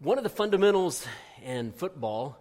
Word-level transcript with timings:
One 0.00 0.18
of 0.18 0.24
the 0.24 0.30
fundamentals 0.30 1.06
in 1.42 1.72
football 1.72 2.36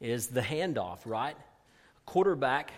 is 0.00 0.26
the 0.26 0.40
handoff, 0.40 0.98
right? 1.04 1.36
A 1.36 2.10
quarterback 2.10 2.72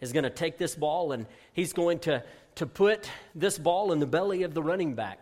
is 0.00 0.14
going 0.14 0.24
to 0.24 0.30
take 0.30 0.56
this 0.56 0.74
ball 0.74 1.12
and 1.12 1.26
he's 1.52 1.74
going 1.74 1.98
to, 2.00 2.22
to 2.54 2.64
put 2.64 3.10
this 3.34 3.58
ball 3.58 3.92
in 3.92 3.98
the 3.98 4.06
belly 4.06 4.44
of 4.44 4.54
the 4.54 4.62
running 4.62 4.94
back. 4.94 5.18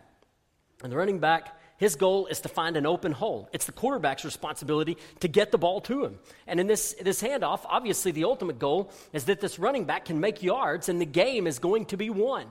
And 0.84 0.92
the 0.92 0.96
running 0.96 1.18
back, 1.18 1.58
his 1.78 1.96
goal 1.96 2.26
is 2.26 2.40
to 2.42 2.48
find 2.48 2.76
an 2.76 2.86
open 2.86 3.10
hole. 3.10 3.48
It's 3.52 3.66
the 3.66 3.72
quarterback's 3.72 4.24
responsibility 4.24 4.98
to 5.18 5.26
get 5.26 5.50
the 5.50 5.58
ball 5.58 5.80
to 5.80 6.04
him. 6.04 6.20
And 6.46 6.60
in 6.60 6.68
this, 6.68 6.94
this 7.02 7.20
handoff, 7.20 7.62
obviously 7.64 8.12
the 8.12 8.22
ultimate 8.22 8.60
goal 8.60 8.92
is 9.12 9.24
that 9.24 9.40
this 9.40 9.58
running 9.58 9.84
back 9.84 10.04
can 10.04 10.20
make 10.20 10.44
yards 10.44 10.88
and 10.88 11.00
the 11.00 11.06
game 11.06 11.48
is 11.48 11.58
going 11.58 11.86
to 11.86 11.96
be 11.96 12.08
won. 12.08 12.46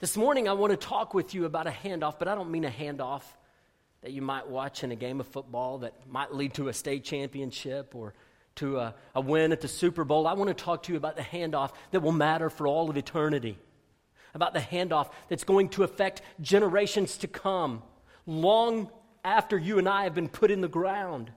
This 0.00 0.16
morning, 0.16 0.48
I 0.48 0.54
want 0.54 0.70
to 0.70 0.78
talk 0.78 1.12
with 1.12 1.34
you 1.34 1.44
about 1.44 1.66
a 1.66 1.70
handoff, 1.70 2.18
but 2.18 2.26
I 2.26 2.34
don't 2.34 2.50
mean 2.50 2.64
a 2.64 2.70
handoff 2.70 3.20
that 4.00 4.12
you 4.12 4.22
might 4.22 4.48
watch 4.48 4.82
in 4.82 4.92
a 4.92 4.96
game 4.96 5.20
of 5.20 5.26
football 5.26 5.80
that 5.80 5.92
might 6.08 6.34
lead 6.34 6.54
to 6.54 6.68
a 6.68 6.72
state 6.72 7.04
championship 7.04 7.94
or 7.94 8.14
to 8.54 8.78
a, 8.78 8.94
a 9.14 9.20
win 9.20 9.52
at 9.52 9.60
the 9.60 9.68
Super 9.68 10.04
Bowl. 10.04 10.26
I 10.26 10.32
want 10.32 10.48
to 10.48 10.54
talk 10.54 10.84
to 10.84 10.92
you 10.92 10.96
about 10.96 11.16
the 11.16 11.22
handoff 11.22 11.72
that 11.90 12.00
will 12.00 12.12
matter 12.12 12.48
for 12.48 12.66
all 12.66 12.88
of 12.88 12.96
eternity, 12.96 13.58
about 14.32 14.54
the 14.54 14.60
handoff 14.60 15.10
that's 15.28 15.44
going 15.44 15.68
to 15.68 15.82
affect 15.82 16.22
generations 16.40 17.18
to 17.18 17.28
come, 17.28 17.82
long 18.24 18.90
after 19.22 19.58
you 19.58 19.78
and 19.78 19.86
I 19.86 20.04
have 20.04 20.14
been 20.14 20.30
put 20.30 20.50
in 20.50 20.62
the 20.62 20.68
ground. 20.68 21.30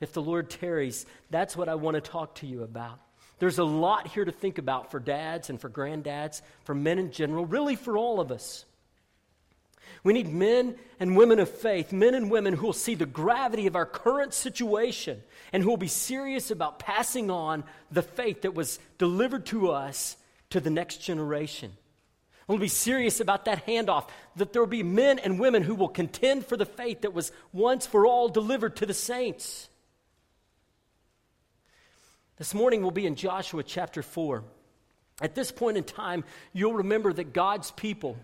If 0.00 0.12
the 0.12 0.22
Lord 0.22 0.50
tarries, 0.50 1.06
that's 1.30 1.56
what 1.56 1.68
I 1.68 1.76
want 1.76 1.94
to 1.94 2.00
talk 2.00 2.34
to 2.36 2.48
you 2.48 2.64
about. 2.64 2.98
There's 3.42 3.58
a 3.58 3.64
lot 3.64 4.06
here 4.06 4.24
to 4.24 4.30
think 4.30 4.58
about 4.58 4.92
for 4.92 5.00
dads 5.00 5.50
and 5.50 5.60
for 5.60 5.68
granddads, 5.68 6.42
for 6.62 6.76
men 6.76 7.00
in 7.00 7.10
general, 7.10 7.44
really 7.44 7.74
for 7.74 7.98
all 7.98 8.20
of 8.20 8.30
us. 8.30 8.64
We 10.04 10.12
need 10.12 10.32
men 10.32 10.76
and 11.00 11.16
women 11.16 11.40
of 11.40 11.50
faith, 11.50 11.92
men 11.92 12.14
and 12.14 12.30
women 12.30 12.54
who 12.54 12.66
will 12.66 12.72
see 12.72 12.94
the 12.94 13.04
gravity 13.04 13.66
of 13.66 13.74
our 13.74 13.84
current 13.84 14.32
situation 14.32 15.20
and 15.52 15.60
who 15.60 15.70
will 15.70 15.76
be 15.76 15.88
serious 15.88 16.52
about 16.52 16.78
passing 16.78 17.32
on 17.32 17.64
the 17.90 18.02
faith 18.02 18.42
that 18.42 18.54
was 18.54 18.78
delivered 18.96 19.44
to 19.46 19.72
us 19.72 20.16
to 20.50 20.60
the 20.60 20.70
next 20.70 20.98
generation. 20.98 21.72
We'll 22.46 22.58
be 22.58 22.68
serious 22.68 23.18
about 23.18 23.46
that 23.46 23.66
handoff, 23.66 24.08
that 24.36 24.52
there 24.52 24.62
will 24.62 24.68
be 24.68 24.84
men 24.84 25.18
and 25.18 25.40
women 25.40 25.64
who 25.64 25.74
will 25.74 25.88
contend 25.88 26.46
for 26.46 26.56
the 26.56 26.64
faith 26.64 27.00
that 27.00 27.12
was 27.12 27.32
once 27.52 27.88
for 27.88 28.06
all 28.06 28.28
delivered 28.28 28.76
to 28.76 28.86
the 28.86 28.94
saints. 28.94 29.68
This 32.42 32.54
morning 32.54 32.82
we'll 32.82 32.90
be 32.90 33.06
in 33.06 33.14
Joshua 33.14 33.62
chapter 33.62 34.02
4. 34.02 34.42
At 35.20 35.36
this 35.36 35.52
point 35.52 35.76
in 35.76 35.84
time, 35.84 36.24
you'll 36.52 36.74
remember 36.74 37.12
that 37.12 37.32
God's 37.32 37.70
people 37.70 38.16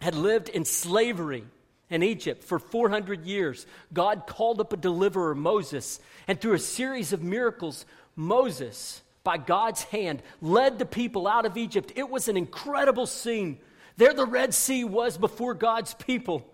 had 0.00 0.16
lived 0.16 0.48
in 0.48 0.64
slavery 0.64 1.44
in 1.90 2.02
Egypt 2.02 2.42
for 2.42 2.58
400 2.58 3.24
years. 3.24 3.68
God 3.92 4.26
called 4.26 4.60
up 4.60 4.72
a 4.72 4.76
deliverer, 4.76 5.36
Moses, 5.36 6.00
and 6.26 6.40
through 6.40 6.54
a 6.54 6.58
series 6.58 7.12
of 7.12 7.22
miracles, 7.22 7.86
Moses, 8.16 9.00
by 9.22 9.36
God's 9.36 9.84
hand, 9.84 10.24
led 10.42 10.80
the 10.80 10.84
people 10.84 11.28
out 11.28 11.46
of 11.46 11.56
Egypt. 11.56 11.92
It 11.94 12.10
was 12.10 12.26
an 12.26 12.36
incredible 12.36 13.06
scene. 13.06 13.58
There, 13.96 14.12
the 14.12 14.26
Red 14.26 14.54
Sea 14.54 14.82
was 14.82 15.16
before 15.16 15.54
God's 15.54 15.94
people. 15.94 16.52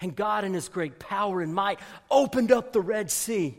And 0.00 0.16
God, 0.16 0.44
in 0.44 0.54
His 0.54 0.70
great 0.70 0.98
power 0.98 1.42
and 1.42 1.52
might, 1.52 1.80
opened 2.10 2.50
up 2.50 2.72
the 2.72 2.80
Red 2.80 3.10
Sea 3.10 3.58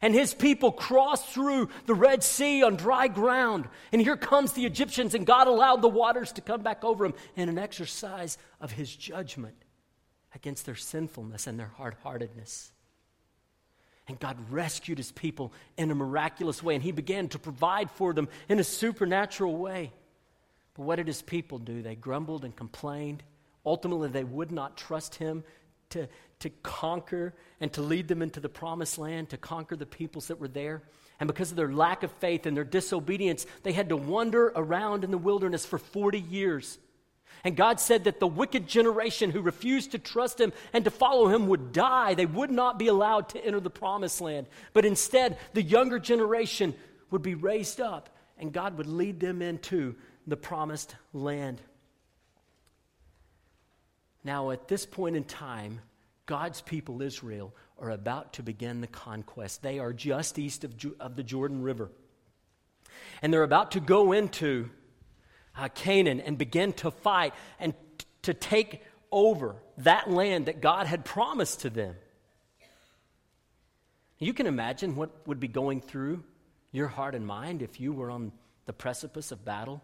and 0.00 0.14
his 0.14 0.34
people 0.34 0.72
crossed 0.72 1.28
through 1.28 1.68
the 1.86 1.94
Red 1.94 2.22
Sea 2.22 2.62
on 2.62 2.76
dry 2.76 3.08
ground. 3.08 3.68
And 3.92 4.00
here 4.00 4.16
comes 4.16 4.52
the 4.52 4.66
Egyptians, 4.66 5.14
and 5.14 5.26
God 5.26 5.46
allowed 5.46 5.82
the 5.82 5.88
waters 5.88 6.32
to 6.32 6.40
come 6.40 6.62
back 6.62 6.84
over 6.84 7.06
them 7.06 7.16
in 7.36 7.48
an 7.48 7.58
exercise 7.58 8.38
of 8.60 8.72
his 8.72 8.94
judgment 8.94 9.56
against 10.34 10.66
their 10.66 10.74
sinfulness 10.74 11.46
and 11.46 11.58
their 11.58 11.72
hard 11.76 11.96
heartedness. 12.02 12.72
And 14.06 14.18
God 14.18 14.38
rescued 14.50 14.98
his 14.98 15.12
people 15.12 15.52
in 15.76 15.90
a 15.90 15.94
miraculous 15.94 16.62
way, 16.62 16.74
and 16.74 16.82
he 16.82 16.92
began 16.92 17.28
to 17.28 17.38
provide 17.38 17.90
for 17.90 18.14
them 18.14 18.28
in 18.48 18.58
a 18.58 18.64
supernatural 18.64 19.56
way. 19.56 19.92
But 20.74 20.84
what 20.84 20.96
did 20.96 21.08
his 21.08 21.22
people 21.22 21.58
do? 21.58 21.82
They 21.82 21.94
grumbled 21.94 22.44
and 22.44 22.54
complained. 22.54 23.22
Ultimately, 23.66 24.08
they 24.08 24.24
would 24.24 24.50
not 24.50 24.76
trust 24.76 25.16
him 25.16 25.44
to, 25.90 26.08
to 26.40 26.50
conquer 26.62 27.34
and 27.60 27.72
to 27.72 27.82
lead 27.82 28.08
them 28.08 28.22
into 28.22 28.40
the 28.40 28.48
promised 28.48 28.98
land, 28.98 29.30
to 29.30 29.36
conquer 29.36 29.76
the 29.76 29.86
peoples 29.86 30.28
that 30.28 30.40
were 30.40 30.48
there. 30.48 30.82
And 31.20 31.26
because 31.26 31.50
of 31.50 31.56
their 31.56 31.72
lack 31.72 32.02
of 32.02 32.12
faith 32.12 32.46
and 32.46 32.56
their 32.56 32.64
disobedience, 32.64 33.46
they 33.62 33.72
had 33.72 33.88
to 33.88 33.96
wander 33.96 34.52
around 34.54 35.04
in 35.04 35.10
the 35.10 35.18
wilderness 35.18 35.66
for 35.66 35.78
40 35.78 36.20
years. 36.20 36.78
And 37.44 37.56
God 37.56 37.80
said 37.80 38.04
that 38.04 38.20
the 38.20 38.26
wicked 38.26 38.66
generation 38.66 39.30
who 39.30 39.40
refused 39.40 39.92
to 39.92 39.98
trust 39.98 40.40
Him 40.40 40.52
and 40.72 40.84
to 40.84 40.90
follow 40.90 41.28
Him 41.28 41.46
would 41.48 41.72
die. 41.72 42.14
They 42.14 42.26
would 42.26 42.50
not 42.50 42.78
be 42.78 42.88
allowed 42.88 43.28
to 43.30 43.44
enter 43.44 43.60
the 43.60 43.70
promised 43.70 44.20
land. 44.20 44.46
But 44.72 44.84
instead, 44.84 45.38
the 45.54 45.62
younger 45.62 45.98
generation 45.98 46.74
would 47.10 47.22
be 47.22 47.34
raised 47.34 47.80
up 47.80 48.10
and 48.38 48.52
God 48.52 48.76
would 48.78 48.86
lead 48.86 49.20
them 49.20 49.42
into 49.42 49.96
the 50.26 50.36
promised 50.36 50.94
land. 51.12 51.60
Now, 54.24 54.50
at 54.50 54.68
this 54.68 54.84
point 54.84 55.16
in 55.16 55.24
time, 55.24 55.80
God's 56.26 56.60
people, 56.60 57.00
Israel, 57.02 57.54
are 57.78 57.90
about 57.90 58.34
to 58.34 58.42
begin 58.42 58.80
the 58.80 58.86
conquest. 58.86 59.62
They 59.62 59.78
are 59.78 59.92
just 59.92 60.38
east 60.38 60.64
of, 60.64 60.74
of 61.00 61.16
the 61.16 61.22
Jordan 61.22 61.62
River. 61.62 61.90
And 63.22 63.32
they're 63.32 63.42
about 63.42 63.72
to 63.72 63.80
go 63.80 64.12
into 64.12 64.70
uh, 65.56 65.68
Canaan 65.68 66.20
and 66.20 66.36
begin 66.36 66.72
to 66.74 66.90
fight 66.90 67.34
and 67.58 67.74
t- 67.98 68.06
to 68.22 68.34
take 68.34 68.82
over 69.10 69.56
that 69.78 70.10
land 70.10 70.46
that 70.46 70.60
God 70.60 70.86
had 70.86 71.04
promised 71.04 71.60
to 71.60 71.70
them. 71.70 71.94
You 74.18 74.34
can 74.34 74.46
imagine 74.46 74.96
what 74.96 75.26
would 75.26 75.40
be 75.40 75.48
going 75.48 75.80
through 75.80 76.24
your 76.72 76.88
heart 76.88 77.14
and 77.14 77.26
mind 77.26 77.62
if 77.62 77.80
you 77.80 77.92
were 77.92 78.10
on 78.10 78.32
the 78.66 78.72
precipice 78.72 79.32
of 79.32 79.44
battle 79.44 79.82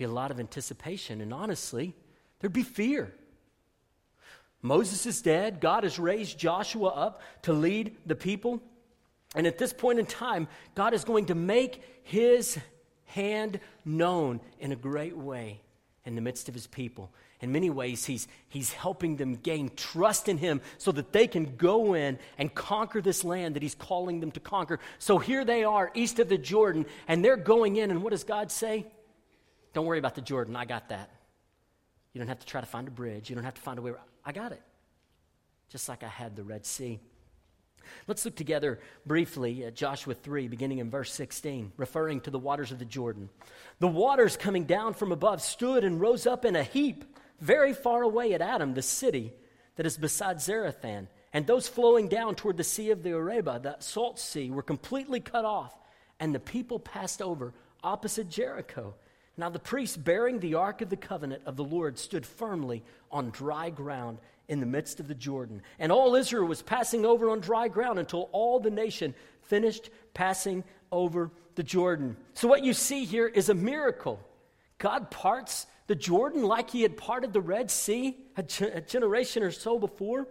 be 0.00 0.06
a 0.06 0.08
lot 0.08 0.30
of 0.30 0.40
anticipation, 0.40 1.20
and 1.20 1.32
honestly, 1.32 1.94
there'd 2.38 2.54
be 2.54 2.62
fear. 2.62 3.12
Moses 4.62 5.04
is 5.04 5.20
dead. 5.20 5.60
God 5.60 5.84
has 5.84 5.98
raised 5.98 6.38
Joshua 6.38 6.88
up 6.88 7.20
to 7.42 7.52
lead 7.52 7.96
the 8.06 8.14
people. 8.14 8.62
And 9.34 9.46
at 9.46 9.58
this 9.58 9.74
point 9.74 9.98
in 9.98 10.06
time, 10.06 10.48
God 10.74 10.94
is 10.94 11.04
going 11.04 11.26
to 11.26 11.34
make 11.34 11.82
his 12.02 12.58
hand 13.04 13.60
known 13.84 14.40
in 14.58 14.72
a 14.72 14.76
great 14.76 15.16
way 15.16 15.60
in 16.06 16.14
the 16.14 16.22
midst 16.22 16.48
of 16.48 16.54
his 16.54 16.66
people. 16.66 17.12
In 17.42 17.52
many 17.52 17.68
ways, 17.68 18.06
he's, 18.06 18.26
he's 18.48 18.72
helping 18.72 19.16
them 19.16 19.34
gain 19.34 19.70
trust 19.76 20.30
in 20.30 20.38
him 20.38 20.62
so 20.78 20.92
that 20.92 21.12
they 21.12 21.26
can 21.26 21.56
go 21.56 21.94
in 21.94 22.18
and 22.38 22.54
conquer 22.54 23.02
this 23.02 23.22
land 23.22 23.56
that 23.56 23.62
he's 23.62 23.74
calling 23.74 24.20
them 24.20 24.30
to 24.30 24.40
conquer. 24.40 24.80
So 24.98 25.18
here 25.18 25.44
they 25.44 25.62
are, 25.62 25.90
east 25.94 26.18
of 26.18 26.30
the 26.30 26.38
Jordan, 26.38 26.86
and 27.06 27.22
they're 27.22 27.36
going 27.36 27.76
in, 27.76 27.90
and 27.90 28.02
what 28.02 28.10
does 28.10 28.24
God 28.24 28.50
say? 28.50 28.86
Don't 29.72 29.86
worry 29.86 29.98
about 29.98 30.14
the 30.14 30.20
Jordan. 30.20 30.56
I 30.56 30.64
got 30.64 30.88
that. 30.88 31.10
You 32.12 32.18
don't 32.18 32.28
have 32.28 32.40
to 32.40 32.46
try 32.46 32.60
to 32.60 32.66
find 32.66 32.88
a 32.88 32.90
bridge. 32.90 33.30
You 33.30 33.36
don't 33.36 33.44
have 33.44 33.54
to 33.54 33.60
find 33.60 33.78
a 33.78 33.82
way. 33.82 33.92
I 34.24 34.32
got 34.32 34.52
it. 34.52 34.62
Just 35.68 35.88
like 35.88 36.02
I 36.02 36.08
had 36.08 36.34
the 36.34 36.42
Red 36.42 36.66
Sea. 36.66 36.98
Let's 38.06 38.24
look 38.24 38.36
together 38.36 38.80
briefly 39.06 39.64
at 39.64 39.74
Joshua 39.74 40.14
3, 40.14 40.48
beginning 40.48 40.78
in 40.78 40.90
verse 40.90 41.12
16, 41.12 41.72
referring 41.76 42.20
to 42.22 42.30
the 42.30 42.38
waters 42.38 42.72
of 42.72 42.78
the 42.78 42.84
Jordan. 42.84 43.28
The 43.78 43.88
waters 43.88 44.36
coming 44.36 44.64
down 44.64 44.94
from 44.94 45.12
above 45.12 45.42
stood 45.42 45.84
and 45.84 46.00
rose 46.00 46.26
up 46.26 46.44
in 46.44 46.56
a 46.56 46.62
heap 46.62 47.04
very 47.40 47.72
far 47.72 48.02
away 48.02 48.34
at 48.34 48.42
Adam, 48.42 48.74
the 48.74 48.82
city 48.82 49.32
that 49.76 49.86
is 49.86 49.96
beside 49.96 50.38
Zarethan. 50.38 51.06
And 51.32 51.46
those 51.46 51.68
flowing 51.68 52.08
down 52.08 52.34
toward 52.34 52.56
the 52.56 52.64
Sea 52.64 52.90
of 52.90 53.02
the 53.02 53.10
Arabah, 53.10 53.60
the 53.60 53.76
salt 53.78 54.18
sea, 54.18 54.50
were 54.50 54.62
completely 54.62 55.20
cut 55.20 55.44
off, 55.44 55.74
and 56.18 56.34
the 56.34 56.40
people 56.40 56.78
passed 56.78 57.22
over 57.22 57.54
opposite 57.82 58.28
Jericho. 58.28 58.94
Now 59.40 59.48
the 59.48 59.58
priests 59.58 59.96
bearing 59.96 60.38
the 60.38 60.54
ark 60.54 60.82
of 60.82 60.90
the 60.90 60.96
covenant 60.96 61.42
of 61.46 61.56
the 61.56 61.64
Lord 61.64 61.98
stood 61.98 62.26
firmly 62.26 62.84
on 63.10 63.30
dry 63.30 63.70
ground 63.70 64.18
in 64.48 64.60
the 64.60 64.66
midst 64.66 65.00
of 65.00 65.08
the 65.08 65.14
Jordan. 65.14 65.62
And 65.78 65.90
all 65.90 66.14
Israel 66.14 66.46
was 66.46 66.60
passing 66.60 67.06
over 67.06 67.30
on 67.30 67.40
dry 67.40 67.68
ground 67.68 67.98
until 67.98 68.28
all 68.32 68.60
the 68.60 68.70
nation 68.70 69.14
finished 69.40 69.88
passing 70.12 70.62
over 70.92 71.30
the 71.54 71.62
Jordan. 71.62 72.18
So 72.34 72.48
what 72.48 72.62
you 72.62 72.74
see 72.74 73.06
here 73.06 73.28
is 73.28 73.48
a 73.48 73.54
miracle. 73.54 74.20
God 74.76 75.10
parts 75.10 75.66
the 75.86 75.94
Jordan 75.94 76.42
like 76.42 76.68
he 76.68 76.82
had 76.82 76.98
parted 76.98 77.32
the 77.32 77.40
Red 77.40 77.70
Sea 77.70 78.18
a, 78.36 78.44
a 78.74 78.82
generation 78.82 79.42
or 79.42 79.50
so 79.52 79.78
before. 79.78 80.26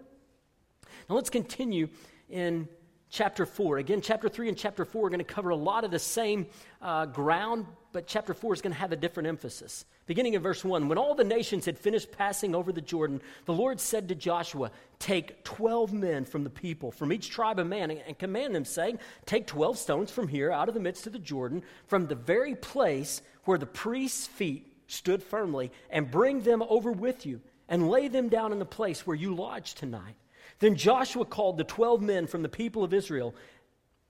Now 1.10 1.16
let's 1.16 1.32
continue 1.32 1.90
in 2.30 2.68
chapter 3.10 3.46
4. 3.46 3.78
Again, 3.78 4.02
chapter 4.02 4.30
3 4.30 4.50
and 4.50 4.58
chapter 4.58 4.86
4 4.86 5.08
are 5.08 5.10
going 5.10 5.20
to 5.20 5.24
cover 5.24 5.50
a 5.50 5.56
lot 5.56 5.84
of 5.84 5.92
the 5.92 6.00
same 6.00 6.48
uh, 6.82 7.06
ground, 7.06 7.66
but 7.92 8.08
chapter 8.08 8.34
4 8.34 8.54
is 8.54 8.62
going 8.62 8.74
to 8.74 8.80
have 8.80 8.92
a 8.92 8.96
different 8.96 9.28
emphasis. 9.28 9.86
Beginning 10.06 10.34
in 10.34 10.42
verse 10.42 10.64
1 10.64 10.88
When 10.88 10.98
all 10.98 11.16
the 11.16 11.24
nations 11.24 11.66
had 11.66 11.78
finished 11.78 12.12
passing 12.12 12.56
over 12.56 12.72
the 12.72 12.82
Jordan, 12.82 13.22
the 13.46 13.54
Lord 13.54 13.80
said 13.80 14.10
to 14.10 14.16
Joshua, 14.16 14.72
Take 15.00 15.44
12 15.44 15.94
men 15.94 16.26
from 16.26 16.44
the 16.44 16.50
people, 16.50 16.92
from 16.92 17.12
each 17.12 17.30
tribe 17.30 17.60
of 17.60 17.68
man, 17.68 17.92
and 17.92 18.18
command 18.18 18.56
them, 18.56 18.66
saying, 18.66 19.00
Take 19.26 19.48
12 19.48 19.78
stones 19.78 20.12
from 20.12 20.28
here, 20.28 20.52
out 20.52 20.68
of 20.68 20.74
the 20.74 20.80
midst 20.80 21.08
of 21.08 21.14
the 21.14 21.20
Jordan, 21.20 21.64
from 21.88 22.08
the 22.08 22.16
very 22.16 22.56
place 22.56 23.22
where 23.46 23.58
the 23.58 23.66
priest's 23.66 24.28
feet 24.28 24.66
stood 24.88 25.22
firmly, 25.22 25.72
and 25.90 26.10
bring 26.10 26.42
them 26.42 26.64
over 26.68 26.92
with 26.92 27.26
you, 27.26 27.42
and 27.68 27.90
lay 27.90 28.08
them 28.08 28.30
down 28.30 28.52
in 28.52 28.60
the 28.60 28.66
place 28.66 29.06
where 29.06 29.16
you 29.16 29.36
lodge 29.36 29.76
tonight. 29.76 30.16
Then 30.60 30.76
Joshua 30.76 31.26
called 31.26 31.58
the 31.58 31.64
twelve 31.64 32.02
men 32.02 32.28
from 32.28 32.42
the 32.42 32.50
people 32.50 32.84
of 32.84 32.94
Israel, 32.94 33.34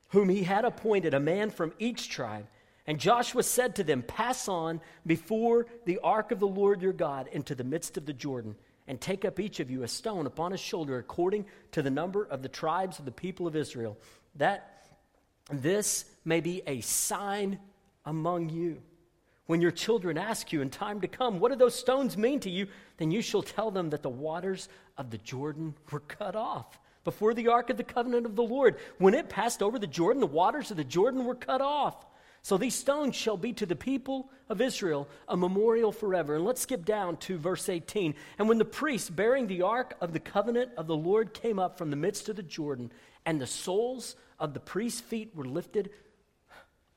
whom 0.09 0.29
he 0.29 0.43
had 0.43 0.65
appointed, 0.65 1.13
a 1.13 1.19
man 1.19 1.51
from 1.51 1.73
each 1.79 2.09
tribe. 2.09 2.47
And 2.87 2.99
Joshua 2.99 3.43
said 3.43 3.75
to 3.75 3.83
them, 3.83 4.01
Pass 4.01 4.47
on 4.47 4.81
before 5.05 5.67
the 5.85 5.99
ark 6.03 6.31
of 6.31 6.39
the 6.39 6.47
Lord 6.47 6.81
your 6.81 6.93
God 6.93 7.29
into 7.31 7.53
the 7.53 7.63
midst 7.63 7.97
of 7.97 8.07
the 8.07 8.13
Jordan, 8.13 8.55
and 8.87 8.99
take 8.99 9.23
up 9.23 9.39
each 9.39 9.59
of 9.59 9.69
you 9.69 9.83
a 9.83 9.87
stone 9.87 10.25
upon 10.25 10.51
his 10.51 10.59
shoulder, 10.59 10.97
according 10.97 11.45
to 11.73 11.83
the 11.83 11.91
number 11.91 12.25
of 12.25 12.41
the 12.41 12.49
tribes 12.49 12.97
of 12.97 13.05
the 13.05 13.11
people 13.11 13.45
of 13.45 13.55
Israel, 13.55 13.95
that 14.35 14.87
this 15.51 16.05
may 16.25 16.41
be 16.41 16.63
a 16.65 16.81
sign 16.81 17.59
among 18.05 18.49
you. 18.49 18.81
When 19.49 19.61
your 19.61 19.71
children 19.71 20.19
ask 20.19 20.53
you 20.53 20.61
in 20.61 20.69
time 20.69 21.01
to 21.01 21.07
come, 21.07 21.39
What 21.39 21.51
do 21.51 21.57
those 21.57 21.73
stones 21.73 22.15
mean 22.15 22.39
to 22.41 22.51
you? 22.51 22.67
then 22.97 23.09
you 23.09 23.23
shall 23.23 23.41
tell 23.41 23.71
them 23.71 23.89
that 23.89 24.03
the 24.03 24.07
waters 24.07 24.69
of 24.95 25.09
the 25.09 25.17
Jordan 25.17 25.73
were 25.91 26.01
cut 26.01 26.35
off 26.35 26.79
before 27.03 27.33
the 27.33 27.47
ark 27.47 27.71
of 27.71 27.77
the 27.77 27.83
covenant 27.83 28.27
of 28.27 28.35
the 28.35 28.43
Lord. 28.43 28.77
When 28.99 29.15
it 29.15 29.27
passed 29.27 29.63
over 29.63 29.79
the 29.79 29.87
Jordan, 29.87 30.19
the 30.19 30.27
waters 30.27 30.69
of 30.69 30.77
the 30.77 30.83
Jordan 30.83 31.25
were 31.25 31.33
cut 31.33 31.61
off. 31.61 32.05
So 32.43 32.59
these 32.59 32.75
stones 32.75 33.15
shall 33.15 33.37
be 33.37 33.53
to 33.53 33.65
the 33.65 33.75
people 33.75 34.29
of 34.49 34.61
Israel 34.61 35.07
a 35.27 35.35
memorial 35.35 35.91
forever. 35.91 36.35
And 36.35 36.45
let's 36.45 36.61
skip 36.61 36.85
down 36.85 37.17
to 37.17 37.39
verse 37.39 37.69
18. 37.69 38.13
And 38.37 38.47
when 38.47 38.59
the 38.59 38.65
priests 38.65 39.09
bearing 39.09 39.47
the 39.47 39.63
ark 39.63 39.95
of 39.99 40.13
the 40.13 40.19
covenant 40.19 40.73
of 40.77 40.85
the 40.85 40.95
Lord 40.95 41.33
came 41.33 41.57
up 41.57 41.79
from 41.79 41.89
the 41.89 41.95
midst 41.95 42.29
of 42.29 42.35
the 42.35 42.43
Jordan, 42.43 42.91
and 43.25 43.41
the 43.41 43.47
soles 43.47 44.15
of 44.39 44.53
the 44.53 44.59
priests' 44.59 45.01
feet 45.01 45.35
were 45.35 45.43
lifted 45.43 45.89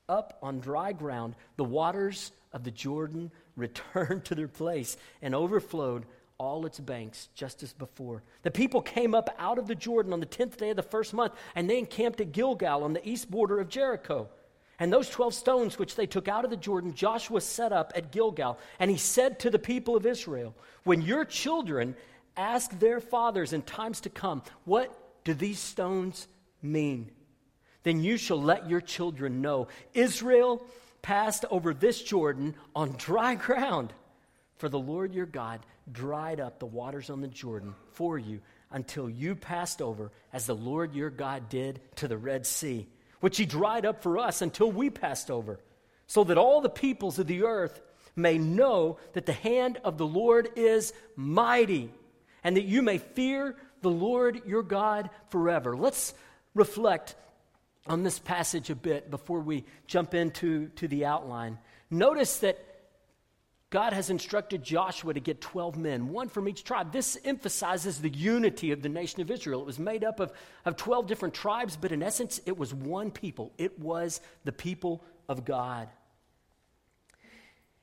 up 0.07 0.37
on 0.43 0.59
dry 0.59 0.93
ground, 0.93 1.35
the 1.55 1.63
waters 1.63 2.31
of 2.53 2.63
the 2.63 2.71
Jordan 2.71 3.31
returned 3.55 4.25
to 4.25 4.35
their 4.35 4.47
place 4.47 4.97
and 5.21 5.35
overflowed 5.35 6.05
all 6.37 6.65
its 6.65 6.79
banks 6.79 7.29
just 7.35 7.63
as 7.63 7.73
before. 7.73 8.23
The 8.41 8.51
people 8.51 8.81
came 8.81 9.15
up 9.15 9.29
out 9.37 9.57
of 9.57 9.67
the 9.67 9.75
Jordan 9.75 10.13
on 10.13 10.19
the 10.19 10.25
tenth 10.25 10.57
day 10.57 10.71
of 10.71 10.75
the 10.75 10.83
first 10.83 11.13
month, 11.13 11.33
and 11.55 11.69
they 11.69 11.77
encamped 11.77 12.19
at 12.21 12.31
Gilgal 12.31 12.83
on 12.83 12.93
the 12.93 13.07
east 13.07 13.29
border 13.29 13.59
of 13.59 13.69
Jericho. 13.69 14.27
And 14.79 14.91
those 14.91 15.09
12 15.09 15.33
stones 15.33 15.79
which 15.79 15.95
they 15.95 16.07
took 16.07 16.27
out 16.27 16.43
of 16.43 16.49
the 16.49 16.57
Jordan, 16.57 16.93
Joshua 16.93 17.39
set 17.41 17.71
up 17.71 17.93
at 17.95 18.11
Gilgal. 18.11 18.57
And 18.79 18.89
he 18.89 18.97
said 18.97 19.39
to 19.39 19.49
the 19.49 19.59
people 19.59 19.95
of 19.95 20.05
Israel, 20.05 20.55
When 20.83 21.01
your 21.01 21.25
children 21.25 21.95
ask 22.35 22.77
their 22.79 22.99
fathers 22.99 23.53
in 23.53 23.61
times 23.61 24.01
to 24.01 24.09
come, 24.09 24.41
What 24.65 24.91
do 25.23 25.33
these 25.33 25.59
stones 25.59 26.27
mean? 26.61 27.11
Then 27.83 28.03
you 28.03 28.17
shall 28.17 28.41
let 28.41 28.69
your 28.69 28.81
children 28.81 29.41
know 29.41 29.67
Israel 29.93 30.65
passed 31.03 31.45
over 31.51 31.71
this 31.75 32.01
Jordan 32.01 32.55
on 32.75 32.93
dry 32.97 33.35
ground. 33.35 33.93
For 34.57 34.69
the 34.69 34.79
Lord 34.79 35.13
your 35.13 35.27
God 35.27 35.59
dried 35.91 36.39
up 36.39 36.57
the 36.57 36.65
waters 36.65 37.11
on 37.11 37.21
the 37.21 37.27
Jordan 37.27 37.75
for 37.91 38.17
you 38.17 38.41
until 38.71 39.07
you 39.07 39.35
passed 39.35 39.83
over, 39.83 40.11
as 40.31 40.47
the 40.47 40.55
Lord 40.55 40.95
your 40.95 41.11
God 41.11 41.47
did 41.49 41.79
to 41.97 42.07
the 42.07 42.17
Red 42.17 42.47
Sea 42.47 42.87
which 43.23 43.37
he 43.37 43.45
dried 43.45 43.85
up 43.85 44.03
for 44.03 44.17
us 44.17 44.41
until 44.41 44.69
we 44.69 44.89
passed 44.89 45.31
over, 45.31 45.57
so 46.07 46.25
that 46.25 46.37
all 46.37 46.59
the 46.59 46.67
peoples 46.67 47.19
of 47.19 47.25
the 47.25 47.43
earth 47.43 47.79
may 48.17 48.37
know 48.37 48.97
that 49.13 49.25
the 49.25 49.31
hand 49.31 49.79
of 49.85 49.97
the 49.97 50.05
Lord 50.05 50.49
is 50.57 50.91
mighty, 51.15 51.89
and 52.43 52.57
that 52.57 52.65
you 52.65 52.81
may 52.81 52.97
fear 52.97 53.55
the 53.81 53.89
Lord 53.89 54.41
your 54.45 54.61
God 54.61 55.09
forever. 55.29 55.73
Let's 55.73 56.13
reflect 56.53 57.15
on 57.87 58.03
this 58.03 58.19
passage 58.19 58.69
a 58.69 58.75
bit 58.75 59.11
before 59.11 59.39
we 59.39 59.65
jump 59.87 60.13
into 60.13 60.69
to 60.75 60.87
the 60.87 61.05
outline. 61.05 61.57
Notice 61.89 62.39
that 62.39 62.57
God 63.69 63.93
has 63.93 64.11
instructed 64.11 64.63
Joshua 64.63 65.15
to 65.15 65.19
get 65.19 65.41
12 65.41 65.77
men, 65.77 66.09
one 66.09 66.29
from 66.29 66.47
each 66.47 66.63
tribe. 66.63 66.93
This 66.93 67.17
emphasizes 67.25 67.99
the 67.99 68.09
unity 68.09 68.71
of 68.71 68.83
the 68.83 68.89
nation 68.89 69.21
of 69.21 69.31
Israel. 69.31 69.61
It 69.61 69.65
was 69.65 69.79
made 69.79 70.03
up 70.03 70.19
of, 70.19 70.31
of 70.63 70.75
12 70.75 71.07
different 71.07 71.33
tribes, 71.33 71.75
but 71.75 71.91
in 71.91 72.03
essence, 72.03 72.39
it 72.45 72.55
was 72.55 72.71
one 72.71 73.09
people. 73.09 73.51
It 73.57 73.79
was 73.79 74.21
the 74.43 74.51
people 74.51 75.03
of 75.27 75.43
God. 75.43 75.89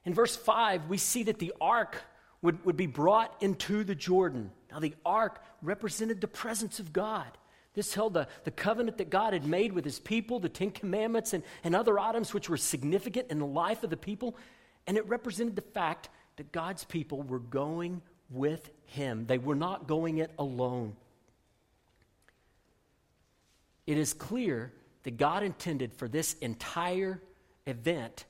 In 0.05 0.15
verse 0.15 0.37
5, 0.37 0.89
we 0.89 0.97
see 0.97 1.25
that 1.25 1.41
the 1.41 1.53
ark 1.61 1.97
would, 2.41 2.65
would 2.65 2.77
be 2.77 2.87
brought 2.87 3.35
into 3.41 3.85
the 3.85 3.97
Jordan. 3.97 4.53
Now, 4.71 4.79
the 4.79 4.95
ark 5.05 5.43
represented 5.61 6.21
the 6.21 6.29
presence 6.29 6.79
of 6.79 6.93
God. 6.93 7.27
This 7.75 7.95
held 7.95 8.15
the, 8.15 8.27
the 8.45 8.51
covenant 8.51 8.99
that 8.99 9.11
God 9.11 9.33
had 9.33 9.47
made 9.47 9.73
with 9.73 9.85
his 9.85 10.01
people, 10.01 10.41
the 10.41 10.49
Ten 10.49 10.71
Commandments, 10.71 11.33
and, 11.33 11.45
and 11.63 11.77
other 11.77 11.99
items 11.99 12.35
which 12.35 12.49
were 12.49 12.57
significant 12.57 13.31
in 13.31 13.39
the 13.39 13.47
life 13.47 13.85
of 13.85 13.91
the 13.91 13.97
people. 13.97 14.37
And 14.87 14.97
it 14.97 15.07
represented 15.07 15.55
the 15.55 15.63
fact 15.63 16.09
that 16.37 16.53
God's 16.53 16.85
people 16.85 17.23
were 17.23 17.39
going 17.39 18.03
with 18.31 18.71
him, 18.87 19.27
they 19.27 19.39
were 19.39 19.57
not 19.57 19.87
going 19.87 20.19
it 20.19 20.31
alone. 20.39 20.97
It 23.87 23.99
is 23.99 24.13
clear 24.13 24.73
that 25.03 25.17
God 25.17 25.43
intended 25.43 25.93
for 25.93 26.07
this 26.07 26.35
entire 26.35 27.21
event 27.67 28.25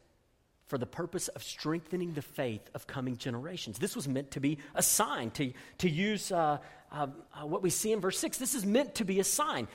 for 0.70 0.78
the 0.78 0.86
purpose 0.86 1.28
of 1.28 1.42
strengthening 1.42 2.14
the 2.14 2.22
faith 2.22 2.62
of 2.74 2.86
coming 2.86 3.16
generations. 3.16 3.78
This 3.78 3.96
was 3.96 4.08
meant 4.08 4.30
to 4.30 4.40
be 4.40 4.58
a 4.74 4.82
sign, 4.82 5.32
to, 5.32 5.52
to 5.78 5.90
use 5.90 6.30
uh, 6.30 6.58
uh, 6.92 7.08
uh, 7.34 7.46
what 7.46 7.62
we 7.62 7.70
see 7.70 7.92
in 7.92 8.00
verse 8.00 8.18
6. 8.18 8.38
This 8.38 8.54
is 8.54 8.64
meant 8.64 8.94
to 8.94 9.04
be 9.04 9.18
a 9.20 9.24
sign. 9.24 9.66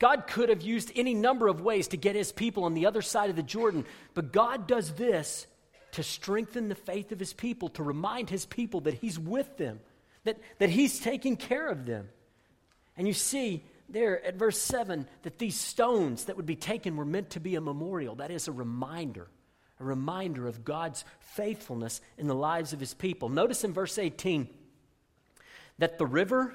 God 0.00 0.26
could 0.26 0.48
have 0.48 0.62
used 0.62 0.92
any 0.96 1.14
number 1.14 1.48
of 1.48 1.60
ways 1.60 1.88
to 1.88 1.96
get 1.96 2.16
his 2.16 2.32
people 2.32 2.64
on 2.64 2.74
the 2.74 2.86
other 2.86 3.02
side 3.02 3.30
of 3.30 3.36
the 3.36 3.42
Jordan, 3.42 3.84
but 4.14 4.32
God 4.32 4.66
does 4.66 4.92
this 4.94 5.46
to 5.92 6.02
strengthen 6.02 6.68
the 6.68 6.74
faith 6.74 7.12
of 7.12 7.20
his 7.20 7.32
people, 7.32 7.68
to 7.70 7.82
remind 7.82 8.30
his 8.30 8.46
people 8.46 8.80
that 8.82 8.94
he's 8.94 9.18
with 9.18 9.56
them, 9.56 9.80
that, 10.24 10.38
that 10.58 10.70
he's 10.70 10.98
taking 10.98 11.36
care 11.36 11.68
of 11.68 11.86
them. 11.86 12.08
And 12.96 13.06
you 13.06 13.14
see 13.14 13.64
there 13.88 14.24
at 14.24 14.34
verse 14.34 14.58
7 14.58 15.06
that 15.22 15.38
these 15.38 15.56
stones 15.56 16.24
that 16.24 16.36
would 16.36 16.46
be 16.46 16.56
taken 16.56 16.96
were 16.96 17.04
meant 17.04 17.30
to 17.30 17.40
be 17.40 17.54
a 17.54 17.60
memorial. 17.60 18.16
That 18.16 18.30
is 18.30 18.48
a 18.48 18.52
reminder, 18.52 19.28
a 19.80 19.84
reminder 19.84 20.46
of 20.46 20.64
God's 20.64 21.04
faithfulness 21.20 22.00
in 22.16 22.26
the 22.26 22.34
lives 22.34 22.72
of 22.72 22.80
his 22.80 22.94
people. 22.94 23.28
Notice 23.28 23.64
in 23.64 23.72
verse 23.72 23.98
18 23.98 24.48
that 25.78 25.98
the 25.98 26.06
river 26.06 26.54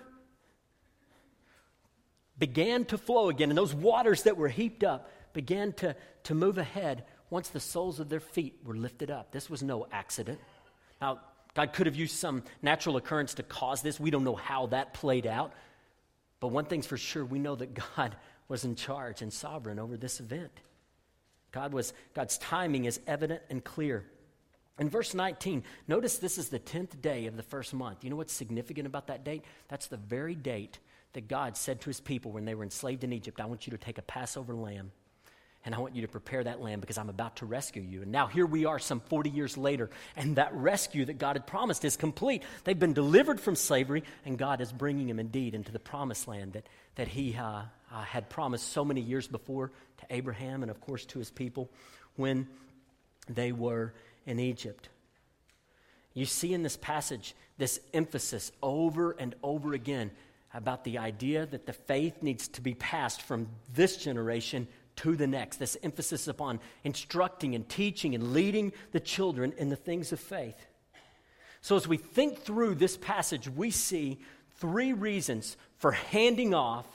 began 2.38 2.86
to 2.86 2.98
flow 2.98 3.30
again, 3.30 3.50
and 3.50 3.58
those 3.58 3.74
waters 3.74 4.24
that 4.24 4.38
were 4.38 4.50
heaped 4.50 4.84
up 4.84 5.10
began 5.34 5.74
to, 5.74 5.96
to 6.24 6.36
move 6.36 6.58
ahead 6.58 7.06
once 7.30 7.50
the 7.50 7.60
soles 7.60 8.00
of 8.00 8.10
their 8.10 8.20
feet 8.20 8.60
were 8.64 8.76
lifted 8.76 9.10
up. 9.10 9.32
This 9.32 9.50
was 9.50 9.64
no 9.64 9.88
accident. 9.92 10.40
Now, 11.02 11.20
God 11.54 11.74
could 11.74 11.86
have 11.86 11.96
used 11.96 12.16
some 12.16 12.44
natural 12.62 12.98
occurrence 12.98 13.36
to 13.36 13.44
cause 13.44 13.82
this. 13.82 14.00
We 14.00 14.12
don't 14.12 14.24
know 14.24 14.36
how 14.36 14.68
that 14.68 14.94
played 14.94 15.28
out. 15.28 15.54
But 16.40 16.50
one 16.50 16.66
thing's 16.66 16.86
for 16.86 16.98
sure 16.98 17.24
we 17.24 17.40
know 17.40 17.56
that 17.56 17.74
God 17.96 18.16
was 18.48 18.66
in 18.66 18.76
charge 18.76 19.22
and 19.22 19.32
sovereign 19.32 19.80
over 19.80 19.98
this 19.98 20.20
event. 20.20 20.52
God 21.54 21.72
was, 21.72 21.94
God's 22.14 22.38
timing 22.38 22.84
is 22.84 23.00
evident 23.08 23.42
and 23.50 23.64
clear. 23.64 24.04
In 24.80 24.90
verse 24.90 25.14
19, 25.14 25.64
notice 25.88 26.18
this 26.18 26.38
is 26.38 26.50
the 26.50 26.60
10th 26.60 27.02
day 27.02 27.28
of 27.28 27.38
the 27.38 27.44
first 27.44 27.74
month. 27.74 28.04
You 28.04 28.10
know 28.10 28.16
what's 28.16 28.34
significant 28.34 28.88
about 28.88 29.08
that 29.08 29.24
date? 29.24 29.46
That's 29.70 29.88
the 29.88 29.98
very 29.98 30.36
date 30.36 30.80
that 31.14 31.28
God 31.28 31.56
said 31.56 31.80
to 31.82 31.90
his 31.90 32.02
people 32.02 32.32
when 32.32 32.44
they 32.44 32.56
were 32.56 32.64
enslaved 32.64 33.04
in 33.04 33.14
Egypt, 33.14 33.40
I 33.40 33.46
want 33.46 33.68
you 33.68 33.72
to 33.72 33.78
take 33.78 34.00
a 34.00 34.02
Passover 34.02 34.56
lamb 34.56 34.92
and 35.66 35.74
I 35.74 35.80
want 35.80 35.96
you 35.96 36.02
to 36.02 36.08
prepare 36.08 36.44
that 36.44 36.62
lamb 36.62 36.80
because 36.80 36.98
I'm 36.98 37.10
about 37.10 37.38
to 37.38 37.46
rescue 37.46 37.82
you. 37.82 38.02
And 38.02 38.12
now 38.12 38.28
here 38.28 38.46
we 38.46 38.66
are 38.66 38.80
some 38.80 39.00
40 39.00 39.30
years 39.30 39.58
later, 39.58 39.90
and 40.16 40.36
that 40.36 40.54
rescue 40.54 41.06
that 41.06 41.18
God 41.18 41.36
had 41.36 41.48
promised 41.48 41.86
is 41.86 41.96
complete. 41.96 42.44
They've 42.64 42.78
been 42.78 42.94
delivered 42.94 43.40
from 43.40 43.56
slavery, 43.56 44.04
and 44.26 44.38
God 44.38 44.60
is 44.60 44.72
bringing 44.72 45.08
them 45.08 45.20
indeed 45.20 45.56
into 45.56 45.72
the 45.72 45.80
promised 45.80 46.28
land 46.28 46.54
that, 46.54 46.68
that 46.96 47.08
He 47.08 47.36
uh, 47.36 47.62
uh, 47.94 48.02
had 48.02 48.30
promised 48.30 48.72
so 48.72 48.84
many 48.84 49.02
years 49.02 49.28
before 49.28 49.72
to 50.00 50.06
Abraham 50.10 50.64
and, 50.64 50.72
of 50.72 50.82
course, 50.82 51.06
to 51.06 51.20
His 51.20 51.30
people 51.30 51.70
when 52.16 52.48
they 53.30 53.52
were 53.52 53.94
in 54.26 54.40
Egypt. 54.40 54.90
You 56.14 56.26
see 56.26 56.54
in 56.54 56.64
this 56.64 56.78
passage 56.78 57.36
this 57.58 57.80
emphasis 57.94 58.52
over 58.62 59.12
and 59.12 59.36
over 59.44 59.74
again 59.74 60.12
about 60.54 60.84
the 60.84 60.98
idea 60.98 61.46
that 61.48 61.66
the 61.66 61.74
faith 61.74 62.22
needs 62.22 62.48
to 62.50 62.62
be 62.62 62.74
passed 62.74 63.22
from 63.22 63.48
this 63.74 63.98
generation 63.98 64.68
to 64.98 65.16
the 65.16 65.26
next. 65.26 65.58
This 65.58 65.78
emphasis 65.82 66.28
upon 66.28 66.60
instructing 66.84 67.56
and 67.56 67.68
teaching 67.68 68.14
and 68.14 68.34
leading 68.34 68.74
the 68.92 69.00
children 69.00 69.54
in 69.58 69.70
the 69.70 69.76
things 69.76 70.12
of 70.12 70.20
faith. 70.20 70.68
So, 71.62 71.76
as 71.76 71.88
we 71.88 71.98
think 71.98 72.40
through 72.40 72.76
this 72.76 72.98
passage, 72.98 73.48
we 73.48 73.72
see 73.72 74.20
three 74.58 74.94
reasons 74.94 75.58
for 75.78 75.94
handing 75.94 76.54
off 76.54 76.86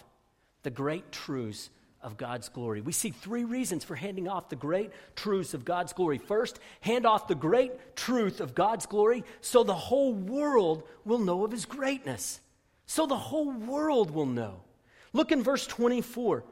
the 0.68 0.75
great 0.75 1.10
truths 1.10 1.70
of 2.02 2.18
God's 2.18 2.50
glory. 2.50 2.82
We 2.82 2.92
see 2.92 3.08
three 3.08 3.44
reasons 3.44 3.84
for 3.84 3.94
handing 3.94 4.28
off 4.28 4.50
the 4.50 4.54
great 4.54 4.90
truths 5.16 5.54
of 5.54 5.64
God's 5.64 5.94
glory. 5.94 6.18
First, 6.18 6.60
hand 6.82 7.06
off 7.06 7.26
the 7.26 7.34
great 7.34 7.96
truth 7.96 8.38
of 8.38 8.54
God's 8.54 8.84
glory 8.84 9.25
so 9.40 9.64
the 9.64 9.72
whole 9.72 10.12
world 10.12 10.82
will 11.06 11.20
know 11.20 11.42
of 11.46 11.52
his 11.52 11.64
greatness. 11.64 12.40
So 12.84 13.06
the 13.06 13.16
whole 13.16 13.50
world 13.50 14.10
will 14.10 14.26
know. 14.26 14.60
Look 15.14 15.32
in 15.32 15.42
verse 15.42 15.66
24. 15.66 16.44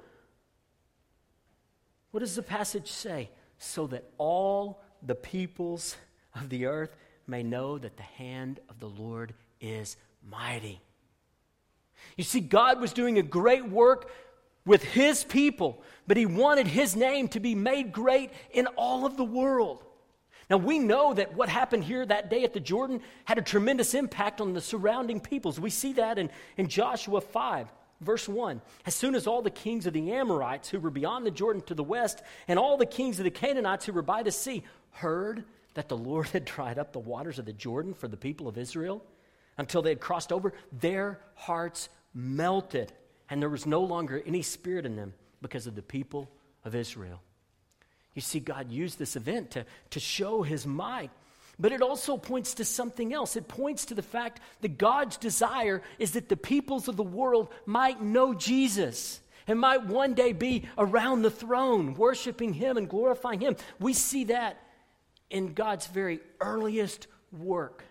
What 2.12 2.20
does 2.20 2.37
the 2.37 2.42
passage 2.42 2.90
say? 2.90 3.28
So 3.58 3.87
that 3.88 4.04
all 4.16 4.82
the 5.02 5.14
peoples 5.14 5.94
of 6.35 6.49
the 6.49 6.64
earth 6.64 6.96
may 7.26 7.42
know 7.42 7.76
that 7.76 7.99
the 7.99 8.02
hand 8.02 8.61
of 8.70 8.80
the 8.80 8.88
Lord 8.88 9.35
is 9.61 9.99
mighty. 10.26 10.80
You 12.17 12.25
see, 12.25 12.41
God 12.41 12.81
was 12.81 12.93
doing 12.93 13.19
a 13.19 13.23
great 13.23 13.69
work 13.69 14.11
with 14.65 14.83
his 14.83 15.25
people, 15.25 15.83
but 16.07 16.17
he 16.17 16.26
wanted 16.26 16.67
his 16.67 16.97
name 16.97 17.29
to 17.29 17.41
be 17.41 17.55
made 17.55 17.93
great 17.93 18.31
in 18.53 18.67
all 18.69 19.07
of 19.07 19.17
the 19.17 19.25
world. 19.25 19.85
Now, 20.49 20.59
we 20.59 20.79
know 20.79 21.12
that 21.15 21.35
what 21.35 21.49
happened 21.49 21.85
here 21.85 22.07
that 22.07 22.31
day 22.31 22.45
at 22.45 22.53
the 22.53 22.61
Jordan 22.61 23.00
had 23.25 23.38
a 23.38 23.43
tremendous 23.43 23.95
impact 23.95 24.41
on 24.41 24.53
the 24.53 24.61
surrounding 24.61 25.21
peoples. 25.21 25.59
We 25.59 25.71
see 25.71 25.95
that 25.95 26.19
in, 26.19 26.31
in 26.57 26.69
Joshua 26.69 27.21
5, 27.21 27.73
verse 28.00 28.29
1. 28.29 28.61
As 28.87 28.95
soon 28.95 29.17
as 29.17 29.26
all 29.26 29.43
the 29.43 29.50
kings 29.50 29.87
of 29.87 29.93
the 29.93 30.12
Amorites 30.12 30.69
who 30.69 30.79
were 30.79 30.91
beyond 30.91 31.26
the 31.26 31.33
Jordan 31.33 31.62
to 31.62 31.75
the 31.75 31.83
west, 31.83 32.23
and 32.47 32.59
all 32.59 32.76
the 32.76 32.87
kings 32.87 33.19
of 33.19 33.25
the 33.25 33.31
Canaanites 33.31 33.87
who 33.87 33.93
were 33.93 34.03
by 34.03 34.23
the 34.23 34.31
sea, 34.31 34.62
heard 34.93 35.45
that 35.75 35.88
the 35.88 35.97
Lord 35.97 36.29
had 36.29 36.45
dried 36.45 36.79
up 36.79 36.93
the 36.93 37.00
waters 37.00 37.41
of 37.41 37.45
the 37.45 37.53
Jordan 37.53 37.93
for 37.93 38.07
the 38.07 38.17
people 38.17 38.47
of 38.47 38.57
Israel 38.57 39.03
until 39.59 39.83
they 39.83 39.91
had 39.91 40.01
crossed 40.01 40.33
over, 40.33 40.53
their 40.73 41.21
hearts 41.35 41.89
melted, 42.15 42.93
and 43.29 43.41
there 43.41 43.49
was 43.49 43.67
no 43.67 43.83
longer 43.83 44.23
any 44.27 44.43
spirit 44.43 44.87
in 44.87 44.97
them 44.97 45.15
because 45.43 45.67
of 45.67 45.75
the 45.75 45.83
people 45.83 46.29
of 46.65 46.75
Israel. 46.75 47.21
You 48.15 48.23
see, 48.23 48.41
God 48.41 48.71
used 48.71 48.99
this 48.99 49.17
event 49.17 49.53
to, 49.53 49.67
to 49.91 50.01
show 50.01 50.43
his 50.43 50.67
might. 50.67 51.11
But 51.59 51.73
it 51.73 51.83
also 51.83 52.17
points 52.17 52.55
to 52.55 52.65
something 52.65 53.15
else. 53.15 53.37
It 53.37 53.49
points 53.49 53.87
to 53.87 53.95
the 53.95 54.03
fact 54.03 54.41
that 54.61 54.77
God's 54.79 55.17
desire 55.17 55.83
is 55.99 56.13
that 56.13 56.29
the 56.29 56.37
peoples 56.37 56.89
of 56.89 56.97
the 56.97 57.03
world 57.03 57.49
might 57.65 58.03
know 58.03 58.35
Jesus 58.35 59.21
and 59.47 59.61
might 59.61 59.85
one 59.85 60.15
day 60.15 60.33
be 60.33 60.69
around 60.77 61.23
the 61.23 61.31
throne, 61.31 61.95
worshiping 61.95 62.53
him 62.53 62.77
and 62.77 62.89
glorifying 62.89 63.41
him. 63.41 63.57
We 63.79 63.93
see 63.93 64.25
that 64.25 64.61
in 65.31 65.55
God's 65.55 65.87
very 65.87 66.21
earliest 66.41 67.07
work. 67.33 67.85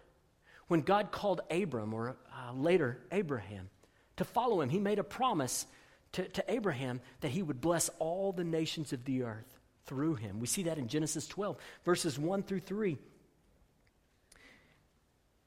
When 0.68 0.82
God 0.82 1.12
called 1.12 1.42
Abram, 1.52 1.94
or 1.94 2.18
uh, 2.34 2.54
later 2.54 3.00
Abraham, 3.12 3.70
to 4.18 4.26
follow 4.26 4.62
him, 4.62 4.70
he 4.70 4.80
made 4.80 5.00
a 5.00 5.04
promise 5.04 5.66
to, 6.14 6.28
to 6.30 6.52
Abraham 6.52 7.02
that 7.22 7.32
he 7.32 7.44
would 7.44 7.62
bless 7.62 7.90
all 8.00 8.32
the 8.32 8.44
nations 8.44 8.94
of 8.94 9.06
the 9.06 9.24
earth 9.24 9.60
through 9.86 10.16
him. 10.16 10.40
We 10.40 10.48
see 10.48 10.64
that 10.64 10.78
in 10.78 10.88
Genesis 10.88 11.28
12, 11.28 11.58
verses 11.84 12.18
1 12.18 12.44
through 12.44 12.62
3. 12.62 12.98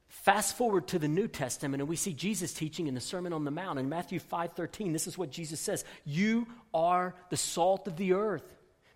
Fast 0.09 0.57
forward 0.57 0.89
to 0.89 0.99
the 0.99 1.09
New 1.09 1.29
Testament, 1.29 1.81
and 1.81 1.89
we 1.89 1.97
see 1.97 2.13
Jesus 2.13 2.53
teaching 2.53 2.87
in 2.87 2.95
the 2.95 3.01
Sermon 3.01 3.33
on 3.33 3.45
the 3.45 3.51
Mount. 3.51 3.79
In 3.79 3.89
Matthew 3.89 4.19
5 4.19 4.53
13, 4.53 4.93
this 4.93 5.07
is 5.07 5.17
what 5.17 5.31
Jesus 5.31 5.61
says 5.61 5.85
You 6.05 6.47
are 6.75 7.15
the 7.31 7.37
salt 7.37 7.87
of 7.87 7.97
the 7.97 8.13
earth. 8.13 8.43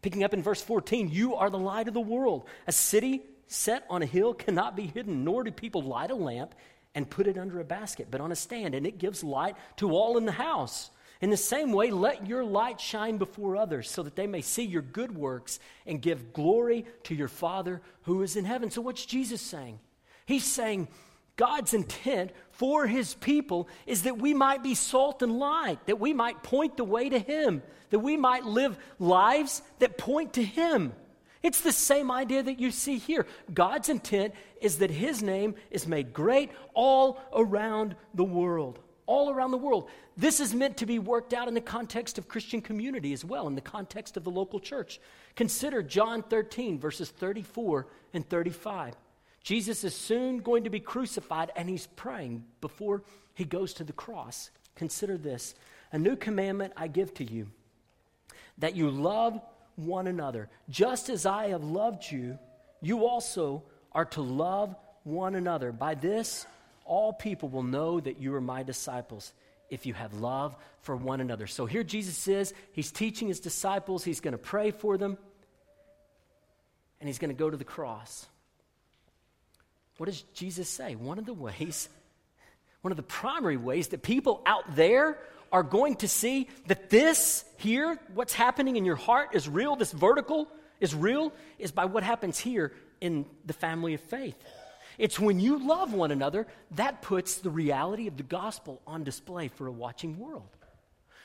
Picking 0.02 0.25
up 0.25 0.35
in 0.35 0.43
verse 0.43 0.61
14, 0.61 1.09
you 1.11 1.37
are 1.37 1.49
the 1.49 1.59
light 1.59 1.87
of 1.87 1.95
the 1.95 2.00
world. 2.00 2.45
A 2.67 2.73
city 2.73 3.23
set 3.52 3.85
on 3.90 4.02
a 4.02 4.06
hill 4.06 4.35
cannot 4.35 4.76
be 4.76 4.87
hidden, 4.87 5.25
nor 5.25 5.44
do 5.44 5.50
people 5.50 5.82
light 5.82 6.11
a 6.11 6.14
lamp 6.14 6.54
and 6.94 7.09
put 7.09 7.26
it 7.26 7.38
under 7.38 7.61
a 7.61 7.64
basket, 7.64 8.09
but 8.11 8.21
on 8.21 8.32
a 8.32 8.37
stand, 8.37 8.75
and 8.75 8.87
it 8.87 8.99
gives 8.99 9.25
light 9.25 9.56
to 9.76 9.92
all 9.92 10.16
in 10.18 10.26
the 10.26 10.32
house. 10.32 10.90
In 11.21 11.30
the 11.30 11.37
same 11.37 11.73
way, 11.73 11.90
let 11.90 12.26
your 12.26 12.44
light 12.44 12.80
shine 12.80 13.16
before 13.16 13.56
others 13.56 13.88
so 13.88 14.02
that 14.02 14.16
they 14.16 14.26
may 14.26 14.40
see 14.40 14.64
your 14.64 14.82
good 14.82 15.14
works 15.14 15.61
and 15.87 16.02
give 16.02 16.32
glory 16.32 16.85
to 17.04 17.14
your 17.14 17.28
Father 17.28 17.80
who 18.02 18.23
is 18.23 18.37
in 18.37 18.44
heaven. 18.44 18.71
So, 18.71 18.82
what's 18.82 19.06
Jesus 19.06 19.40
saying? 19.40 19.78
He's 20.26 20.44
saying 20.44 20.88
God's 21.37 21.75
intent 21.75 22.32
for 22.50 22.87
his 22.87 23.14
people 23.14 23.68
is 23.87 24.02
that 24.02 24.18
we 24.18 24.35
might 24.35 24.62
be 24.62 24.75
salt 24.75 25.23
and 25.23 25.38
light, 25.38 25.87
that 25.87 26.00
we 26.00 26.12
might 26.12 26.42
point 26.42 26.76
the 26.76 26.85
way 26.85 27.09
to 27.09 27.18
him, 27.18 27.62
that 27.90 28.00
we 28.00 28.16
might 28.16 28.44
live 28.44 28.76
lives 28.99 29.62
that 29.78 29.97
point 29.97 30.35
to 30.35 30.42
him. 30.42 30.92
It's 31.42 31.61
the 31.61 31.72
same 31.72 32.11
idea 32.11 32.42
that 32.42 32.61
you 32.61 32.70
see 32.70 32.99
here. 32.99 33.26
God's 33.52 33.88
intent 33.88 34.34
is 34.61 34.78
that 34.78 34.90
his 34.90 35.22
name 35.22 35.56
is 35.70 35.87
made 35.87 36.12
great 36.12 36.50
all 36.75 37.20
around 37.32 37.96
the 38.14 38.25
world 38.25 38.78
all 39.06 39.30
around 39.30 39.50
the 39.50 39.58
world. 39.58 39.88
This 40.16 40.40
is 40.40 40.54
meant 40.54 40.78
to 40.78 40.87
be 40.87 40.99
worked 40.99 41.34
out 41.34 41.49
in 41.49 41.54
the 41.54 41.61
context 41.61 42.18
of 42.18 42.28
Christian 42.28 42.61
community 42.61 43.12
as 43.12 43.25
well, 43.25 43.46
in 43.46 43.54
the 43.54 43.61
context 43.61 44.16
of 44.16 44.25
the 44.25 44.30
local 44.30 44.61
church. 44.61 45.00
Consider 45.34 45.82
John 45.82 46.22
13, 46.22 46.78
verses 46.78 47.11
34 47.11 47.87
and 48.14 48.28
35. 48.28 48.94
Jesus 49.42 49.84
is 49.84 49.94
soon 49.94 50.38
going 50.38 50.64
to 50.64 50.70
be 50.70 50.80
crucified, 50.80 51.50
and 51.56 51.68
he's 51.68 51.88
praying 51.88 52.44
before 52.61 53.02
he 53.34 53.44
goes 53.44 53.75
to 53.75 53.84
the 53.84 53.92
cross. 53.92 54.50
Consider 54.76 55.18
this 55.18 55.54
A 55.92 55.99
new 55.99 56.16
commandment 56.16 56.72
I 56.76 56.87
give 56.87 57.12
to 57.14 57.25
you, 57.25 57.49
that 58.58 58.76
you 58.76 58.90
love 58.90 59.40
one 59.86 60.06
another. 60.06 60.48
Just 60.68 61.08
as 61.08 61.26
I 61.26 61.48
have 61.48 61.64
loved 61.64 62.10
you, 62.10 62.38
you 62.80 63.06
also 63.06 63.62
are 63.92 64.04
to 64.06 64.22
love 64.22 64.74
one 65.04 65.34
another. 65.34 65.72
By 65.72 65.94
this, 65.94 66.46
all 66.84 67.12
people 67.12 67.48
will 67.48 67.62
know 67.62 68.00
that 68.00 68.20
you 68.20 68.34
are 68.34 68.40
my 68.40 68.62
disciples 68.62 69.32
if 69.70 69.86
you 69.86 69.94
have 69.94 70.12
love 70.14 70.54
for 70.82 70.94
one 70.96 71.20
another. 71.20 71.46
So 71.46 71.64
here 71.66 71.82
Jesus 71.82 72.28
is, 72.28 72.52
he's 72.72 72.90
teaching 72.92 73.28
his 73.28 73.40
disciples, 73.40 74.04
he's 74.04 74.20
going 74.20 74.32
to 74.32 74.38
pray 74.38 74.70
for 74.70 74.98
them, 74.98 75.16
and 77.00 77.08
he's 77.08 77.18
going 77.18 77.30
to 77.30 77.38
go 77.38 77.48
to 77.48 77.56
the 77.56 77.64
cross. 77.64 78.26
What 79.96 80.06
does 80.06 80.22
Jesus 80.34 80.68
say? 80.68 80.94
One 80.94 81.18
of 81.18 81.26
the 81.26 81.32
ways, 81.32 81.88
one 82.82 82.92
of 82.92 82.96
the 82.96 83.02
primary 83.02 83.56
ways 83.56 83.88
that 83.88 84.02
people 84.02 84.42
out 84.44 84.76
there 84.76 85.18
are 85.52 85.62
going 85.62 85.97
to 85.97 86.09
see 86.09 86.49
that 86.66 86.90
this 86.90 87.44
here, 87.59 87.99
what's 88.14 88.32
happening 88.32 88.76
in 88.76 88.85
your 88.85 88.97
heart 88.97 89.35
is 89.35 89.49
real, 89.49 89.76
this 89.76 89.92
vertical 89.92 90.49
is 90.80 90.94
real, 90.94 91.32
is 91.59 91.71
by 91.71 91.85
what 91.85 92.02
happens 92.02 92.38
here 92.38 92.73
in 93.00 93.26
the 93.44 93.52
family 93.52 93.94
of 93.94 94.00
faith. 94.00 94.37
It's 94.99 95.21
when 95.21 95.40
you 95.40 95.66
love 95.66 95.92
one 95.92 96.11
another 96.11 96.47
that 96.73 97.02
puts 97.02 97.37
the 97.37 97.50
reality 97.50 98.09
of 98.09 98.16
the 98.16 98.23
gospel 98.23 98.80
on 98.87 99.04
display 99.04 99.49
for 99.49 99.66
a 99.66 99.73
watching 99.73 100.18
world. 100.18 100.49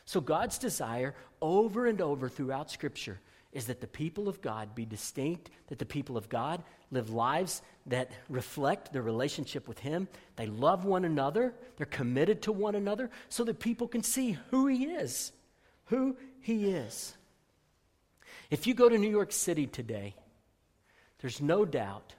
So, 0.05 0.21
God's 0.21 0.57
desire 0.57 1.15
over 1.41 1.85
and 1.85 1.99
over 1.99 2.29
throughout 2.29 2.71
Scripture 2.71 3.19
is 3.53 3.67
that 3.67 3.81
the 3.81 3.87
people 3.87 4.27
of 4.27 4.41
God 4.41 4.75
be 4.75 4.85
distinct, 4.85 5.49
that 5.67 5.79
the 5.79 5.85
people 5.85 6.17
of 6.17 6.29
God 6.29 6.61
live 6.91 7.09
lives 7.09 7.61
that 7.85 8.11
reflect 8.29 8.91
their 8.91 9.01
relationship 9.01 9.67
with 9.67 9.79
Him. 9.79 10.07
They 10.35 10.47
love 10.47 10.85
one 10.85 11.05
another, 11.05 11.53
they're 11.77 11.85
committed 11.85 12.41
to 12.43 12.51
one 12.51 12.75
another, 12.75 13.09
so 13.29 13.43
that 13.45 13.59
people 13.59 13.87
can 13.87 14.03
see 14.03 14.37
who 14.51 14.67
He 14.67 14.85
is. 14.85 15.31
Who 15.85 16.17
He 16.41 16.69
is. 16.69 17.15
If 18.49 18.67
you 18.67 18.73
go 18.73 18.89
to 18.89 18.97
New 18.97 19.09
York 19.09 19.31
City 19.31 19.67
today, 19.67 20.15
there's 21.19 21.41
no 21.41 21.65
doubt 21.65 22.13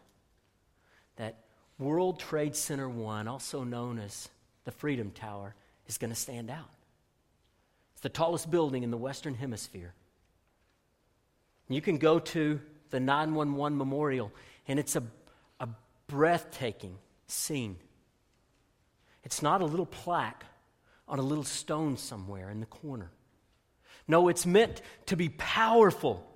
that 1.17 1.37
World 1.79 2.19
Trade 2.19 2.57
Center 2.57 2.89
1, 2.89 3.29
also 3.29 3.65
known 3.65 3.99
as 3.99 4.29
the 4.65 4.73
Freedom 4.73 5.11
Tower, 5.11 5.55
is 5.87 5.99
going 5.99 6.11
to 6.11 6.17
stand 6.17 6.51
out. 6.51 6.71
It's 7.93 8.03
the 8.03 8.09
tallest 8.09 8.51
building 8.51 8.83
in 8.83 8.91
the 8.91 8.97
Western 8.97 9.35
Hemisphere. 9.35 9.95
You 11.69 11.81
can 11.81 11.99
go 11.99 12.19
to 12.19 12.61
the 12.91 13.01
911 13.01 13.77
Memorial, 13.77 14.33
and 14.67 14.79
it's 14.79 14.97
a, 14.97 15.03
a 15.61 15.69
breathtaking 16.07 16.97
scene. 17.27 17.77
It's 19.25 19.43
not 19.43 19.61
a 19.61 19.67
little 19.67 19.87
plaque 19.87 20.45
on 21.07 21.19
a 21.19 21.23
little 21.23 21.45
stone 21.45 21.97
somewhere 21.97 22.51
in 22.51 22.61
the 22.61 22.67
corner. 22.67 23.11
No, 24.07 24.29
it's 24.29 24.47
meant 24.47 24.81
to 25.07 25.17
be 25.17 25.29
powerful 25.29 26.29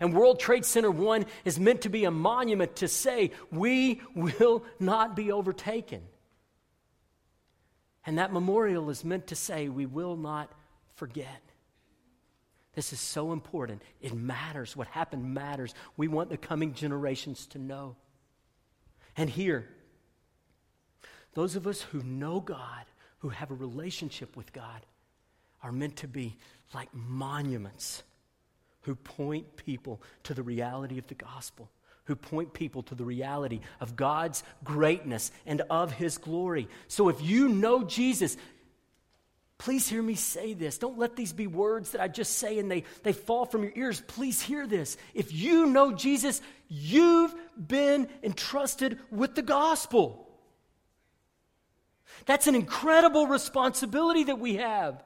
and 0.00 0.14
World 0.14 0.40
Trade 0.40 0.64
Center 0.64 0.90
1 0.90 1.26
is 1.44 1.58
meant 1.58 1.82
to 1.82 1.88
be 1.88 2.04
a 2.04 2.10
monument 2.10 2.76
to 2.76 2.88
say, 2.88 3.32
we 3.50 4.00
will 4.14 4.64
not 4.80 5.14
be 5.14 5.32
overtaken. 5.32 6.02
And 8.04 8.18
that 8.18 8.32
memorial 8.32 8.90
is 8.90 9.04
meant 9.04 9.28
to 9.28 9.36
say, 9.36 9.68
we 9.68 9.86
will 9.86 10.16
not 10.16 10.50
forget. 10.94 11.40
This 12.74 12.92
is 12.92 13.00
so 13.00 13.32
important. 13.32 13.82
It 14.00 14.14
matters. 14.14 14.76
What 14.76 14.88
happened 14.88 15.34
matters. 15.34 15.74
We 15.96 16.08
want 16.08 16.30
the 16.30 16.36
coming 16.36 16.72
generations 16.72 17.46
to 17.48 17.58
know. 17.58 17.96
And 19.16 19.28
here, 19.28 19.68
those 21.34 21.56
of 21.56 21.66
us 21.66 21.82
who 21.82 22.02
know 22.02 22.40
God, 22.40 22.84
who 23.18 23.28
have 23.28 23.50
a 23.50 23.54
relationship 23.54 24.36
with 24.36 24.52
God, 24.52 24.86
are 25.62 25.72
meant 25.72 25.96
to 25.96 26.08
be 26.08 26.36
like 26.74 26.88
monuments 26.92 28.02
who 28.82 28.94
point 28.94 29.56
people 29.56 30.02
to 30.24 30.34
the 30.34 30.42
reality 30.42 30.98
of 30.98 31.06
the 31.06 31.14
gospel, 31.14 31.70
who 32.04 32.16
point 32.16 32.52
people 32.52 32.82
to 32.82 32.94
the 32.94 33.04
reality 33.04 33.60
of 33.80 33.96
God's 33.96 34.42
greatness 34.64 35.30
and 35.46 35.62
of 35.70 35.92
his 35.92 36.18
glory. 36.18 36.68
So 36.88 37.08
if 37.08 37.22
you 37.22 37.48
know 37.48 37.84
Jesus, 37.84 38.36
please 39.62 39.88
hear 39.88 40.02
me 40.02 40.16
say 40.16 40.54
this. 40.54 40.76
Don't 40.76 40.98
let 40.98 41.14
these 41.14 41.32
be 41.32 41.46
words 41.46 41.92
that 41.92 42.00
I 42.00 42.08
just 42.08 42.38
say 42.38 42.58
and 42.58 42.68
they, 42.68 42.82
they 43.04 43.12
fall 43.12 43.44
from 43.44 43.62
your 43.62 43.70
ears. 43.76 44.02
Please 44.08 44.42
hear 44.42 44.66
this. 44.66 44.96
If 45.14 45.32
you 45.32 45.66
know 45.66 45.92
Jesus, 45.92 46.42
you've 46.66 47.32
been 47.56 48.08
entrusted 48.24 48.98
with 49.12 49.36
the 49.36 49.42
gospel. 49.42 50.28
That's 52.26 52.48
an 52.48 52.56
incredible 52.56 53.28
responsibility 53.28 54.24
that 54.24 54.40
we 54.40 54.56
have. 54.56 55.00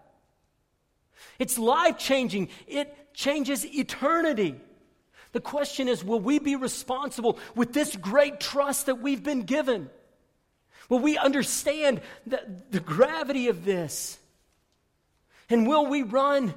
It's 1.38 1.58
life 1.58 1.98
changing. 1.98 2.48
It 2.66 3.12
changes 3.12 3.62
eternity. 3.66 4.58
The 5.32 5.40
question 5.40 5.86
is 5.86 6.02
will 6.02 6.20
we 6.20 6.38
be 6.38 6.56
responsible 6.56 7.38
with 7.54 7.74
this 7.74 7.94
great 7.94 8.40
trust 8.40 8.86
that 8.86 9.02
we've 9.02 9.22
been 9.22 9.42
given? 9.42 9.90
Will 10.88 11.00
we 11.00 11.18
understand 11.18 12.00
the, 12.26 12.40
the 12.70 12.80
gravity 12.80 13.48
of 13.48 13.66
this? 13.66 14.18
And 15.48 15.66
will 15.66 15.86
we 15.86 16.02
run 16.02 16.54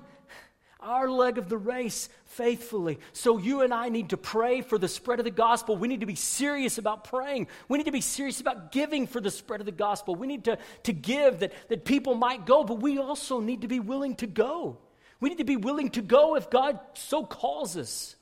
our 0.79 1.10
leg 1.10 1.38
of 1.38 1.50
the 1.50 1.58
race 1.58 2.10
faithfully. 2.25 3.00
So, 3.12 3.38
you 3.38 3.62
and 3.62 3.74
I 3.74 3.89
need 3.89 4.10
to 4.10 4.17
pray 4.17 4.62
for 4.62 4.77
the 4.77 4.88
spread 4.88 5.19
of 5.19 5.25
the 5.25 5.31
gospel. 5.31 5.75
We 5.75 5.88
need 5.89 6.00
to 6.00 6.05
be 6.05 6.15
serious 6.15 6.77
about 6.77 7.03
praying. 7.03 7.48
We 7.67 7.77
need 7.77 7.86
to 7.86 7.91
be 7.91 8.01
serious 8.01 8.39
about 8.39 8.72
giving 8.72 9.05
for 9.05 9.19
the 9.19 9.31
spread 9.31 9.60
of 9.60 9.65
the 9.65 9.72
gospel. 9.74 10.15
We 10.15 10.27
need 10.27 10.46
to, 10.46 10.58
to 10.84 10.93
give 10.93 11.39
that, 11.39 11.53
that 11.67 11.84
people 11.84 12.15
might 12.15 12.46
go, 12.46 12.63
but 12.63 12.75
we 12.75 12.98
also 12.98 13.41
need 13.41 13.62
to 13.62 13.67
be 13.67 13.79
willing 13.79 14.15
to 14.17 14.27
go. 14.27 14.77
We 15.19 15.29
need 15.29 15.39
to 15.39 15.43
be 15.43 15.58
willing 15.58 15.89
to 15.91 16.01
go 16.01 16.36
if 16.36 16.50
God 16.50 16.79
so 16.93 17.25
calls 17.25 17.75
us. 17.75 18.15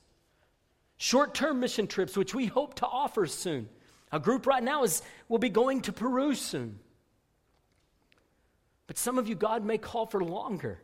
Short 0.96 1.34
term 1.34 1.60
mission 1.60 1.86
trips, 1.86 2.16
which 2.16 2.34
we 2.34 2.46
hope 2.46 2.74
to 2.76 2.86
offer 2.86 3.26
soon. 3.26 3.68
A 4.10 4.18
group 4.18 4.46
right 4.46 4.62
now 4.62 4.82
is 4.82 5.00
will 5.28 5.38
be 5.38 5.48
going 5.48 5.82
to 5.82 5.92
Peru 5.92 6.34
soon. 6.34 6.80
But 8.88 8.98
some 8.98 9.18
of 9.18 9.28
you, 9.28 9.36
God 9.36 9.64
may 9.64 9.78
call 9.78 10.06
for 10.06 10.24
longer. 10.24 10.80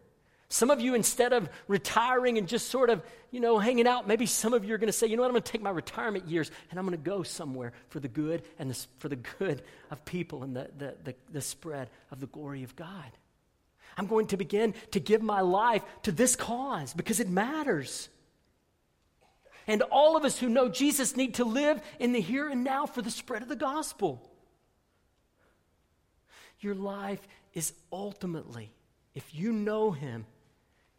Some 0.48 0.70
of 0.70 0.80
you, 0.80 0.94
instead 0.94 1.32
of 1.32 1.48
retiring 1.66 2.38
and 2.38 2.46
just 2.46 2.68
sort 2.68 2.90
of, 2.90 3.02
you 3.32 3.40
know, 3.40 3.58
hanging 3.58 3.88
out, 3.88 4.06
maybe 4.06 4.26
some 4.26 4.54
of 4.54 4.64
you 4.64 4.74
are 4.74 4.78
going 4.78 4.88
to 4.88 4.92
say, 4.92 5.08
you 5.08 5.16
know 5.16 5.22
what, 5.22 5.28
I'm 5.28 5.32
going 5.32 5.42
to 5.42 5.50
take 5.50 5.62
my 5.62 5.70
retirement 5.70 6.28
years 6.28 6.50
and 6.70 6.78
I'm 6.78 6.86
going 6.86 6.96
to 6.96 7.02
go 7.02 7.24
somewhere 7.24 7.72
for 7.88 7.98
the 7.98 8.06
good 8.06 8.44
and 8.58 8.70
the, 8.70 8.86
for 8.98 9.08
the 9.08 9.16
good 9.16 9.62
of 9.90 10.04
people 10.04 10.44
and 10.44 10.54
the, 10.54 10.70
the, 10.78 10.94
the, 11.02 11.14
the 11.32 11.40
spread 11.40 11.90
of 12.12 12.20
the 12.20 12.26
glory 12.26 12.62
of 12.62 12.76
God. 12.76 13.10
I'm 13.96 14.06
going 14.06 14.26
to 14.28 14.36
begin 14.36 14.74
to 14.90 15.00
give 15.00 15.22
my 15.22 15.40
life 15.40 15.82
to 16.02 16.12
this 16.12 16.36
cause 16.36 16.92
because 16.92 17.20
it 17.20 17.28
matters. 17.28 18.08
And 19.66 19.82
all 19.82 20.16
of 20.16 20.24
us 20.24 20.38
who 20.38 20.48
know 20.48 20.68
Jesus 20.68 21.16
need 21.16 21.34
to 21.34 21.44
live 21.44 21.80
in 21.98 22.12
the 22.12 22.20
here 22.20 22.48
and 22.48 22.62
now 22.62 22.86
for 22.86 23.02
the 23.02 23.10
spread 23.10 23.42
of 23.42 23.48
the 23.48 23.56
gospel. 23.56 24.30
Your 26.60 26.74
life 26.74 27.26
is 27.54 27.72
ultimately, 27.92 28.70
if 29.14 29.34
you 29.34 29.52
know 29.52 29.92
Him, 29.92 30.26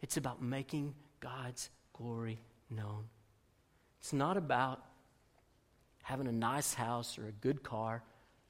it's 0.00 0.16
about 0.16 0.42
making 0.42 0.94
God's 1.20 1.70
glory 1.92 2.38
known. 2.70 3.04
It's 4.00 4.12
not 4.12 4.36
about 4.36 4.82
having 6.02 6.26
a 6.26 6.32
nice 6.32 6.74
house 6.74 7.18
or 7.18 7.26
a 7.26 7.32
good 7.32 7.62
car 7.62 8.02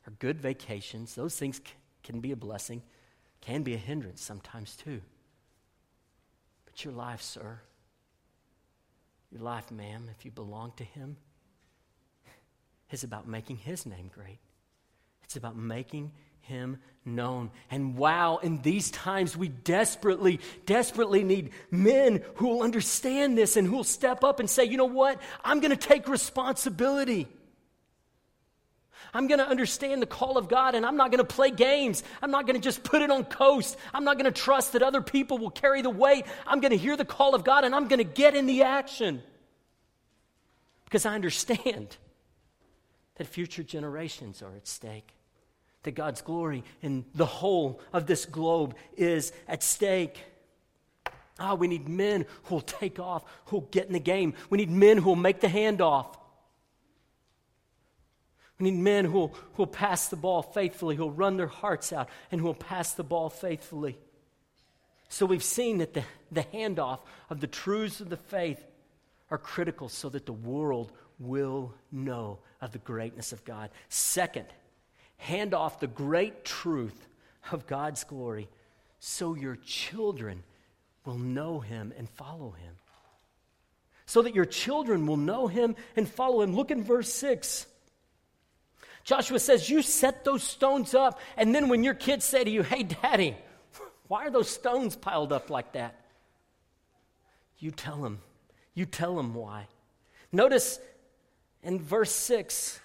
or 0.06 0.12
good 0.18 0.40
vacations. 0.40 1.14
Those 1.14 1.36
things 1.36 1.60
can 2.02 2.20
be 2.20 2.32
a 2.32 2.36
blessing, 2.36 2.82
can 3.40 3.62
be 3.62 3.74
a 3.74 3.78
hindrance 3.78 4.22
sometimes 4.22 4.76
too. 4.76 5.00
But 6.66 6.84
your 6.84 6.92
life, 6.92 7.22
sir, 7.22 7.60
your 9.32 9.40
life, 9.40 9.70
ma'am, 9.70 10.08
if 10.16 10.24
you 10.24 10.30
belong 10.30 10.72
to 10.76 10.84
Him, 10.84 11.16
is 12.90 13.02
about 13.02 13.26
making 13.26 13.56
His 13.56 13.86
name 13.86 14.10
great. 14.14 14.38
It's 15.24 15.36
about 15.36 15.56
making 15.56 16.12
him 16.40 16.78
known. 17.06 17.50
And 17.70 17.96
wow, 17.96 18.38
in 18.38 18.60
these 18.62 18.90
times, 18.90 19.36
we 19.36 19.48
desperately, 19.48 20.40
desperately 20.66 21.22
need 21.22 21.50
men 21.70 22.22
who 22.34 22.48
will 22.48 22.62
understand 22.62 23.38
this 23.38 23.56
and 23.56 23.66
who 23.66 23.76
will 23.76 23.84
step 23.84 24.24
up 24.24 24.40
and 24.40 24.50
say, 24.50 24.64
you 24.64 24.76
know 24.76 24.84
what? 24.84 25.20
I'm 25.44 25.60
going 25.60 25.70
to 25.70 25.76
take 25.76 26.08
responsibility. 26.08 27.28
I'm 29.14 29.28
going 29.28 29.38
to 29.38 29.48
understand 29.48 30.02
the 30.02 30.06
call 30.06 30.36
of 30.36 30.48
God 30.48 30.74
and 30.74 30.84
I'm 30.84 30.96
not 30.96 31.10
going 31.10 31.24
to 31.24 31.34
play 31.34 31.50
games. 31.50 32.02
I'm 32.20 32.30
not 32.30 32.46
going 32.46 32.60
to 32.60 32.62
just 32.62 32.82
put 32.82 33.02
it 33.02 33.10
on 33.10 33.24
coast. 33.24 33.76
I'm 33.94 34.04
not 34.04 34.18
going 34.18 34.30
to 34.30 34.40
trust 34.40 34.72
that 34.72 34.82
other 34.82 35.00
people 35.00 35.38
will 35.38 35.50
carry 35.50 35.80
the 35.80 35.90
weight. 35.90 36.26
I'm 36.46 36.60
going 36.60 36.72
to 36.72 36.76
hear 36.76 36.96
the 36.96 37.04
call 37.04 37.34
of 37.34 37.44
God 37.44 37.64
and 37.64 37.74
I'm 37.74 37.88
going 37.88 37.98
to 37.98 38.04
get 38.04 38.34
in 38.34 38.46
the 38.46 38.64
action. 38.64 39.22
Because 40.84 41.06
I 41.06 41.14
understand 41.14 41.96
that 43.14 43.26
future 43.26 43.62
generations 43.62 44.42
are 44.42 44.54
at 44.54 44.66
stake 44.66 45.15
that 45.86 45.94
God's 45.94 46.20
glory 46.20 46.62
in 46.82 47.04
the 47.14 47.26
whole 47.26 47.80
of 47.92 48.06
this 48.06 48.26
globe 48.26 48.74
is 48.96 49.32
at 49.48 49.62
stake. 49.62 50.22
Ah, 51.38 51.54
we 51.54 51.68
need 51.68 51.88
men 51.88 52.26
who 52.44 52.56
will 52.56 52.60
take 52.60 52.98
off, 52.98 53.24
who 53.46 53.56
will 53.56 53.68
get 53.70 53.86
in 53.86 53.92
the 53.92 53.98
game. 53.98 54.34
We 54.50 54.58
need 54.58 54.70
men 54.70 54.98
who 54.98 55.04
will 55.04 55.16
make 55.16 55.40
the 55.40 55.48
handoff. 55.48 56.14
We 58.58 58.70
need 58.70 58.80
men 58.80 59.04
who 59.04 59.12
will, 59.12 59.28
who 59.28 59.62
will 59.62 59.66
pass 59.66 60.08
the 60.08 60.16
ball 60.16 60.42
faithfully, 60.42 60.96
who 60.96 61.04
will 61.04 61.12
run 61.12 61.36
their 61.36 61.46
hearts 61.46 61.92
out, 61.92 62.08
and 62.30 62.40
who 62.40 62.46
will 62.46 62.54
pass 62.54 62.92
the 62.92 63.04
ball 63.04 63.30
faithfully. 63.30 63.98
So 65.08 65.24
we've 65.24 65.44
seen 65.44 65.78
that 65.78 65.94
the, 65.94 66.04
the 66.32 66.42
handoff 66.42 67.00
of 67.30 67.40
the 67.40 67.46
truths 67.46 68.00
of 68.00 68.08
the 68.08 68.16
faith 68.16 68.64
are 69.30 69.38
critical 69.38 69.88
so 69.88 70.08
that 70.08 70.26
the 70.26 70.32
world 70.32 70.90
will 71.18 71.74
know 71.92 72.38
of 72.60 72.72
the 72.72 72.78
greatness 72.78 73.32
of 73.32 73.44
God. 73.44 73.70
Second, 73.88 74.46
hand 75.16 75.54
off 75.54 75.80
the 75.80 75.86
great 75.86 76.44
truth 76.44 77.06
of 77.50 77.66
God's 77.66 78.04
glory 78.04 78.48
so 78.98 79.34
your 79.34 79.56
children 79.56 80.42
will 81.04 81.18
know 81.18 81.60
him 81.60 81.92
and 81.96 82.08
follow 82.10 82.50
him. 82.50 82.74
So 84.06 84.22
that 84.22 84.34
your 84.34 84.44
children 84.44 85.06
will 85.06 85.16
know 85.16 85.46
him 85.46 85.76
and 85.96 86.08
follow 86.08 86.42
him. 86.42 86.54
Look 86.54 86.70
in 86.70 86.82
verse 86.82 87.12
6. 87.12 87.66
Joshua 89.04 89.38
says, 89.38 89.70
You 89.70 89.82
set 89.82 90.24
those 90.24 90.42
stones 90.42 90.94
up, 90.94 91.20
and 91.36 91.54
then 91.54 91.68
when 91.68 91.84
your 91.84 91.94
kids 91.94 92.24
say 92.24 92.42
to 92.42 92.50
you, 92.50 92.62
Hey, 92.62 92.82
daddy, 92.82 93.36
why 94.08 94.26
are 94.26 94.30
those 94.30 94.50
stones 94.50 94.96
piled 94.96 95.32
up 95.32 95.50
like 95.50 95.72
that? 95.72 95.94
You 97.58 97.70
tell 97.70 97.96
them. 97.96 98.20
You 98.74 98.84
tell 98.84 99.16
them 99.16 99.34
why. 99.34 99.66
Notice 100.32 100.78
in 101.62 101.80
verse 101.80 102.12
6, 102.12 102.78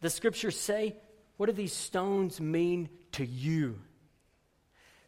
the 0.00 0.10
scriptures 0.10 0.58
say, 0.58 0.96
what 1.36 1.46
do 1.46 1.52
these 1.52 1.72
stones 1.72 2.40
mean 2.40 2.88
to 3.12 3.24
you? 3.24 3.78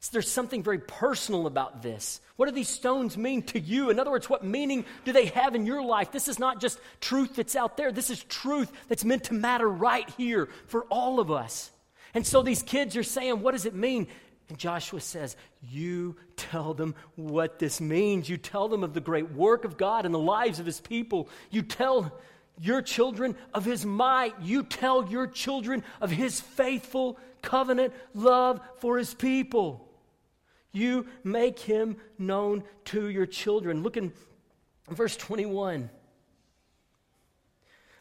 So 0.01 0.11
there's 0.13 0.31
something 0.31 0.63
very 0.63 0.79
personal 0.79 1.47
about 1.47 1.83
this. 1.83 2.21
What 2.37 2.47
do 2.47 2.55
these 2.55 2.69
stones 2.69 3.17
mean 3.17 3.43
to 3.45 3.59
you? 3.59 3.91
In 3.91 3.99
other 3.99 4.13
words, 4.13 4.31
what 4.31 4.45
meaning 4.45 4.85
do 5.05 5.13
they 5.13 5.27
have 5.27 5.57
in 5.57 5.67
your 5.67 5.83
life? 5.83 6.13
This 6.13 6.29
is 6.29 6.39
not 6.39 6.61
just 6.61 6.79
truth 7.01 7.35
that's 7.35 7.57
out 7.57 7.77
there. 7.77 7.91
This 7.91 8.11
is 8.11 8.23
truth 8.25 8.71
that's 8.87 9.05
meant 9.05 9.25
to 9.25 9.35
matter 9.35 9.69
right 9.69 10.09
here 10.11 10.49
for 10.67 10.85
all 10.85 11.19
of 11.19 11.33
us. 11.33 11.71
And 12.15 12.25
so 12.25 12.43
these 12.43 12.63
kids 12.63 12.97
are 12.97 13.03
saying, 13.03 13.43
What 13.43 13.53
does 13.53 13.67
it 13.67 13.75
mean? 13.75 14.07
And 14.49 14.57
Joshua 14.57 15.01
says, 15.01 15.37
You 15.69 16.17
tell 16.37 16.75
them 16.75 16.95
what 17.17 17.59
this 17.59 17.81
means. 17.81 18.29
You 18.29 18.37
tell 18.37 18.69
them 18.69 18.85
of 18.85 18.95
the 18.95 19.01
great 19.01 19.33
work 19.33 19.65
of 19.65 19.77
God 19.77 20.07
in 20.07 20.13
the 20.13 20.19
lives 20.19 20.61
of 20.61 20.67
his 20.67 20.81
people. 20.81 21.29
You 21.51 21.63
tell 21.63 22.13
your 22.61 22.83
children 22.83 23.37
of 23.55 23.65
his 23.65 23.85
might. 23.85 24.41
You 24.41 24.63
tell 24.63 25.09
your 25.09 25.27
children 25.27 25.85
of 26.01 26.11
his 26.11 26.41
faithful 26.41 27.19
covenant 27.43 27.95
love 28.15 28.61
for 28.79 28.99
his 28.99 29.15
people. 29.15 29.89
You 30.73 31.07
make 31.25 31.59
him 31.59 31.97
known 32.19 32.65
to 32.87 33.09
your 33.09 33.27
children. 33.27 33.83
Look 33.83 33.97
in 33.97 34.13
verse 34.89 35.17
21. 35.17 35.91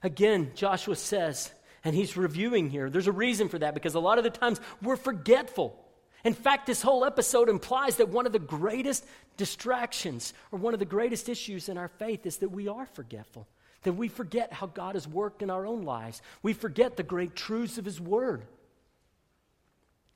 Again, 0.03 0.51
Joshua 0.53 0.95
says, 0.95 1.51
and 1.83 1.95
he's 1.95 2.17
reviewing 2.17 2.69
here. 2.69 2.89
There's 2.89 3.07
a 3.07 3.11
reason 3.11 3.49
for 3.49 3.59
that 3.59 3.73
because 3.73 3.95
a 3.95 3.99
lot 3.99 4.17
of 4.17 4.23
the 4.23 4.29
times 4.29 4.59
we're 4.81 4.95
forgetful. 4.95 5.75
In 6.23 6.33
fact, 6.33 6.67
this 6.67 6.81
whole 6.81 7.05
episode 7.05 7.47
implies 7.47 7.97
that 7.97 8.09
one 8.09 8.25
of 8.25 8.33
the 8.33 8.39
greatest 8.39 9.05
distractions 9.37 10.33
or 10.51 10.59
one 10.59 10.73
of 10.73 10.79
the 10.79 10.85
greatest 10.85 11.29
issues 11.29 11.69
in 11.69 11.77
our 11.77 11.87
faith 11.87 12.25
is 12.25 12.37
that 12.37 12.49
we 12.49 12.67
are 12.67 12.85
forgetful 12.85 13.47
that 13.83 13.93
we 13.93 14.07
forget 14.07 14.53
how 14.53 14.67
God 14.67 14.95
has 14.95 15.07
worked 15.07 15.41
in 15.41 15.49
our 15.49 15.65
own 15.65 15.83
lives. 15.83 16.21
We 16.41 16.53
forget 16.53 16.97
the 16.97 17.03
great 17.03 17.35
truths 17.35 17.77
of 17.77 17.85
His 17.85 18.01
Word. 18.01 18.43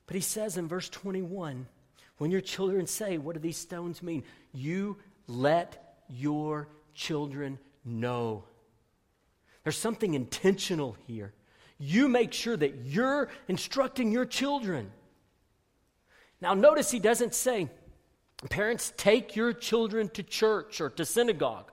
But 0.08 0.15
He 0.15 0.21
says 0.21 0.58
in 0.58 0.67
verse 0.67 0.89
21 0.89 1.67
when 2.17 2.32
your 2.32 2.41
children 2.41 2.86
say, 2.88 3.17
What 3.17 3.34
do 3.34 3.39
these 3.39 3.58
stones 3.58 4.04
mean? 4.04 4.24
You 4.54 4.97
let 5.28 5.95
your 6.10 6.67
children 6.93 7.58
know. 7.86 8.43
There's 9.63 9.78
something 9.78 10.13
intentional 10.13 10.97
here. 11.08 11.34
You 11.78 12.08
make 12.08 12.34
sure 12.34 12.58
that 12.58 12.76
you're 12.86 13.30
instructing 13.47 14.12
your 14.12 14.26
children. 14.26 14.91
Now, 16.41 16.54
notice 16.54 16.91
he 16.91 17.00
doesn't 17.00 17.34
say, 17.34 17.69
Parents, 18.50 18.91
take 18.97 19.36
your 19.36 19.54
children 19.54 20.10
to 20.10 20.24
church 20.24 20.82
or 20.82 20.89
to 20.91 21.06
synagogue. 21.06 21.71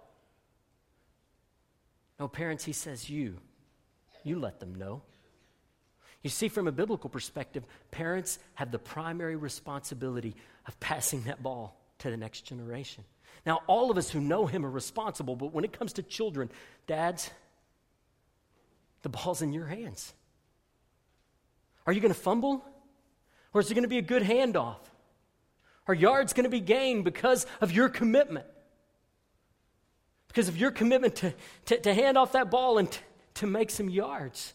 No, 2.18 2.28
parents, 2.28 2.64
he 2.64 2.72
says, 2.72 3.08
you. 3.08 3.38
You 4.24 4.38
let 4.38 4.60
them 4.60 4.74
know. 4.74 5.02
You 6.22 6.30
see, 6.30 6.48
from 6.48 6.66
a 6.66 6.72
biblical 6.72 7.08
perspective, 7.08 7.64
parents 7.90 8.38
have 8.54 8.72
the 8.72 8.78
primary 8.78 9.36
responsibility 9.36 10.34
of 10.66 10.78
passing 10.80 11.22
that 11.24 11.42
ball 11.42 11.80
to 11.98 12.10
the 12.10 12.16
next 12.16 12.42
generation. 12.42 13.04
Now, 13.46 13.60
all 13.66 13.90
of 13.90 13.98
us 13.98 14.10
who 14.10 14.20
know 14.20 14.46
him 14.46 14.66
are 14.66 14.70
responsible, 14.70 15.36
but 15.36 15.52
when 15.52 15.64
it 15.64 15.72
comes 15.72 15.92
to 15.94 16.02
children, 16.02 16.50
dads, 16.86 17.30
the 19.02 19.08
ball's 19.08 19.42
in 19.42 19.52
your 19.52 19.66
hands. 19.66 20.12
Are 21.86 21.92
you 21.92 22.00
going 22.00 22.12
to 22.12 22.20
fumble? 22.20 22.64
Or 23.54 23.60
is 23.60 23.70
it 23.70 23.74
going 23.74 23.84
to 23.84 23.88
be 23.88 23.98
a 23.98 24.02
good 24.02 24.22
handoff? 24.22 24.80
Are 25.86 25.94
yards 25.94 26.32
going 26.32 26.44
to 26.44 26.50
be 26.50 26.60
gained 26.60 27.04
because 27.04 27.46
of 27.60 27.72
your 27.72 27.88
commitment? 27.88 28.46
Because 30.28 30.48
of 30.48 30.56
your 30.56 30.70
commitment 30.70 31.16
to, 31.16 31.34
to, 31.66 31.80
to, 31.80 31.94
hand 31.94 32.16
off 32.16 32.32
that 32.32 32.50
ball 32.50 32.78
and 32.78 32.90
t- 32.90 33.00
to 33.34 33.46
make 33.46 33.70
some 33.70 33.88
yards 33.88 34.52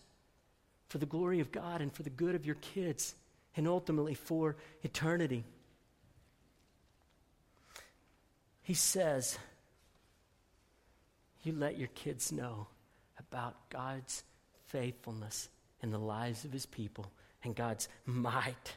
for 0.88 1.00
the 1.00 1.06
glory 1.06 1.40
of 1.40 1.52
God 1.52 1.82
and 1.82 1.92
for 1.92 2.04
the 2.04 2.10
good 2.10 2.36
of 2.36 2.46
your 2.46 2.56
kids 2.56 3.16
and 3.56 3.68
ultimately 3.68 4.14
for 4.14 4.56
eternity. 4.84 5.44
He 8.62 8.74
says, 8.74 9.38
You 11.44 11.54
let 11.54 11.78
your 11.78 11.90
kids 11.90 12.32
know 12.32 12.68
about 13.20 13.70
God's 13.70 14.24
faithfulness 14.68 15.50
in 15.82 15.92
the 15.92 16.00
lives 16.00 16.46
of 16.46 16.52
his 16.52 16.66
people 16.66 17.12
and 17.44 17.56
God's 17.56 17.90
might. 18.06 18.76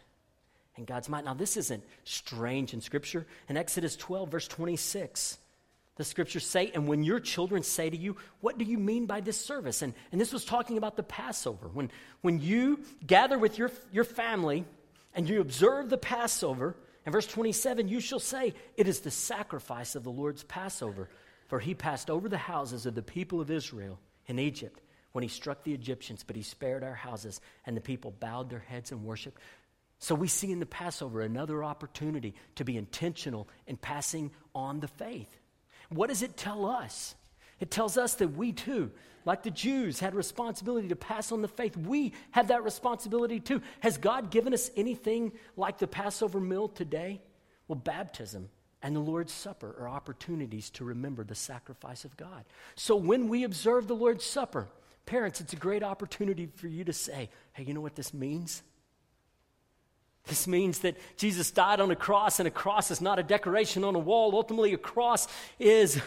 And 0.76 0.86
God's 0.86 1.08
might. 1.08 1.24
Now, 1.24 1.34
this 1.34 1.56
isn't 1.56 1.82
strange 2.04 2.74
in 2.74 2.80
Scripture. 2.80 3.26
In 3.48 3.56
Exodus 3.56 3.96
12, 3.96 4.30
verse 4.30 4.48
26, 4.48 5.38
the 5.96 6.04
scriptures 6.04 6.46
say, 6.46 6.70
and 6.74 6.86
when 6.86 7.02
your 7.02 7.20
children 7.20 7.62
say 7.62 7.88
to 7.88 7.96
you, 7.96 8.16
What 8.40 8.58
do 8.58 8.64
you 8.64 8.78
mean 8.78 9.06
by 9.06 9.20
this 9.20 9.40
service? 9.40 9.82
And, 9.82 9.94
and 10.12 10.20
this 10.20 10.32
was 10.32 10.44
talking 10.44 10.78
about 10.78 10.96
the 10.96 11.02
Passover. 11.02 11.68
When, 11.68 11.90
when 12.20 12.40
you 12.40 12.80
gather 13.06 13.38
with 13.38 13.58
your, 13.58 13.70
your 13.92 14.04
family 14.04 14.64
and 15.14 15.28
you 15.28 15.40
observe 15.40 15.88
the 15.88 15.98
Passover, 15.98 16.76
in 17.06 17.12
verse 17.12 17.26
27, 17.26 17.88
you 17.88 18.00
shall 18.00 18.18
say, 18.18 18.52
It 18.76 18.88
is 18.88 19.00
the 19.00 19.10
sacrifice 19.10 19.94
of 19.94 20.04
the 20.04 20.10
Lord's 20.10 20.42
Passover, 20.42 21.08
for 21.48 21.60
he 21.60 21.74
passed 21.74 22.10
over 22.10 22.28
the 22.28 22.36
houses 22.36 22.84
of 22.84 22.94
the 22.94 23.02
people 23.02 23.40
of 23.40 23.50
Israel 23.50 23.98
in 24.26 24.38
Egypt 24.38 24.80
when 25.12 25.22
he 25.22 25.28
struck 25.28 25.64
the 25.64 25.72
Egyptians, 25.72 26.24
but 26.26 26.36
he 26.36 26.42
spared 26.42 26.84
our 26.84 26.94
houses, 26.94 27.40
and 27.64 27.74
the 27.74 27.80
people 27.80 28.10
bowed 28.10 28.50
their 28.50 28.58
heads 28.58 28.92
and 28.92 29.02
worshiped. 29.02 29.40
So 29.98 30.14
we 30.14 30.28
see 30.28 30.52
in 30.52 30.60
the 30.60 30.66
Passover 30.66 31.22
another 31.22 31.64
opportunity 31.64 32.34
to 32.56 32.64
be 32.64 32.76
intentional 32.76 33.48
in 33.66 33.78
passing 33.78 34.30
on 34.54 34.80
the 34.80 34.88
faith. 34.88 35.38
What 35.88 36.08
does 36.08 36.22
it 36.22 36.36
tell 36.36 36.66
us? 36.66 37.14
It 37.60 37.70
tells 37.70 37.96
us 37.96 38.14
that 38.14 38.36
we 38.36 38.52
too, 38.52 38.90
like 39.24 39.42
the 39.42 39.50
Jews, 39.50 40.00
had 40.00 40.14
responsibility 40.14 40.88
to 40.88 40.96
pass 40.96 41.32
on 41.32 41.42
the 41.42 41.48
faith. 41.48 41.76
We 41.76 42.12
have 42.32 42.48
that 42.48 42.64
responsibility 42.64 43.40
too. 43.40 43.62
Has 43.80 43.98
God 43.98 44.30
given 44.30 44.52
us 44.52 44.70
anything 44.76 45.32
like 45.56 45.78
the 45.78 45.86
Passover 45.86 46.40
meal 46.40 46.68
today? 46.68 47.22
Well, 47.66 47.76
baptism 47.76 48.50
and 48.82 48.94
the 48.94 49.00
Lord's 49.00 49.32
Supper 49.32 49.74
are 49.80 49.88
opportunities 49.88 50.70
to 50.70 50.84
remember 50.84 51.24
the 51.24 51.34
sacrifice 51.34 52.04
of 52.04 52.16
God. 52.16 52.44
So 52.74 52.94
when 52.94 53.28
we 53.28 53.44
observe 53.44 53.88
the 53.88 53.96
Lord's 53.96 54.24
Supper, 54.24 54.68
parents, 55.06 55.40
it's 55.40 55.54
a 55.54 55.56
great 55.56 55.82
opportunity 55.82 56.46
for 56.54 56.68
you 56.68 56.84
to 56.84 56.92
say, 56.92 57.30
hey, 57.54 57.64
you 57.64 57.74
know 57.74 57.80
what 57.80 57.96
this 57.96 58.12
means? 58.12 58.62
This 60.26 60.46
means 60.46 60.80
that 60.80 60.96
Jesus 61.16 61.50
died 61.50 61.80
on 61.80 61.90
a 61.90 61.96
cross, 61.96 62.40
and 62.40 62.48
a 62.48 62.50
cross 62.50 62.90
is 62.90 63.00
not 63.00 63.18
a 63.18 63.22
decoration 63.22 63.84
on 63.84 63.94
a 63.94 64.00
wall. 64.00 64.34
Ultimately, 64.34 64.74
a 64.74 64.78
cross 64.78 65.28
is 65.58 66.00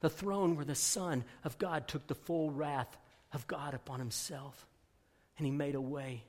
the 0.00 0.08
throne 0.10 0.56
where 0.56 0.64
the 0.64 0.74
Son 0.74 1.24
of 1.44 1.58
God 1.58 1.86
took 1.86 2.06
the 2.06 2.14
full 2.14 2.50
wrath 2.50 2.96
of 3.32 3.46
God 3.46 3.74
upon 3.74 3.98
himself. 3.98 4.66
And 5.36 5.46
he 5.46 5.52
made 5.52 5.74
a 5.74 5.80
way 5.80 6.22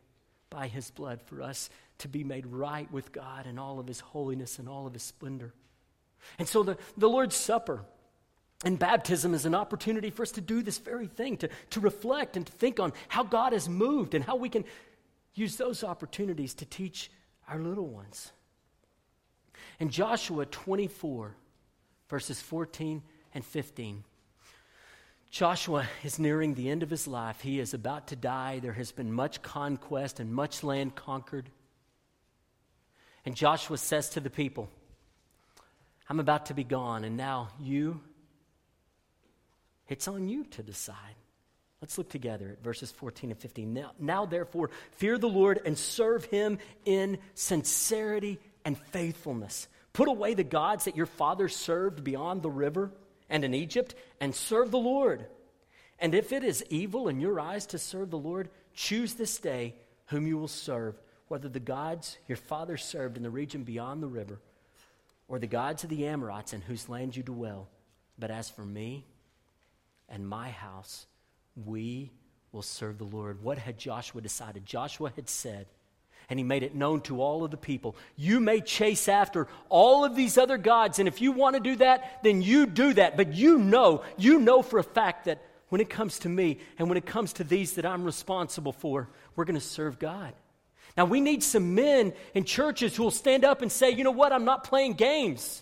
by 0.50 0.68
his 0.68 0.92
blood 0.92 1.22
for 1.22 1.42
us 1.42 1.70
to 2.00 2.08
be 2.08 2.24
made 2.24 2.46
right 2.46 2.92
with 2.92 3.12
God 3.12 3.46
in 3.46 3.58
all 3.58 3.80
of 3.80 3.88
his 3.88 4.00
holiness 4.00 4.60
and 4.60 4.68
all 4.68 4.86
of 4.86 4.94
his 4.94 5.04
splendor. 5.04 5.54
And 6.38 6.48
so 6.48 6.64
the, 6.64 6.78
the 6.98 7.10
Lord's 7.10 7.36
Supper 7.36 7.84
and 8.66 8.78
baptism 8.80 9.34
is 9.34 9.46
an 9.46 9.56
opportunity 9.56 10.10
for 10.10 10.24
us 10.24 10.32
to 10.32 10.42
do 10.42 10.62
this 10.62 10.78
very 10.78 11.08
thing, 11.08 11.38
to, 11.38 11.50
to 11.72 11.80
reflect 11.80 12.36
and 12.36 12.46
to 12.46 12.52
think 12.52 12.80
on 12.80 12.92
how 13.08 13.24
God 13.24 13.54
has 13.54 13.70
moved 13.70 14.14
and 14.14 14.24
how 14.24 14.36
we 14.36 14.50
can 14.50 14.66
use 15.38 15.56
those 15.56 15.84
opportunities 15.84 16.54
to 16.56 16.66
teach 16.66 17.12
our 17.48 17.60
little 17.60 17.88
ones. 17.88 18.32
In 19.80 19.90
Joshua 19.90 20.46
24, 20.46 21.36
verses 22.10 22.42
14 22.42 23.02
and 23.34 23.46
15, 23.46 24.04
Joshua 25.30 25.88
is 26.04 26.20
nearing 26.20 26.54
the 26.54 26.70
end 26.70 26.84
of 26.84 26.90
his 26.90 27.08
life. 27.08 27.42
He 27.42 27.60
is 27.60 27.74
about 27.74 28.08
to 28.08 28.16
die. 28.16 28.60
There 28.60 28.74
has 28.74 28.92
been 28.92 29.12
much 29.12 29.42
conquest 29.42 30.20
and 30.20 30.34
much 30.34 30.64
land 30.64 30.96
conquered. 30.96 31.50
And 33.26 33.36
Joshua 33.36 33.78
says 33.78 34.10
to 34.12 34.20
the 34.20 34.30
people, 34.30 34.70
I'm 36.10 36.22
about 36.22 36.46
to 36.46 36.54
be 36.54 36.64
gone, 36.64 37.04
and 37.04 37.18
now 37.18 37.50
you, 37.60 38.00
it's 39.90 40.08
on 40.08 40.30
you 40.30 40.46
to 40.46 40.64
decide. 40.64 41.16
Let's 41.82 41.98
look 41.98 42.10
together 42.10 42.50
at 42.50 42.64
verses 42.64 42.92
14 42.92 43.32
and 43.32 43.40
15. 43.40 43.74
Now, 43.74 43.92
now, 44.00 44.26
therefore, 44.26 44.72
fear 44.94 45.18
the 45.18 45.30
Lord 45.30 45.62
and 45.64 45.78
serve 45.78 46.26
him 46.26 46.58
in 46.86 47.20
sincerity 47.36 48.40
and 48.66 48.78
faithfulness. 48.78 49.68
Put 49.94 50.08
away 50.08 50.34
the 50.34 50.44
gods 50.44 50.86
that 50.86 50.96
your 50.96 51.06
fathers 51.06 51.56
served 51.56 52.04
beyond 52.04 52.42
the 52.42 52.50
river 52.50 52.92
and 53.30 53.44
in 53.44 53.54
Egypt, 53.54 53.94
and 54.22 54.34
serve 54.34 54.72
the 54.72 54.78
Lord. 54.78 55.26
And 56.00 56.16
if 56.16 56.32
it 56.32 56.44
is 56.44 56.64
evil 56.70 57.08
in 57.08 57.20
your 57.20 57.40
eyes 57.40 57.66
to 57.68 57.78
serve 57.78 58.10
the 58.10 58.18
Lord, 58.18 58.50
choose 58.74 59.16
this 59.16 59.38
day 59.38 59.76
whom 60.06 60.26
you 60.26 60.38
will 60.38 60.48
serve, 60.48 60.96
whether 61.28 61.50
the 61.50 61.60
gods 61.60 62.18
your 62.28 62.38
fathers 62.38 62.86
served 62.86 63.18
in 63.18 63.24
the 63.24 63.30
region 63.30 63.64
beyond 63.64 64.02
the 64.02 64.08
river, 64.08 64.40
or 65.28 65.40
the 65.40 65.48
gods 65.48 65.84
of 65.84 65.90
the 65.90 66.08
Amorites 66.08 66.54
in 66.54 66.62
whose 66.62 66.88
land 66.88 67.18
you 67.18 67.24
dwell. 67.24 67.68
But 68.18 68.32
as 68.32 68.50
for 68.50 68.64
me 68.64 69.06
and 70.08 70.28
my 70.28 70.50
house, 70.50 71.06
we 71.66 72.12
will 72.52 72.62
serve 72.62 72.98
the 72.98 73.04
Lord. 73.04 73.44
What 73.44 73.58
had 73.58 73.78
Joshua 73.78 74.22
decided? 74.22 74.66
Joshua 74.66 75.12
had 75.16 75.30
said, 75.30 75.68
and 76.30 76.38
he 76.38 76.44
made 76.44 76.64
it 76.64 76.76
known 76.76 77.02
to 77.02 77.22
all 77.22 77.44
of 77.44 77.52
the 77.52 77.58
people. 77.58 77.96
You 78.16 78.40
may 78.40 78.60
chase 78.62 79.08
after 79.08 79.48
all 79.70 80.04
of 80.04 80.16
these 80.16 80.38
other 80.38 80.58
gods, 80.58 81.00
and 81.00 81.08
if 81.08 81.22
you 81.22 81.32
want 81.32 81.56
to 81.56 81.62
do 81.62 81.78
that, 81.78 82.20
then 82.24 82.42
you 82.42 82.66
do 82.66 82.94
that. 82.94 83.16
But 83.16 83.34
you 83.34 83.58
know, 83.58 84.04
you 84.18 84.40
know 84.40 84.62
for 84.62 84.80
a 84.80 84.84
fact 84.84 85.26
that 85.26 85.42
when 85.70 85.82
it 85.82 85.90
comes 85.90 86.20
to 86.20 86.30
me 86.30 86.60
and 86.78 86.90
when 86.90 86.98
it 86.98 87.06
comes 87.06 87.34
to 87.34 87.44
these 87.44 87.74
that 87.74 87.86
I'm 87.86 88.04
responsible 88.04 88.74
for, 88.74 89.10
we're 89.36 89.46
going 89.46 89.60
to 89.60 89.62
serve 89.62 90.00
God. 90.00 90.34
Now, 90.98 91.06
we 91.06 91.22
need 91.22 91.44
some 91.44 91.76
men 91.76 92.14
in 92.34 92.44
churches 92.44 92.96
who 92.96 93.04
will 93.04 93.12
stand 93.12 93.46
up 93.46 93.62
and 93.62 93.72
say, 93.72 93.92
you 93.92 94.04
know 94.04 94.12
what, 94.12 94.34
I'm 94.34 94.46
not 94.46 94.64
playing 94.64 94.94
games. 94.94 95.62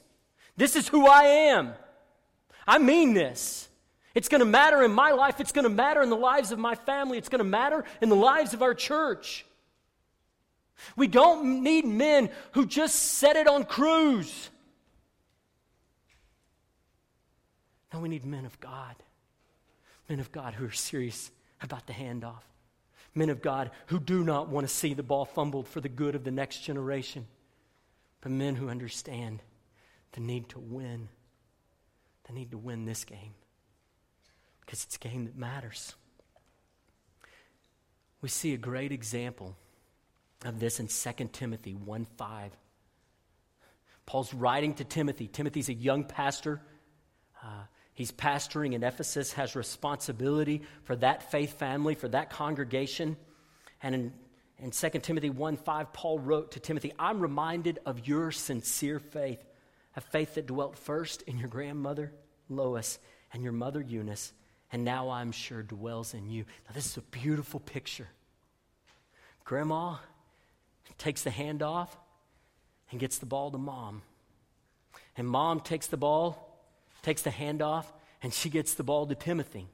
This 0.55 0.75
is 0.75 0.87
who 0.87 1.05
I 1.07 1.23
am. 1.23 1.73
I 2.65 2.77
mean 2.79 3.13
this. 3.13 3.67
It's 4.15 4.29
going 4.29 4.39
to 4.39 4.45
matter 4.45 4.81
in 4.81 4.91
my 4.91 5.11
life. 5.11 5.41
It's 5.41 5.51
going 5.51 5.63
to 5.63 5.69
matter 5.69 6.01
in 6.01 6.09
the 6.09 6.15
lives 6.15 6.53
of 6.53 6.57
my 6.57 6.75
family. 6.75 7.17
It's 7.17 7.27
going 7.27 7.39
to 7.39 7.43
matter 7.43 7.83
in 8.01 8.07
the 8.07 8.15
lives 8.15 8.53
of 8.53 8.61
our 8.61 8.73
church. 8.73 9.45
We 10.95 11.07
don't 11.07 11.63
need 11.63 11.85
men 11.85 12.29
who 12.53 12.65
just 12.65 12.95
set 12.95 13.35
it 13.35 13.47
on 13.47 13.65
cruise. 13.65 14.49
No, 17.93 17.99
we 17.99 18.09
need 18.09 18.25
men 18.25 18.45
of 18.45 18.57
God. 18.61 18.95
Men 20.07 20.21
of 20.21 20.31
God 20.31 20.53
who 20.53 20.65
are 20.65 20.71
serious 20.71 21.29
about 21.61 21.85
the 21.85 21.93
handoff. 21.93 22.43
Men 23.13 23.29
of 23.29 23.41
God 23.41 23.71
who 23.87 23.99
do 23.99 24.23
not 24.23 24.47
want 24.47 24.67
to 24.67 24.73
see 24.73 24.93
the 24.93 25.03
ball 25.03 25.25
fumbled 25.25 25.67
for 25.67 25.81
the 25.81 25.89
good 25.89 26.15
of 26.15 26.23
the 26.23 26.31
next 26.31 26.59
generation. 26.59 27.27
But 28.21 28.31
men 28.31 28.55
who 28.55 28.69
understand 28.69 29.41
the 30.13 30.21
need 30.21 30.47
to 30.49 30.59
win. 30.59 31.09
The 32.27 32.33
need 32.33 32.51
to 32.51 32.57
win 32.57 32.85
this 32.85 33.03
game 33.03 33.33
because 34.65 34.83
it's 34.83 34.95
a 34.95 34.99
game 34.99 35.25
that 35.25 35.37
matters. 35.37 35.95
We 38.21 38.29
see 38.29 38.53
a 38.53 38.57
great 38.57 38.91
example 38.91 39.55
of 40.43 40.59
this 40.59 40.79
in 40.79 40.87
2 40.87 41.29
Timothy 41.31 41.73
1 41.73 42.05
5. 42.17 42.51
Paul's 44.05 44.33
writing 44.33 44.73
to 44.75 44.83
Timothy. 44.83 45.27
Timothy's 45.27 45.69
a 45.69 45.73
young 45.73 46.03
pastor. 46.03 46.61
Uh, 47.43 47.63
he's 47.93 48.11
pastoring 48.11 48.73
in 48.73 48.83
Ephesus, 48.83 49.33
has 49.33 49.55
responsibility 49.55 50.61
for 50.83 50.95
that 50.97 51.31
faith 51.31 51.57
family, 51.57 51.95
for 51.95 52.07
that 52.07 52.29
congregation. 52.29 53.17
And 53.81 53.95
in, 53.95 54.13
in 54.59 54.71
2 54.71 54.89
Timothy 54.99 55.29
1 55.29 55.57
5, 55.57 55.93
Paul 55.93 56.19
wrote 56.19 56.51
to 56.51 56.59
Timothy, 56.59 56.93
I'm 56.97 57.19
reminded 57.19 57.79
of 57.85 58.07
your 58.07 58.31
sincere 58.31 58.99
faith, 58.99 59.43
a 59.95 60.01
faith 60.01 60.35
that 60.35 60.47
dwelt 60.47 60.77
first 60.77 61.23
in 61.23 61.37
your 61.37 61.49
grandmother 61.49 62.11
Lois 62.49 62.99
and 63.33 63.43
your 63.43 63.53
mother 63.53 63.81
Eunice 63.81 64.33
and 64.71 64.83
now 64.83 65.09
I'm 65.09 65.31
sure 65.31 65.63
dwells 65.63 66.13
in 66.13 66.29
you. 66.29 66.45
Now, 66.67 66.73
this 66.73 66.85
is 66.85 66.97
a 66.97 67.01
beautiful 67.01 67.59
picture. 67.59 68.07
Grandma 69.43 69.97
takes 70.97 71.23
the 71.23 71.29
hand 71.29 71.61
off 71.61 71.95
and 72.91 72.99
gets 72.99 73.19
the 73.19 73.25
ball 73.25 73.51
to 73.51 73.57
mom. 73.57 74.01
And 75.17 75.27
mom 75.27 75.59
takes 75.59 75.87
the 75.87 75.97
ball, 75.97 76.59
takes 77.03 77.21
the 77.21 77.31
hand 77.31 77.61
off, 77.61 77.91
and 78.21 78.33
she 78.33 78.49
gets 78.49 78.73
the 78.73 78.83
ball 78.83 79.05
to 79.07 79.15
Timothy. 79.15 79.67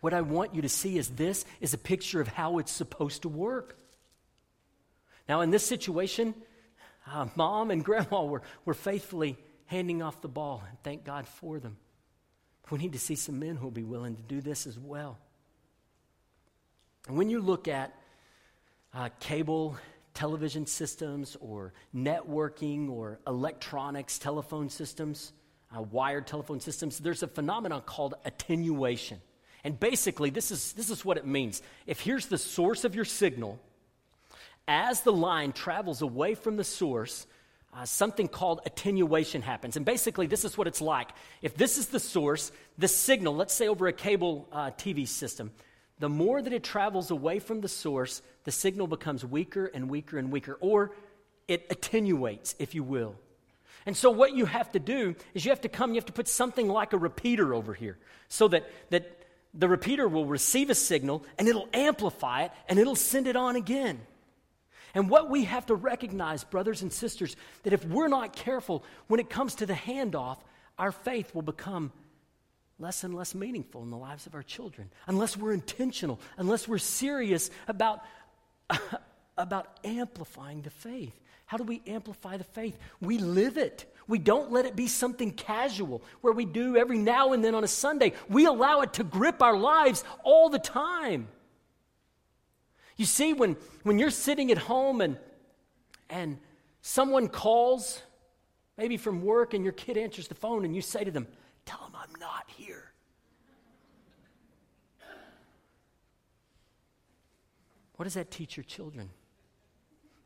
What 0.00 0.14
I 0.14 0.20
want 0.20 0.54
you 0.54 0.62
to 0.62 0.68
see 0.68 0.98
is 0.98 1.10
this 1.10 1.44
is 1.60 1.74
a 1.74 1.78
picture 1.78 2.20
of 2.20 2.28
how 2.28 2.58
it's 2.58 2.72
supposed 2.72 3.22
to 3.22 3.28
work. 3.28 3.78
Now, 5.28 5.40
in 5.40 5.50
this 5.50 5.66
situation, 5.66 6.34
uh, 7.06 7.28
mom 7.36 7.70
and 7.70 7.84
grandma 7.84 8.24
were, 8.24 8.42
were 8.64 8.74
faithfully 8.74 9.36
handing 9.66 10.02
off 10.02 10.20
the 10.20 10.28
ball, 10.28 10.62
and 10.68 10.78
thank 10.82 11.04
God 11.04 11.26
for 11.26 11.58
them. 11.58 11.76
We 12.70 12.78
need 12.78 12.92
to 12.92 12.98
see 12.98 13.14
some 13.14 13.38
men 13.38 13.56
who 13.56 13.64
will 13.64 13.70
be 13.70 13.82
willing 13.82 14.16
to 14.16 14.22
do 14.22 14.40
this 14.40 14.66
as 14.66 14.78
well. 14.78 15.18
And 17.08 17.16
when 17.16 17.28
you 17.28 17.40
look 17.40 17.68
at 17.68 17.94
uh, 18.94 19.10
cable 19.20 19.76
television 20.14 20.66
systems 20.66 21.36
or 21.40 21.72
networking 21.94 22.88
or 22.88 23.18
electronics, 23.26 24.18
telephone 24.18 24.70
systems, 24.70 25.32
uh, 25.76 25.82
wired 25.82 26.26
telephone 26.26 26.60
systems, 26.60 26.98
there's 26.98 27.22
a 27.22 27.28
phenomenon 27.28 27.82
called 27.82 28.14
attenuation. 28.24 29.20
And 29.64 29.78
basically, 29.78 30.30
this 30.30 30.50
is, 30.50 30.72
this 30.74 30.90
is 30.90 31.04
what 31.04 31.16
it 31.16 31.26
means. 31.26 31.62
If 31.86 32.00
here's 32.00 32.26
the 32.26 32.38
source 32.38 32.84
of 32.84 32.94
your 32.94 33.04
signal, 33.04 33.58
as 34.68 35.02
the 35.02 35.12
line 35.12 35.52
travels 35.52 36.00
away 36.00 36.34
from 36.34 36.56
the 36.56 36.64
source, 36.64 37.26
uh, 37.74 37.84
something 37.84 38.28
called 38.28 38.60
attenuation 38.64 39.42
happens. 39.42 39.76
And 39.76 39.84
basically, 39.84 40.26
this 40.26 40.44
is 40.44 40.56
what 40.56 40.66
it's 40.66 40.80
like. 40.80 41.10
If 41.42 41.56
this 41.56 41.76
is 41.76 41.88
the 41.88 41.98
source, 41.98 42.52
the 42.78 42.88
signal, 42.88 43.34
let's 43.34 43.52
say 43.52 43.66
over 43.66 43.88
a 43.88 43.92
cable 43.92 44.48
uh, 44.52 44.70
TV 44.72 45.08
system, 45.08 45.50
the 45.98 46.08
more 46.08 46.40
that 46.40 46.52
it 46.52 46.62
travels 46.62 47.10
away 47.10 47.40
from 47.40 47.60
the 47.60 47.68
source, 47.68 48.22
the 48.44 48.52
signal 48.52 48.86
becomes 48.86 49.24
weaker 49.24 49.66
and 49.66 49.90
weaker 49.90 50.18
and 50.18 50.30
weaker, 50.30 50.56
or 50.60 50.92
it 51.48 51.66
attenuates, 51.70 52.54
if 52.58 52.74
you 52.74 52.84
will. 52.84 53.16
And 53.86 53.96
so, 53.96 54.10
what 54.10 54.34
you 54.34 54.46
have 54.46 54.70
to 54.72 54.78
do 54.78 55.14
is 55.34 55.44
you 55.44 55.50
have 55.50 55.60
to 55.62 55.68
come, 55.68 55.90
you 55.90 55.96
have 55.96 56.06
to 56.06 56.12
put 56.12 56.28
something 56.28 56.68
like 56.68 56.92
a 56.92 56.98
repeater 56.98 57.54
over 57.54 57.74
here 57.74 57.98
so 58.28 58.48
that, 58.48 58.70
that 58.90 59.18
the 59.52 59.68
repeater 59.68 60.08
will 60.08 60.26
receive 60.26 60.70
a 60.70 60.74
signal 60.74 61.24
and 61.38 61.48
it'll 61.48 61.68
amplify 61.72 62.44
it 62.44 62.52
and 62.68 62.78
it'll 62.78 62.96
send 62.96 63.26
it 63.26 63.36
on 63.36 63.56
again. 63.56 64.00
And 64.94 65.10
what 65.10 65.28
we 65.28 65.44
have 65.44 65.66
to 65.66 65.74
recognize, 65.74 66.44
brothers 66.44 66.82
and 66.82 66.92
sisters, 66.92 67.36
that 67.64 67.72
if 67.72 67.84
we're 67.84 68.08
not 68.08 68.34
careful 68.34 68.84
when 69.08 69.20
it 69.20 69.28
comes 69.28 69.56
to 69.56 69.66
the 69.66 69.74
handoff, 69.74 70.38
our 70.78 70.92
faith 70.92 71.34
will 71.34 71.42
become 71.42 71.92
less 72.78 73.04
and 73.04 73.14
less 73.14 73.34
meaningful 73.34 73.82
in 73.82 73.90
the 73.90 73.96
lives 73.96 74.26
of 74.26 74.34
our 74.34 74.42
children 74.42 74.90
unless 75.06 75.36
we're 75.36 75.52
intentional, 75.52 76.20
unless 76.36 76.66
we're 76.66 76.78
serious 76.78 77.50
about, 77.68 78.02
about 79.38 79.78
amplifying 79.84 80.62
the 80.62 80.70
faith. 80.70 81.12
How 81.46 81.56
do 81.56 81.64
we 81.64 81.82
amplify 81.86 82.36
the 82.36 82.44
faith? 82.44 82.78
We 83.00 83.18
live 83.18 83.58
it. 83.58 83.92
We 84.06 84.18
don't 84.18 84.52
let 84.52 84.64
it 84.64 84.76
be 84.76 84.86
something 84.86 85.30
casual 85.30 86.02
where 86.20 86.32
we 86.32 86.44
do 86.44 86.76
every 86.76 86.98
now 86.98 87.32
and 87.32 87.44
then 87.44 87.54
on 87.54 87.64
a 87.64 87.68
Sunday. 87.68 88.12
We 88.28 88.46
allow 88.46 88.80
it 88.80 88.94
to 88.94 89.04
grip 89.04 89.42
our 89.42 89.56
lives 89.56 90.04
all 90.24 90.48
the 90.48 90.58
time. 90.58 91.28
You 92.96 93.04
see, 93.04 93.32
when, 93.32 93.56
when 93.82 93.98
you're 93.98 94.10
sitting 94.10 94.50
at 94.50 94.58
home 94.58 95.00
and, 95.00 95.16
and 96.08 96.38
someone 96.80 97.28
calls, 97.28 98.00
maybe 98.76 98.96
from 98.96 99.22
work, 99.22 99.54
and 99.54 99.64
your 99.64 99.72
kid 99.72 99.96
answers 99.96 100.28
the 100.28 100.34
phone, 100.34 100.64
and 100.64 100.74
you 100.74 100.82
say 100.82 101.04
to 101.04 101.10
them, 101.10 101.26
Tell 101.64 101.80
them 101.80 101.92
I'm 101.96 102.20
not 102.20 102.44
here. 102.56 102.92
What 107.96 108.04
does 108.04 108.14
that 108.14 108.30
teach 108.30 108.56
your 108.56 108.64
children? 108.64 109.08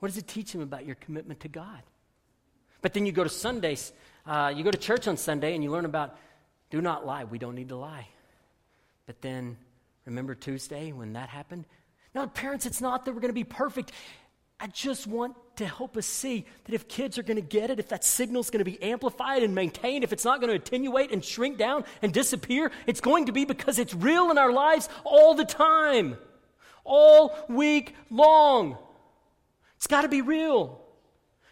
What 0.00 0.08
does 0.08 0.18
it 0.18 0.26
teach 0.26 0.52
them 0.52 0.62
about 0.62 0.86
your 0.86 0.94
commitment 0.96 1.40
to 1.40 1.48
God? 1.48 1.82
But 2.80 2.94
then 2.94 3.06
you 3.06 3.12
go 3.12 3.24
to 3.24 3.30
Sundays, 3.30 3.92
uh, 4.26 4.52
you 4.54 4.64
go 4.64 4.70
to 4.70 4.78
church 4.78 5.08
on 5.08 5.16
Sunday, 5.16 5.54
and 5.54 5.62
you 5.62 5.70
learn 5.70 5.84
about 5.84 6.16
do 6.70 6.80
not 6.80 7.06
lie. 7.06 7.24
We 7.24 7.38
don't 7.38 7.54
need 7.54 7.70
to 7.70 7.76
lie. 7.76 8.08
But 9.06 9.22
then 9.22 9.56
remember 10.04 10.34
Tuesday 10.34 10.92
when 10.92 11.14
that 11.14 11.28
happened? 11.28 11.64
Now, 12.18 12.26
parents, 12.26 12.66
it's 12.66 12.80
not 12.80 13.04
that 13.04 13.12
we're 13.12 13.20
going 13.20 13.28
to 13.28 13.32
be 13.32 13.44
perfect. 13.44 13.92
I 14.58 14.66
just 14.66 15.06
want 15.06 15.36
to 15.54 15.66
help 15.66 15.96
us 15.96 16.04
see 16.04 16.46
that 16.64 16.74
if 16.74 16.88
kids 16.88 17.16
are 17.16 17.22
going 17.22 17.36
to 17.36 17.40
get 17.40 17.70
it, 17.70 17.78
if 17.78 17.90
that 17.90 18.02
signal 18.04 18.40
is 18.40 18.50
going 18.50 18.58
to 18.58 18.68
be 18.68 18.82
amplified 18.82 19.44
and 19.44 19.54
maintained, 19.54 20.02
if 20.02 20.12
it's 20.12 20.24
not 20.24 20.40
going 20.40 20.50
to 20.50 20.56
attenuate 20.56 21.12
and 21.12 21.24
shrink 21.24 21.58
down 21.58 21.84
and 22.02 22.12
disappear, 22.12 22.72
it's 22.88 23.00
going 23.00 23.26
to 23.26 23.32
be 23.32 23.44
because 23.44 23.78
it's 23.78 23.94
real 23.94 24.32
in 24.32 24.38
our 24.38 24.50
lives 24.50 24.88
all 25.04 25.34
the 25.34 25.44
time, 25.44 26.18
all 26.82 27.38
week 27.48 27.94
long. 28.10 28.76
It's 29.76 29.86
got 29.86 30.02
to 30.02 30.08
be 30.08 30.20
real. 30.20 30.80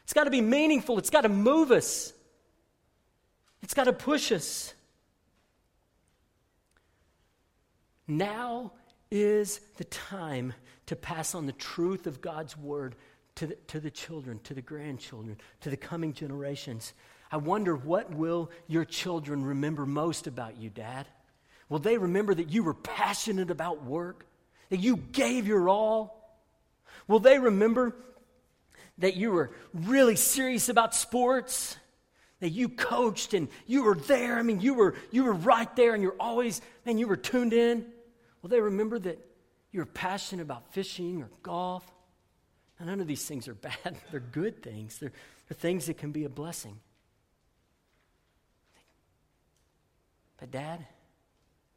It's 0.02 0.14
got 0.14 0.24
to 0.24 0.33
be 0.33 0.40
meaningful. 0.40 0.98
It's 0.98 1.11
got 1.11 1.20
to 1.20 1.29
move 1.29 1.70
us. 1.70 2.12
It's 3.62 3.72
got 3.72 3.85
to 3.85 3.92
push 3.92 4.33
us. 4.33 4.74
Now 8.09 8.72
is 9.11 9.61
the 9.77 9.85
time 9.85 10.53
to 10.87 10.97
pass 10.97 11.35
on 11.35 11.47
the 11.47 11.53
truth 11.53 12.07
of 12.07 12.21
God's 12.21 12.57
word 12.57 12.95
to 13.37 13.49
the, 13.49 13.55
to 13.69 13.81
the 13.81 13.90
children, 13.90 14.40
to 14.45 14.55
the 14.55 14.62
grandchildren, 14.62 15.37
to 15.61 15.71
the 15.71 15.77
coming 15.77 16.12
generations. 16.12 16.92
I 17.31 17.37
wonder 17.37 17.77
what 17.77 18.12
will 18.12 18.51
your 18.66 18.85
children 18.85 19.45
remember 19.45 19.85
most 19.85 20.27
about 20.27 20.57
you, 20.57 20.71
Dad? 20.71 21.07
Will 21.69 21.79
they 21.79 21.99
remember 21.99 22.35
that 22.35 22.51
you 22.51 22.62
were 22.62 22.75
passionate 22.75 23.51
about 23.51 23.85
work? 23.85 24.25
That 24.71 24.79
you 24.79 24.97
gave 24.97 25.47
your 25.47 25.69
all? 25.69 26.40
Will 27.09 27.21
they 27.21 27.38
remember 27.38 27.95
that 28.99 29.16
you 29.16 29.33
were 29.33 29.51
really 29.75 30.16
serious 30.16 30.69
about 30.69 30.95
sports? 30.95 31.77
That 32.40 32.51
you 32.51 32.69
coached 32.69 33.35
and 33.35 33.49
you 33.66 33.85
were 33.85 33.95
there. 33.95 34.38
I 34.38 34.42
mean, 34.42 34.61
you 34.61 34.75
were, 34.75 34.95
you 35.11 35.25
were 35.25 35.33
right 35.33 35.75
there 35.77 35.95
and 35.95 36.03
you're 36.03 36.16
always, 36.21 36.61
man, 36.85 36.99
you 36.99 37.07
were 37.07 37.16
tuned 37.16 37.53
in. 37.53 37.87
Will 38.42 38.51
they 38.51 38.61
remember 38.61 38.99
that 38.99 39.18
you're 39.72 39.87
passionate 39.87 40.42
about 40.42 40.72
fishing 40.72 41.22
or 41.22 41.31
golf? 41.42 41.85
Now, 42.79 42.87
none 42.87 43.01
of 43.01 43.07
these 43.07 43.25
things 43.25 43.49
are 43.49 43.55
bad. 43.55 43.96
They're 44.11 44.20
good 44.20 44.62
things. 44.62 44.99
They're, 44.99 45.12
they're 45.49 45.57
things 45.57 45.87
that 45.87 45.99
can 45.99 46.12
be 46.12 46.25
a 46.25 46.29
blessing. 46.29 46.79
But, 50.38 50.51
Dad, 50.51 50.85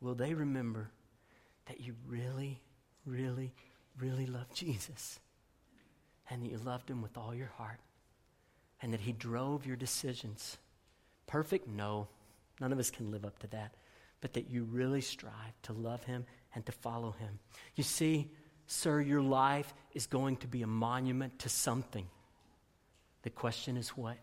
will 0.02 0.16
they 0.16 0.34
remember 0.34 0.92
that 1.68 1.80
you 1.80 1.96
really, 2.08 2.60
really, 3.06 3.54
really 3.98 4.26
love 4.26 4.54
Jesus? 4.54 5.20
And 6.30 6.44
that 6.44 6.52
you 6.52 6.58
loved 6.58 6.90
him 6.90 7.02
with 7.02 7.18
all 7.18 7.34
your 7.34 7.52
heart? 7.58 7.80
And 8.82 8.94
that 8.94 9.02
he 9.02 9.14
drove 9.14 9.66
your 9.66 9.76
decisions? 9.76 10.58
Perfect? 11.28 11.68
No. 11.68 12.08
None 12.60 12.72
of 12.72 12.80
us 12.80 12.92
can 12.92 13.12
live 13.12 13.26
up 13.26 13.40
to 13.40 13.48
that. 13.48 13.76
But 14.22 14.34
that 14.34 14.50
you 14.50 14.64
really 14.66 15.02
strive 15.02 15.62
to 15.64 15.74
love 15.74 16.04
him 16.04 16.26
and 16.56 16.66
to 16.66 16.72
follow 16.72 17.12
him. 17.12 17.40
You 17.76 17.84
see, 17.84 18.30
sir, 18.68 19.02
your 19.02 19.22
life 19.22 19.74
is 19.94 20.08
going 20.08 20.38
to 20.38 20.48
be 20.48 20.62
a 20.62 20.68
monument 20.68 21.40
to 21.40 21.50
something. 21.50 22.08
The 23.24 23.30
question 23.30 23.78
is 23.78 23.90
what? 23.90 24.18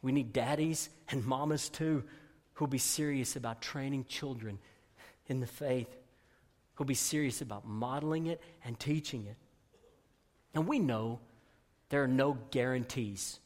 We 0.00 0.12
need 0.12 0.32
daddies 0.32 0.88
and 1.08 1.24
mamas 1.24 1.68
too 1.68 2.04
who'll 2.54 2.68
be 2.68 2.78
serious 2.78 3.36
about 3.36 3.62
training 3.62 4.04
children 4.04 4.58
in 5.26 5.40
the 5.40 5.46
faith, 5.46 5.96
who'll 6.74 6.86
be 6.86 6.94
serious 6.94 7.40
about 7.40 7.66
modeling 7.66 8.26
it 8.26 8.40
and 8.64 8.78
teaching 8.78 9.26
it. 9.26 9.36
And 10.54 10.66
we 10.66 10.78
know 10.78 11.20
there 11.88 12.02
are 12.02 12.08
no 12.08 12.36
guarantees 12.50 13.38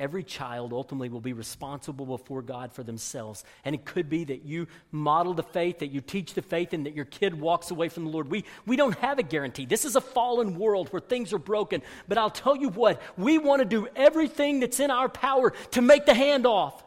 every 0.00 0.24
child 0.24 0.72
ultimately 0.72 1.08
will 1.08 1.20
be 1.20 1.32
responsible 1.32 2.06
before 2.06 2.42
God 2.42 2.72
for 2.72 2.82
themselves. 2.82 3.44
And 3.64 3.74
it 3.74 3.84
could 3.84 4.08
be 4.08 4.24
that 4.24 4.44
you 4.44 4.66
model 4.90 5.34
the 5.34 5.42
faith, 5.42 5.78
that 5.80 5.88
you 5.88 6.00
teach 6.00 6.34
the 6.34 6.42
faith, 6.42 6.72
and 6.72 6.86
that 6.86 6.94
your 6.96 7.04
kid 7.04 7.38
walks 7.38 7.70
away 7.70 7.88
from 7.88 8.04
the 8.04 8.10
Lord. 8.10 8.30
We, 8.30 8.44
we 8.66 8.76
don't 8.76 8.98
have 8.98 9.18
a 9.18 9.22
guarantee. 9.22 9.66
This 9.66 9.84
is 9.84 9.94
a 9.94 10.00
fallen 10.00 10.58
world 10.58 10.88
where 10.88 11.00
things 11.00 11.32
are 11.32 11.38
broken. 11.38 11.82
But 12.08 12.18
I'll 12.18 12.30
tell 12.30 12.56
you 12.56 12.70
what, 12.70 13.00
we 13.16 13.38
want 13.38 13.60
to 13.60 13.66
do 13.66 13.86
everything 13.94 14.60
that's 14.60 14.80
in 14.80 14.90
our 14.90 15.08
power 15.08 15.50
to 15.72 15.82
make 15.82 16.06
the 16.06 16.12
handoff 16.12 16.82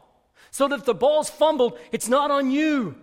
so 0.50 0.68
that 0.68 0.80
if 0.80 0.84
the 0.84 0.94
ball's 0.94 1.30
fumbled, 1.30 1.78
it's 1.92 2.08
not 2.08 2.30
on 2.30 2.50
you. 2.50 2.96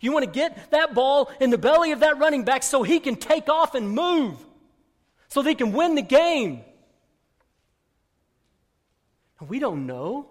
You 0.00 0.12
want 0.12 0.24
to 0.24 0.30
get 0.30 0.70
that 0.72 0.94
ball 0.94 1.30
in 1.40 1.50
the 1.50 1.58
belly 1.58 1.92
of 1.92 2.00
that 2.00 2.18
running 2.18 2.44
back 2.44 2.62
so 2.62 2.82
he 2.82 2.98
can 2.98 3.16
take 3.16 3.48
off 3.48 3.74
and 3.74 3.88
move, 3.88 4.36
so 5.28 5.42
they 5.42 5.54
can 5.54 5.72
win 5.72 5.94
the 5.94 6.02
game. 6.02 6.64
We 9.48 9.58
don't 9.58 9.86
know. 9.86 10.26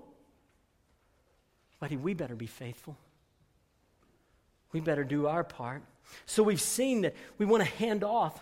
But 1.79 1.91
we 1.91 2.13
better 2.13 2.35
be 2.35 2.47
faithful. 2.47 2.95
We 4.71 4.79
better 4.79 5.03
do 5.03 5.27
our 5.27 5.43
part. 5.43 5.83
So 6.25 6.43
we've 6.43 6.61
seen 6.61 7.01
that 7.01 7.15
we 7.37 7.45
want 7.45 7.63
to 7.63 7.69
hand 7.69 8.03
off 8.03 8.39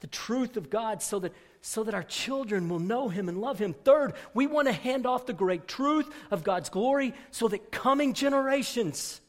the 0.00 0.06
truth 0.06 0.56
of 0.56 0.70
God 0.70 1.02
so 1.02 1.18
that, 1.20 1.32
so 1.60 1.84
that 1.84 1.94
our 1.94 2.02
children 2.02 2.68
will 2.68 2.78
know 2.78 3.08
Him 3.08 3.28
and 3.28 3.40
love 3.40 3.58
Him. 3.58 3.74
Third, 3.74 4.14
we 4.34 4.46
want 4.46 4.66
to 4.66 4.72
hand 4.72 5.06
off 5.06 5.26
the 5.26 5.32
great 5.32 5.68
truth 5.68 6.10
of 6.30 6.42
God's 6.42 6.68
glory 6.68 7.14
so 7.30 7.48
that 7.48 7.70
coming 7.70 8.14
generations, 8.14 9.20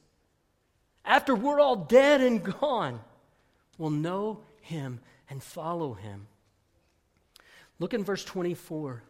after 1.05 1.35
we're 1.35 1.59
all 1.59 1.75
dead 1.75 2.21
and 2.21 2.43
gone, 2.43 2.99
will 3.77 3.89
know 3.89 4.41
Him 4.61 4.99
and 5.29 5.43
follow 5.43 5.93
Him. 5.93 6.27
Look 7.79 7.93
in 7.93 8.03
verse 8.03 8.23
24. 8.23 9.03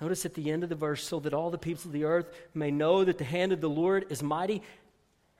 Notice 0.00 0.24
at 0.24 0.34
the 0.34 0.50
end 0.50 0.62
of 0.62 0.68
the 0.68 0.74
verse, 0.74 1.04
so 1.04 1.20
that 1.20 1.34
all 1.34 1.50
the 1.50 1.58
peoples 1.58 1.84
of 1.84 1.92
the 1.92 2.04
earth 2.04 2.30
may 2.54 2.70
know 2.70 3.04
that 3.04 3.18
the 3.18 3.24
hand 3.24 3.52
of 3.52 3.60
the 3.60 3.68
Lord 3.68 4.06
is 4.10 4.22
mighty, 4.22 4.62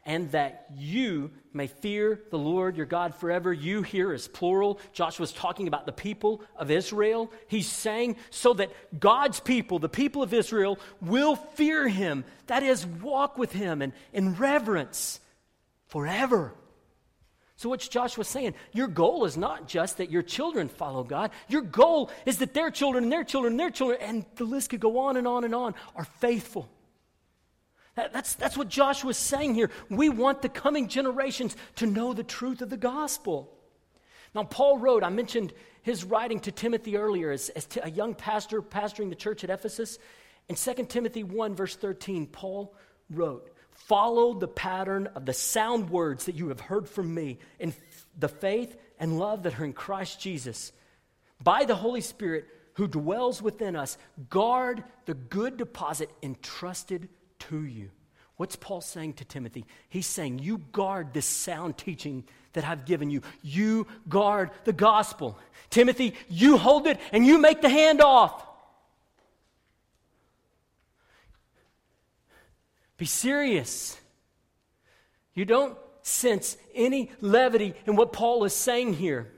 and 0.07 0.31
that 0.33 0.67
you 0.75 1.31
may 1.53 1.67
fear 1.67 2.21
the 2.31 2.39
Lord 2.39 2.77
your 2.77 2.87
God 2.87 3.15
forever. 3.15 3.53
You 3.53 3.83
here 3.83 4.13
is 4.13 4.29
plural. 4.29 4.81
Joshua's 4.93 5.33
talking 5.33 5.69
about 5.69 5.85
the 5.85 5.93
people 5.93 6.43
of 6.57 6.71
Israel. 6.71 7.31
He's 7.49 7.69
saying, 7.69 8.17
so 8.31 8.55
that 8.55 8.71
God's 8.99 9.41
people, 9.41 9.79
the 9.79 9.91
people 9.91 10.23
of 10.23 10.33
Israel, 10.33 10.79
will 11.03 11.37
fear 11.37 11.87
him. 11.87 12.25
That 12.47 12.63
is, 12.63 12.87
walk 12.87 13.37
with 13.37 13.53
him 13.53 13.83
and 13.83 13.93
in 14.13 14.37
reverence 14.37 15.21
forever. 15.89 16.55
So, 17.61 17.69
what's 17.69 17.89
Joshua 17.89 18.25
saying? 18.25 18.55
Your 18.73 18.89
goal 18.89 19.27
is 19.27 19.37
not 19.37 19.69
just 19.69 19.99
that 19.99 20.11
your 20.11 20.23
children 20.23 20.71
follow 20.71 21.05
God. 21.05 21.31
Your 21.47 21.61
goal 21.61 22.11
is 22.25 22.39
that 22.39 22.55
their 22.55 22.71
children 22.71 23.05
and 23.05 23.13
their 23.13 23.23
children 23.23 23.53
and 23.53 23.61
their 23.61 23.69
children, 23.69 23.99
and 24.01 24.25
the 24.37 24.45
list 24.45 24.71
could 24.71 24.81
go 24.81 24.97
on 25.01 25.19
and 25.19 25.29
on 25.29 25.45
and 25.45 25.55
on, 25.55 25.75
are 25.95 26.07
faithful. 26.07 26.71
That, 27.97 28.15
that's, 28.15 28.33
that's 28.33 28.57
what 28.57 28.71
Joshua's 28.71 29.19
saying 29.19 29.57
here. 29.57 29.71
We 29.91 30.09
want 30.09 30.41
the 30.41 30.49
coming 30.49 30.89
generations 30.89 31.55
to 31.77 31.87
know 31.87 32.15
the 32.15 32.23
truth 32.23 32.63
of 32.63 32.71
the 32.71 32.79
gospel. 32.79 33.53
Now, 34.35 34.45
Paul 34.45 34.79
wrote, 34.79 35.05
I 35.05 35.11
mentioned 35.11 35.53
his 35.83 36.03
writing 36.03 36.41
to 36.41 36.53
Timothy 36.53 36.97
earlier 36.97 37.31
as, 37.31 37.51
as 37.51 37.69
a 37.83 37.91
young 37.91 38.15
pastor 38.15 38.63
pastoring 38.63 39.11
the 39.11 39.17
church 39.17 39.45
at 39.45 39.51
Ephesus. 39.51 39.99
In 40.49 40.55
2 40.55 40.87
Timothy 40.89 41.25
1, 41.25 41.55
verse 41.55 41.77
13, 41.77 42.27
Paul 42.27 42.75
wrote, 43.11 43.51
Follow 43.87 44.35
the 44.35 44.49
pattern 44.49 45.09
of 45.15 45.27
the 45.27 45.33
sound 45.33 45.91
words 45.91 46.27
that 46.27 46.37
you 46.37 46.49
have 46.49 46.61
heard 46.61 46.89
from 46.89 47.13
me 47.13 47.39
in 47.59 47.75
the 48.19 48.29
faith 48.29 48.77
and 48.99 49.19
love 49.19 49.43
that 49.43 49.59
are 49.59 49.65
in 49.65 49.73
Christ 49.73 50.21
Jesus. 50.21 50.73
By 51.43 51.65
the 51.65 51.75
Holy 51.75 52.01
Spirit 52.01 52.47
who 52.75 52.87
dwells 52.87 53.43
within 53.43 53.75
us, 53.75 53.99
guard 54.29 54.85
the 55.07 55.15
good 55.15 55.57
deposit 55.57 56.11
entrusted 56.23 57.09
to 57.41 57.65
you. 57.65 57.91
What's 58.37 58.57
Paul 58.57 58.81
saying 58.81 59.15
to 59.15 59.25
Timothy? 59.25 59.67
He's 59.89 60.07
saying, 60.07 60.39
You 60.39 60.59
guard 60.73 61.13
this 61.13 61.27
sound 61.27 61.77
teaching 61.77 62.25
that 62.53 62.67
I've 62.67 62.87
given 62.87 63.11
you. 63.11 63.23
You 63.43 63.87
guard 64.09 64.51
the 64.65 64.73
gospel. 64.73 65.39
Timothy, 65.69 66.15
you 66.29 66.57
hold 66.57 66.87
it 66.87 66.99
and 67.13 67.27
you 67.27 67.39
make 67.39 67.61
the 67.61 67.69
handoff. 67.69 68.43
Be 73.01 73.07
serious. 73.07 73.99
You 75.33 75.47
don't 75.47 75.79
sense 76.03 76.59
any 76.75 77.11
levity 77.23 77.73
in 77.87 77.97
what 77.97 78.13
Paul 78.13 78.45
is 78.45 78.53
saying 78.53 78.93
here. 78.93 79.33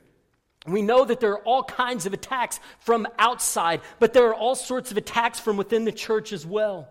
We 0.66 0.82
know 0.82 1.04
that 1.04 1.20
there 1.20 1.30
are 1.30 1.44
all 1.44 1.62
kinds 1.62 2.04
of 2.04 2.12
attacks 2.12 2.58
from 2.80 3.06
outside, 3.20 3.80
but 4.00 4.14
there 4.14 4.26
are 4.26 4.34
all 4.34 4.56
sorts 4.56 4.90
of 4.90 4.96
attacks 4.96 5.38
from 5.38 5.56
within 5.56 5.84
the 5.84 5.92
church 5.92 6.32
as 6.32 6.44
well. 6.44 6.88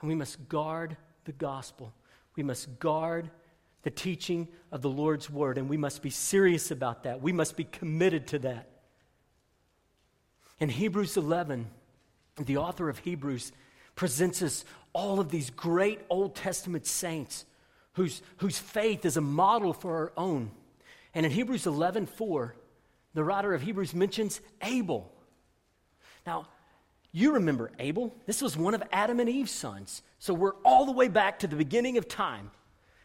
And 0.00 0.08
we 0.08 0.16
must 0.16 0.48
guard 0.48 0.96
the 1.24 1.30
gospel. 1.30 1.94
We 2.34 2.42
must 2.42 2.80
guard 2.80 3.30
the 3.84 3.92
teaching 3.92 4.48
of 4.72 4.82
the 4.82 4.90
Lord's 4.90 5.30
word, 5.30 5.56
and 5.56 5.68
we 5.68 5.76
must 5.76 6.02
be 6.02 6.10
serious 6.10 6.72
about 6.72 7.04
that. 7.04 7.22
We 7.22 7.30
must 7.30 7.56
be 7.56 7.62
committed 7.62 8.26
to 8.28 8.40
that. 8.40 8.68
In 10.58 10.68
Hebrews 10.68 11.16
11, 11.16 11.70
the 12.44 12.58
author 12.58 12.88
of 12.88 12.98
Hebrews 12.98 13.52
presents 13.94 14.42
us 14.42 14.64
all 14.92 15.20
of 15.20 15.30
these 15.30 15.50
great 15.50 16.00
Old 16.10 16.34
Testament 16.34 16.86
saints 16.86 17.46
whose, 17.94 18.20
whose 18.38 18.58
faith 18.58 19.04
is 19.04 19.16
a 19.16 19.22
model 19.22 19.72
for 19.72 19.96
our 19.96 20.12
own. 20.16 20.50
And 21.14 21.24
in 21.24 21.32
Hebrews 21.32 21.66
11 21.66 22.06
4, 22.06 22.54
the 23.14 23.24
writer 23.24 23.54
of 23.54 23.62
Hebrews 23.62 23.94
mentions 23.94 24.40
Abel. 24.60 25.10
Now, 26.26 26.48
you 27.12 27.32
remember 27.32 27.70
Abel. 27.78 28.14
This 28.26 28.42
was 28.42 28.56
one 28.56 28.74
of 28.74 28.82
Adam 28.92 29.20
and 29.20 29.28
Eve's 29.28 29.50
sons. 29.50 30.02
So 30.18 30.34
we're 30.34 30.56
all 30.64 30.84
the 30.84 30.92
way 30.92 31.08
back 31.08 31.38
to 31.38 31.46
the 31.46 31.56
beginning 31.56 31.96
of 31.96 32.08
time. 32.08 32.50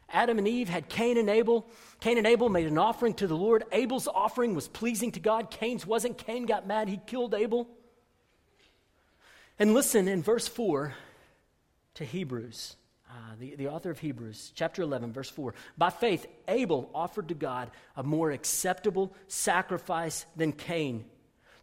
Adam 0.09 0.37
and 0.37 0.47
Eve 0.47 0.67
had 0.67 0.89
Cain 0.89 1.17
and 1.17 1.29
Abel. 1.29 1.65
Cain 2.01 2.17
and 2.17 2.27
Abel 2.27 2.49
made 2.49 2.67
an 2.67 2.77
offering 2.77 3.13
to 3.13 3.27
the 3.27 3.37
Lord. 3.37 3.63
Abel's 3.71 4.09
offering 4.09 4.55
was 4.55 4.67
pleasing 4.67 5.13
to 5.13 5.21
God. 5.21 5.49
Cain's 5.49 5.85
wasn't. 5.85 6.17
Cain 6.17 6.45
got 6.45 6.67
mad. 6.67 6.89
He 6.89 6.99
killed 7.07 7.33
Abel. 7.33 7.69
And 9.61 9.75
listen 9.75 10.07
in 10.07 10.23
verse 10.23 10.47
4 10.47 10.95
to 11.93 12.03
Hebrews, 12.03 12.75
uh, 13.07 13.13
the, 13.39 13.53
the 13.53 13.67
author 13.67 13.91
of 13.91 13.99
Hebrews, 13.99 14.51
chapter 14.55 14.81
11, 14.81 15.13
verse 15.13 15.29
4. 15.29 15.53
By 15.77 15.91
faith, 15.91 16.25
Abel 16.47 16.89
offered 16.95 17.27
to 17.27 17.35
God 17.35 17.69
a 17.95 18.01
more 18.01 18.31
acceptable 18.31 19.13
sacrifice 19.27 20.25
than 20.35 20.51
Cain, 20.51 21.05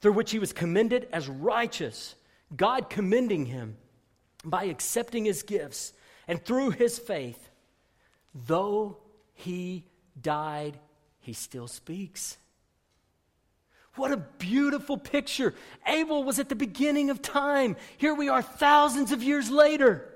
through 0.01 0.13
which 0.13 0.31
he 0.31 0.39
was 0.39 0.53
commended 0.53 1.09
as 1.13 1.29
righteous, 1.29 2.15
God 2.57 2.89
commending 2.89 3.47
him 3.47 3.77
by 4.45 4.67
accepting 4.67 5.25
his 5.25 5.43
gifts. 5.43 5.93
And 6.29 6.41
through 6.41 6.71
his 6.71 7.01
faith, 7.01 7.51
though 8.33 8.99
he 9.35 9.87
died, 10.23 10.79
he 11.19 11.33
still 11.33 11.67
speaks. 11.67 12.39
What 13.99 14.13
a 14.13 14.17
beautiful 14.17 14.97
picture. 14.97 15.55
Abel 15.87 16.23
was 16.23 16.39
at 16.39 16.49
the 16.49 16.55
beginning 16.55 17.11
of 17.11 17.21
time. 17.21 17.77
Here 17.97 18.15
we 18.15 18.29
are 18.29 18.43
thousands 18.43 19.13
of 19.13 19.23
years 19.23 19.51
later. 19.51 20.09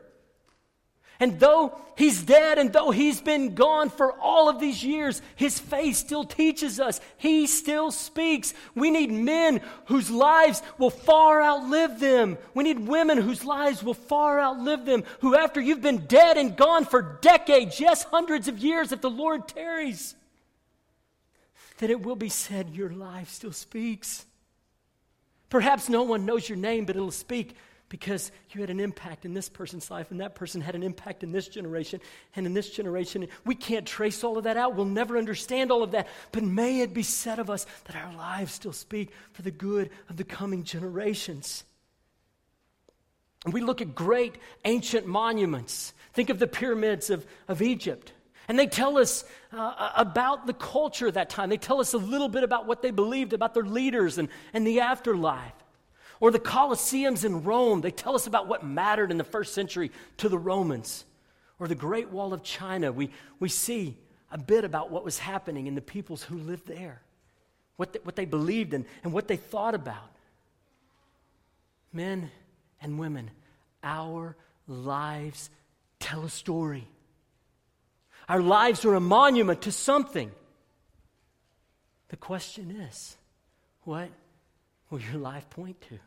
And 1.18 1.38
though 1.38 1.78
he's 1.96 2.22
dead 2.22 2.58
and 2.58 2.72
though 2.72 2.90
he's 2.90 3.20
been 3.20 3.54
gone 3.54 3.90
for 3.90 4.12
all 4.18 4.48
of 4.48 4.58
these 4.58 4.82
years, 4.82 5.22
his 5.36 5.58
face 5.58 5.98
still 5.98 6.24
teaches 6.24 6.80
us. 6.80 7.00
He 7.16 7.46
still 7.46 7.92
speaks. 7.92 8.54
We 8.74 8.90
need 8.90 9.12
men 9.12 9.60
whose 9.86 10.10
lives 10.10 10.62
will 10.78 10.90
far 10.90 11.40
outlive 11.40 12.00
them. 12.00 12.38
We 12.54 12.64
need 12.64 12.80
women 12.80 13.18
whose 13.18 13.44
lives 13.44 13.84
will 13.84 13.94
far 13.94 14.40
outlive 14.40 14.84
them, 14.84 15.04
who, 15.20 15.36
after 15.36 15.60
you've 15.60 15.82
been 15.82 16.06
dead 16.06 16.36
and 16.36 16.56
gone 16.56 16.84
for 16.84 17.18
decades, 17.20 17.78
yes, 17.78 18.02
hundreds 18.04 18.48
of 18.48 18.58
years, 18.58 18.90
if 18.90 19.00
the 19.00 19.10
Lord 19.10 19.46
tarries, 19.46 20.16
that 21.78 21.90
it 21.90 22.02
will 22.02 22.16
be 22.16 22.28
said, 22.28 22.70
Your 22.70 22.90
life 22.90 23.30
still 23.30 23.52
speaks. 23.52 24.26
Perhaps 25.48 25.88
no 25.88 26.02
one 26.02 26.24
knows 26.24 26.48
your 26.48 26.58
name, 26.58 26.86
but 26.86 26.96
it'll 26.96 27.10
speak 27.10 27.56
because 27.92 28.32
you 28.52 28.62
had 28.62 28.70
an 28.70 28.80
impact 28.80 29.26
in 29.26 29.34
this 29.34 29.50
person's 29.50 29.90
life, 29.90 30.10
and 30.10 30.20
that 30.20 30.34
person 30.34 30.62
had 30.62 30.74
an 30.74 30.82
impact 30.82 31.22
in 31.22 31.30
this 31.30 31.46
generation, 31.46 32.00
and 32.34 32.46
in 32.46 32.54
this 32.54 32.70
generation. 32.70 33.28
We 33.44 33.54
can't 33.54 33.86
trace 33.86 34.24
all 34.24 34.38
of 34.38 34.44
that 34.44 34.56
out. 34.56 34.74
We'll 34.74 34.86
never 34.86 35.18
understand 35.18 35.70
all 35.70 35.82
of 35.82 35.90
that. 35.90 36.08
But 36.32 36.42
may 36.42 36.80
it 36.80 36.94
be 36.94 37.02
said 37.02 37.38
of 37.38 37.50
us 37.50 37.66
that 37.84 37.94
our 37.94 38.14
lives 38.14 38.54
still 38.54 38.72
speak 38.72 39.10
for 39.32 39.42
the 39.42 39.50
good 39.50 39.90
of 40.08 40.16
the 40.16 40.24
coming 40.24 40.64
generations. 40.64 41.64
And 43.44 43.52
we 43.52 43.60
look 43.60 43.82
at 43.82 43.94
great 43.94 44.36
ancient 44.64 45.06
monuments. 45.06 45.92
Think 46.14 46.30
of 46.30 46.38
the 46.38 46.46
pyramids 46.46 47.10
of, 47.10 47.26
of 47.46 47.60
Egypt. 47.60 48.12
And 48.52 48.58
they 48.58 48.66
tell 48.66 48.98
us 48.98 49.24
uh, 49.50 49.92
about 49.96 50.46
the 50.46 50.52
culture 50.52 51.08
at 51.08 51.14
that 51.14 51.30
time. 51.30 51.48
They 51.48 51.56
tell 51.56 51.80
us 51.80 51.94
a 51.94 51.96
little 51.96 52.28
bit 52.28 52.44
about 52.44 52.66
what 52.66 52.82
they 52.82 52.90
believed 52.90 53.32
about 53.32 53.54
their 53.54 53.62
leaders 53.62 54.18
and, 54.18 54.28
and 54.52 54.66
the 54.66 54.80
afterlife. 54.80 55.54
Or 56.20 56.30
the 56.30 56.38
Colosseums 56.38 57.24
in 57.24 57.44
Rome, 57.44 57.80
they 57.80 57.90
tell 57.90 58.14
us 58.14 58.26
about 58.26 58.48
what 58.48 58.62
mattered 58.62 59.10
in 59.10 59.16
the 59.16 59.24
first 59.24 59.54
century 59.54 59.90
to 60.18 60.28
the 60.28 60.36
Romans. 60.36 61.06
Or 61.58 61.66
the 61.66 61.74
Great 61.74 62.10
Wall 62.10 62.34
of 62.34 62.42
China, 62.42 62.92
we, 62.92 63.08
we 63.40 63.48
see 63.48 63.96
a 64.30 64.36
bit 64.36 64.64
about 64.64 64.90
what 64.90 65.02
was 65.02 65.18
happening 65.18 65.66
in 65.66 65.74
the 65.74 65.80
peoples 65.80 66.22
who 66.22 66.36
lived 66.36 66.66
there, 66.66 67.00
what 67.76 67.94
they, 67.94 68.00
what 68.00 68.16
they 68.16 68.26
believed 68.26 68.74
in, 68.74 68.84
and 69.02 69.14
what 69.14 69.28
they 69.28 69.36
thought 69.36 69.74
about. 69.74 70.14
Men 71.90 72.30
and 72.82 72.98
women, 72.98 73.30
our 73.82 74.36
lives 74.68 75.48
tell 76.00 76.24
a 76.24 76.28
story. 76.28 76.86
Our 78.28 78.40
lives 78.40 78.84
are 78.84 78.94
a 78.94 79.00
monument 79.00 79.62
to 79.62 79.72
something. 79.72 80.30
The 82.08 82.16
question 82.16 82.70
is 82.70 83.16
what 83.84 84.08
will 84.90 85.00
your 85.00 85.20
life 85.20 85.48
point 85.50 85.80
to? 85.88 85.98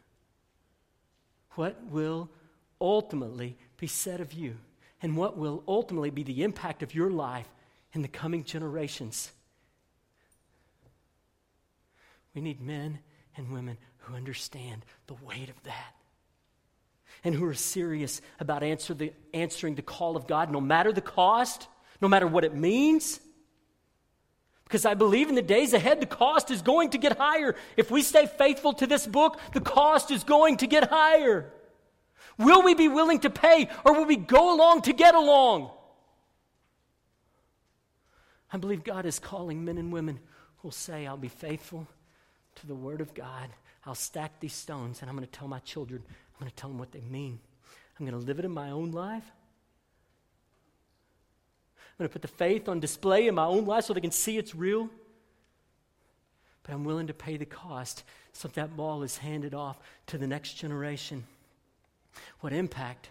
What 1.52 1.82
will 1.90 2.30
ultimately 2.80 3.58
be 3.78 3.88
said 3.88 4.22
of 4.22 4.34
you? 4.34 4.56
And 5.02 5.18
what 5.18 5.38
will 5.38 5.64
ultimately 5.68 6.10
be 6.10 6.24
the 6.24 6.44
impact 6.44 6.84
of 6.84 6.96
your 6.96 7.10
life 7.10 7.48
in 7.94 8.02
the 8.02 8.08
coming 8.08 8.44
generations? 8.44 9.32
We 12.34 12.42
need 12.42 12.62
men 12.62 13.00
and 13.38 13.52
women 13.52 13.78
who 14.00 14.16
understand 14.16 14.86
the 15.08 15.16
weight 15.16 15.50
of 15.50 15.62
that 15.64 15.96
and 17.24 17.34
who 17.34 17.46
are 17.46 17.54
serious 17.54 18.22
about 18.40 18.64
answer 18.64 18.94
the, 18.94 19.14
answering 19.34 19.76
the 19.76 19.82
call 19.82 20.16
of 20.16 20.28
God, 20.28 20.52
no 20.52 20.62
matter 20.62 20.94
the 20.94 21.02
cost, 21.02 21.68
no 22.02 22.08
matter 22.08 22.28
what 22.28 22.44
it 22.44 22.54
means. 22.56 23.20
Because 24.66 24.86
I 24.86 24.96
believe 24.96 25.30
in 25.30 25.36
the 25.36 25.42
days 25.42 25.74
ahead, 25.74 26.02
the 26.02 26.08
cost 26.08 26.50
is 26.50 26.62
going 26.62 26.90
to 26.92 26.98
get 26.98 27.18
higher. 27.18 27.56
If 27.78 27.92
we 27.92 28.02
stay 28.02 28.26
faithful 28.26 28.74
to 28.74 28.88
this 28.88 29.06
book, 29.06 29.40
the 29.54 29.62
cost 29.62 30.10
is 30.12 30.24
going 30.24 30.58
to 30.58 30.68
get 30.68 30.90
higher. 30.90 31.52
Will 32.38 32.64
we 32.64 32.74
be 32.74 32.88
willing 32.88 33.20
to 33.20 33.30
pay 33.30 33.70
or 33.86 33.94
will 33.94 34.06
we 34.06 34.16
go 34.16 34.56
along 34.56 34.82
to 34.84 34.94
get 34.94 35.16
along? 35.16 35.72
I 38.52 38.58
believe 38.58 38.84
God 38.84 39.06
is 39.06 39.20
calling 39.20 39.64
men 39.64 39.78
and 39.78 39.94
women 39.94 40.20
who 40.58 40.68
will 40.68 40.72
say, 40.72 41.06
I'll 41.06 41.18
be 41.18 41.28
faithful 41.28 41.88
to 42.56 42.68
the 42.68 42.76
Word 42.76 43.02
of 43.02 43.14
God. 43.14 43.50
I'll 43.86 43.96
stack 43.96 44.40
these 44.40 44.54
stones 44.54 45.02
and 45.02 45.10
I'm 45.10 45.16
going 45.16 45.28
to 45.28 45.32
tell 45.32 45.48
my 45.48 45.60
children, 45.60 46.02
I'm 46.08 46.40
going 46.40 46.50
to 46.50 46.56
tell 46.56 46.70
them 46.70 46.80
what 46.80 46.92
they 46.92 47.02
mean. 47.02 47.40
I'm 48.00 48.06
going 48.06 48.20
to 48.20 48.26
live 48.26 48.40
it 48.40 48.46
in 48.46 48.52
my 48.52 48.72
own 48.72 48.92
life. 48.92 49.32
I'm 51.98 52.04
going 52.04 52.10
to 52.10 52.14
put 52.14 52.22
the 52.22 52.28
faith 52.28 52.68
on 52.68 52.80
display 52.80 53.28
in 53.28 53.36
my 53.36 53.46
own 53.46 53.66
life 53.66 53.86
so 53.86 53.94
they 53.94 54.02
can 54.02 54.12
see 54.12 54.38
it's 54.38 54.54
real. 54.54 54.90
But 56.64 56.74
I'm 56.74 56.84
willing 56.84 57.08
to 57.08 57.14
pay 57.14 57.38
the 57.38 57.46
cost 57.46 58.04
so 58.34 58.50
that, 58.50 58.76
ball 58.76 59.04
is 59.04 59.18
handed 59.18 59.54
off 59.54 59.78
to 60.08 60.18
the 60.18 60.28
next 60.28 60.56
generation. 60.56 61.24
What 62.42 62.52
impact, 62.52 63.10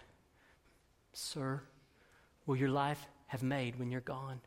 sir, 1.13 1.61
will 2.45 2.55
your 2.55 2.69
life 2.69 3.07
have 3.27 3.43
made 3.43 3.77
when 3.79 3.91
you're 3.91 4.01
gone. 4.01 4.39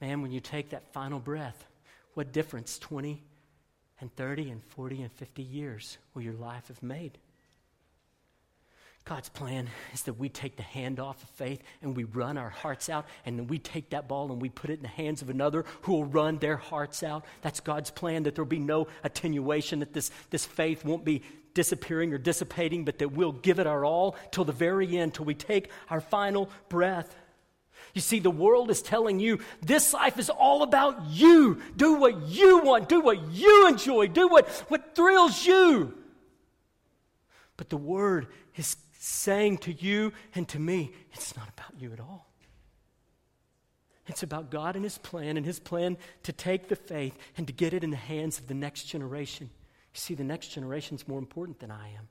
Man, 0.00 0.22
when 0.22 0.32
you 0.32 0.40
take 0.40 0.70
that 0.70 0.92
final 0.92 1.18
breath, 1.18 1.66
what 2.14 2.32
difference 2.32 2.78
20 2.78 3.22
and 4.00 4.14
30 4.16 4.50
and 4.50 4.62
40 4.64 5.02
and 5.02 5.12
50 5.12 5.42
years 5.42 5.98
will 6.12 6.22
your 6.22 6.34
life 6.34 6.68
have 6.68 6.82
made? 6.82 7.18
God's 9.04 9.28
plan 9.28 9.68
is 9.92 10.02
that 10.02 10.14
we 10.14 10.28
take 10.28 10.56
the 10.56 10.62
hand 10.62 11.00
off 11.00 11.22
of 11.22 11.28
faith 11.30 11.60
and 11.82 11.96
we 11.96 12.04
run 12.04 12.38
our 12.38 12.50
hearts 12.50 12.88
out, 12.88 13.06
and 13.26 13.36
then 13.36 13.48
we 13.48 13.58
take 13.58 13.90
that 13.90 14.06
ball 14.06 14.30
and 14.30 14.40
we 14.40 14.48
put 14.48 14.70
it 14.70 14.74
in 14.74 14.82
the 14.82 14.88
hands 14.88 15.22
of 15.22 15.30
another 15.30 15.64
who 15.82 15.92
will 15.92 16.04
run 16.04 16.38
their 16.38 16.56
hearts 16.56 17.02
out. 17.02 17.24
That's 17.42 17.58
God's 17.58 17.90
plan, 17.90 18.22
that 18.22 18.36
there'll 18.36 18.48
be 18.48 18.60
no 18.60 18.86
attenuation, 19.02 19.80
that 19.80 19.92
this, 19.92 20.12
this 20.30 20.46
faith 20.46 20.84
won't 20.84 21.04
be 21.04 21.22
disappearing 21.52 22.14
or 22.14 22.18
dissipating, 22.18 22.84
but 22.84 22.98
that 22.98 23.12
we'll 23.12 23.32
give 23.32 23.58
it 23.58 23.66
our 23.66 23.84
all 23.84 24.16
till 24.30 24.44
the 24.44 24.52
very 24.52 24.96
end, 24.96 25.14
till 25.14 25.24
we 25.24 25.34
take 25.34 25.70
our 25.90 26.00
final 26.00 26.48
breath. 26.68 27.14
You 27.94 28.00
see, 28.00 28.20
the 28.20 28.30
world 28.30 28.70
is 28.70 28.80
telling 28.80 29.18
you 29.18 29.40
this 29.60 29.92
life 29.92 30.18
is 30.18 30.30
all 30.30 30.62
about 30.62 31.06
you. 31.08 31.60
Do 31.76 31.94
what 31.94 32.22
you 32.22 32.58
want, 32.60 32.88
do 32.88 33.00
what 33.00 33.32
you 33.32 33.66
enjoy, 33.66 34.06
do 34.06 34.28
what, 34.28 34.48
what 34.68 34.94
thrills 34.94 35.44
you. 35.44 35.92
But 37.56 37.68
the 37.68 37.76
word 37.76 38.28
is 38.56 38.76
saying 39.02 39.58
to 39.58 39.72
you 39.72 40.12
and 40.34 40.48
to 40.48 40.60
me, 40.60 40.92
it's 41.12 41.36
not 41.36 41.48
about 41.48 41.80
you 41.80 41.92
at 41.92 41.98
all. 41.98 42.28
It's 44.06 44.22
about 44.22 44.50
God 44.50 44.76
and 44.76 44.84
His 44.84 44.98
plan, 44.98 45.36
and 45.36 45.44
His 45.44 45.58
plan 45.58 45.96
to 46.22 46.32
take 46.32 46.68
the 46.68 46.76
faith 46.76 47.16
and 47.36 47.46
to 47.46 47.52
get 47.52 47.72
it 47.72 47.82
in 47.82 47.90
the 47.90 47.96
hands 47.96 48.38
of 48.38 48.46
the 48.46 48.54
next 48.54 48.84
generation. 48.84 49.50
You 49.94 49.98
see, 49.98 50.14
the 50.14 50.24
next 50.24 50.48
generation 50.48 50.96
is 50.96 51.06
more 51.08 51.18
important 51.18 51.58
than 51.58 51.70
I 51.70 51.88
am. 51.88 52.08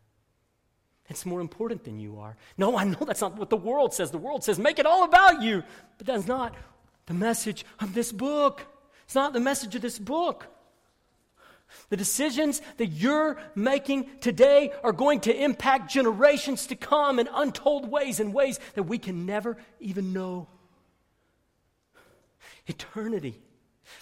It's 1.09 1.25
more 1.25 1.41
important 1.41 1.83
than 1.83 1.99
you 1.99 2.19
are. 2.19 2.35
No, 2.57 2.77
I 2.77 2.83
know 2.83 2.99
that's 3.05 3.21
not 3.21 3.37
what 3.37 3.49
the 3.49 3.57
world 3.57 3.93
says. 3.93 4.11
The 4.11 4.17
world 4.17 4.43
says, 4.43 4.59
make 4.59 4.79
it 4.79 4.85
all 4.85 5.03
about 5.03 5.41
you. 5.41 5.63
But 5.97 6.07
that's 6.07 6.27
not 6.27 6.55
the 7.05 7.13
message 7.13 7.65
of 7.79 7.93
this 7.93 8.11
book. 8.11 8.65
It's 9.05 9.15
not 9.15 9.33
the 9.33 9.39
message 9.39 9.75
of 9.75 9.81
this 9.81 9.99
book. 9.99 10.47
The 11.89 11.97
decisions 11.97 12.61
that 12.77 12.87
you're 12.87 13.37
making 13.55 14.09
today 14.19 14.71
are 14.83 14.93
going 14.93 15.21
to 15.21 15.35
impact 15.43 15.91
generations 15.91 16.67
to 16.67 16.75
come 16.75 17.19
in 17.19 17.27
untold 17.33 17.89
ways, 17.89 18.19
in 18.19 18.33
ways 18.33 18.59
that 18.75 18.83
we 18.83 18.97
can 18.97 19.25
never 19.25 19.57
even 19.79 20.13
know. 20.13 20.47
Eternity. 22.67 23.39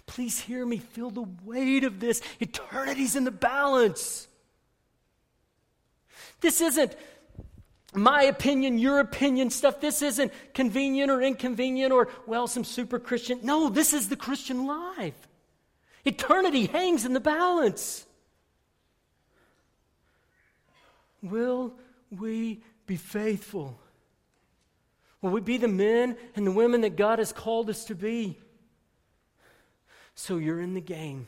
Please 0.05 0.39
hear 0.39 0.65
me 0.65 0.77
feel 0.77 1.09
the 1.09 1.25
weight 1.43 1.83
of 1.83 1.99
this. 1.99 2.21
Eternity's 2.39 3.15
in 3.15 3.23
the 3.23 3.31
balance. 3.31 4.27
This 6.41 6.61
isn't 6.61 6.95
my 7.93 8.23
opinion, 8.23 8.77
your 8.77 8.99
opinion 8.99 9.49
stuff. 9.49 9.81
This 9.81 10.01
isn't 10.01 10.31
convenient 10.53 11.09
or 11.09 11.21
inconvenient 11.21 11.91
or, 11.91 12.09
well, 12.27 12.47
some 12.47 12.63
super 12.63 12.99
Christian. 12.99 13.39
No, 13.43 13.69
this 13.69 13.93
is 13.93 14.09
the 14.09 14.15
Christian 14.15 14.67
life. 14.67 15.27
Eternity 16.05 16.67
hangs 16.67 17.05
in 17.05 17.13
the 17.13 17.19
balance. 17.19 18.05
Will 21.21 21.73
we 22.09 22.61
be 22.85 22.95
faithful? 22.95 23.79
Will 25.21 25.31
we 25.31 25.41
be 25.41 25.57
the 25.57 25.67
men 25.67 26.15
and 26.35 26.47
the 26.47 26.51
women 26.51 26.81
that 26.81 26.95
God 26.95 27.19
has 27.19 27.33
called 27.33 27.69
us 27.69 27.85
to 27.85 27.95
be? 27.95 28.37
So 30.15 30.37
you're 30.37 30.61
in 30.61 30.73
the 30.73 30.81
game. 30.81 31.27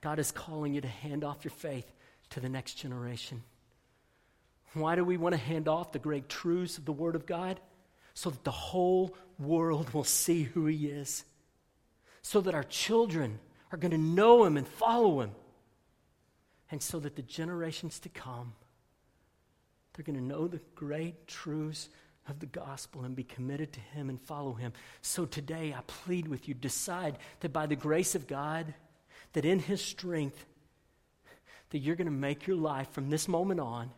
God 0.00 0.18
is 0.18 0.30
calling 0.30 0.74
you 0.74 0.80
to 0.80 0.88
hand 0.88 1.24
off 1.24 1.44
your 1.44 1.52
faith 1.52 1.90
to 2.30 2.40
the 2.40 2.48
next 2.48 2.74
generation. 2.74 3.42
Why 4.74 4.96
do 4.96 5.04
we 5.04 5.16
want 5.16 5.34
to 5.34 5.40
hand 5.40 5.68
off 5.68 5.92
the 5.92 5.98
great 5.98 6.28
truths 6.28 6.78
of 6.78 6.84
the 6.84 6.92
Word 6.92 7.14
of 7.14 7.26
God? 7.26 7.60
So 8.12 8.30
that 8.30 8.44
the 8.44 8.50
whole 8.50 9.16
world 9.38 9.92
will 9.92 10.04
see 10.04 10.42
who 10.42 10.66
He 10.66 10.86
is 10.86 11.24
so 12.24 12.40
that 12.40 12.54
our 12.54 12.64
children 12.64 13.38
are 13.70 13.76
going 13.76 13.90
to 13.90 13.98
know 13.98 14.44
him 14.44 14.56
and 14.56 14.66
follow 14.66 15.20
him. 15.20 15.30
And 16.70 16.82
so 16.82 16.98
that 17.00 17.16
the 17.16 17.22
generations 17.22 18.00
to 18.00 18.08
come, 18.08 18.54
they're 19.92 20.04
going 20.04 20.18
to 20.18 20.24
know 20.24 20.48
the 20.48 20.62
great 20.74 21.28
truths 21.28 21.90
of 22.26 22.40
the 22.40 22.46
gospel 22.46 23.04
and 23.04 23.14
be 23.14 23.24
committed 23.24 23.74
to 23.74 23.80
him 23.80 24.08
and 24.08 24.18
follow 24.18 24.54
him. 24.54 24.72
So 25.02 25.26
today 25.26 25.74
I 25.76 25.82
plead 25.86 26.26
with 26.26 26.48
you 26.48 26.54
decide 26.54 27.18
that 27.40 27.52
by 27.52 27.66
the 27.66 27.76
grace 27.76 28.14
of 28.14 28.26
God, 28.26 28.72
that 29.34 29.44
in 29.44 29.58
his 29.58 29.82
strength, 29.82 30.46
that 31.70 31.80
you're 31.80 31.94
going 31.94 32.06
to 32.06 32.10
make 32.10 32.46
your 32.46 32.56
life 32.56 32.90
from 32.90 33.10
this 33.10 33.28
moment 33.28 33.60
on, 33.60 33.90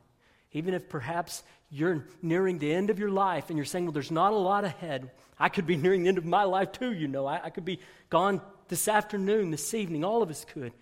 even 0.52 0.74
if 0.74 0.88
perhaps 0.88 1.42
you're 1.70 2.06
nearing 2.22 2.58
the 2.58 2.72
end 2.72 2.90
of 2.90 2.98
your 2.98 3.10
life 3.10 3.48
and 3.48 3.58
you're 3.58 3.64
saying, 3.64 3.84
well, 3.84 3.92
there's 3.92 4.10
not 4.10 4.32
a 4.32 4.36
lot 4.36 4.64
ahead. 4.64 5.10
I 5.38 5.48
could 5.48 5.66
be 5.66 5.76
nearing 5.76 6.02
the 6.02 6.08
end 6.08 6.18
of 6.18 6.24
my 6.24 6.44
life 6.44 6.72
too, 6.72 6.92
you 6.92 7.08
know. 7.08 7.26
I, 7.26 7.44
I 7.44 7.50
could 7.50 7.64
be 7.64 7.80
gone 8.10 8.40
this 8.68 8.88
afternoon, 8.88 9.50
this 9.50 9.74
evening. 9.74 10.04
All 10.04 10.22
of 10.22 10.30
us 10.30 10.44
could. 10.44 10.72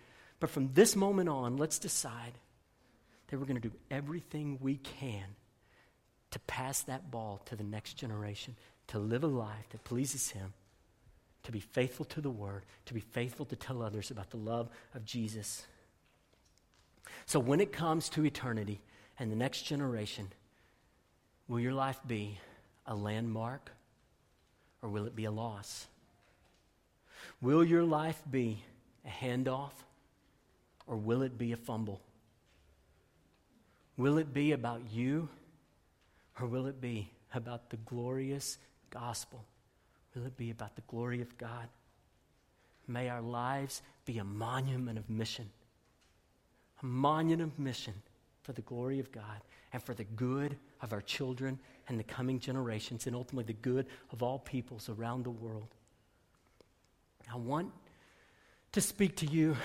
But 0.40 0.50
from 0.50 0.72
this 0.74 0.96
moment 0.96 1.28
on, 1.28 1.56
let's 1.56 1.78
decide 1.78 2.32
that 3.28 3.38
we're 3.38 3.46
going 3.46 3.60
to 3.60 3.68
do 3.68 3.74
everything 3.90 4.58
we 4.60 4.76
can 4.76 5.24
to 6.32 6.38
pass 6.40 6.82
that 6.82 7.10
ball 7.10 7.40
to 7.46 7.56
the 7.56 7.64
next 7.64 7.94
generation, 7.94 8.56
to 8.88 8.98
live 8.98 9.24
a 9.24 9.28
life 9.28 9.68
that 9.70 9.84
pleases 9.84 10.30
Him, 10.30 10.52
to 11.44 11.52
be 11.52 11.60
faithful 11.60 12.04
to 12.06 12.20
the 12.20 12.30
Word, 12.30 12.64
to 12.86 12.94
be 12.94 13.00
faithful 13.00 13.46
to 13.46 13.56
tell 13.56 13.82
others 13.82 14.10
about 14.10 14.30
the 14.30 14.36
love 14.36 14.68
of 14.94 15.04
Jesus. 15.04 15.66
So 17.26 17.38
when 17.38 17.60
it 17.60 17.72
comes 17.72 18.08
to 18.10 18.26
eternity 18.26 18.80
and 19.18 19.30
the 19.30 19.36
next 19.36 19.62
generation, 19.62 20.28
will 21.48 21.60
your 21.60 21.72
life 21.72 22.00
be 22.06 22.38
a 22.86 22.94
landmark 22.94 23.70
or 24.82 24.88
will 24.88 25.06
it 25.06 25.14
be 25.14 25.24
a 25.24 25.30
loss? 25.30 25.86
Will 27.40 27.64
your 27.64 27.84
life 27.84 28.20
be 28.30 28.62
a 29.04 29.08
handoff 29.08 29.72
or 30.86 30.96
will 30.96 31.22
it 31.22 31.38
be 31.38 31.52
a 31.52 31.56
fumble? 31.56 32.00
Will 33.96 34.18
it 34.18 34.34
be 34.34 34.52
about 34.52 34.82
you 34.92 35.28
or 36.40 36.46
will 36.46 36.66
it 36.66 36.80
be 36.80 37.10
about 37.34 37.70
the 37.70 37.76
glorious 37.78 38.58
gospel? 38.90 39.44
Will 40.14 40.26
it 40.26 40.36
be 40.36 40.50
about 40.50 40.74
the 40.76 40.82
glory 40.82 41.20
of 41.20 41.36
God? 41.38 41.68
May 42.86 43.08
our 43.08 43.22
lives 43.22 43.82
be 44.04 44.18
a 44.18 44.24
monument 44.24 44.98
of 44.98 45.08
mission, 45.08 45.48
a 46.82 46.86
monument 46.86 47.52
of 47.52 47.58
mission 47.58 47.94
for 48.44 48.52
the 48.52 48.62
glory 48.62 49.00
of 49.00 49.10
God 49.10 49.40
and 49.72 49.82
for 49.82 49.94
the 49.94 50.04
good 50.04 50.56
of 50.82 50.92
our 50.92 51.00
children 51.00 51.58
and 51.88 51.98
the 51.98 52.04
coming 52.04 52.38
generations, 52.38 53.06
and 53.06 53.16
ultimately 53.16 53.52
the 53.52 53.60
good 53.60 53.86
of 54.12 54.22
all 54.22 54.38
peoples 54.38 54.88
around 54.88 55.24
the 55.24 55.30
world. 55.30 55.74
I 57.32 57.36
want 57.36 57.72
to 58.72 58.80
speak 58.80 59.16
to 59.16 59.26
you 59.26 59.56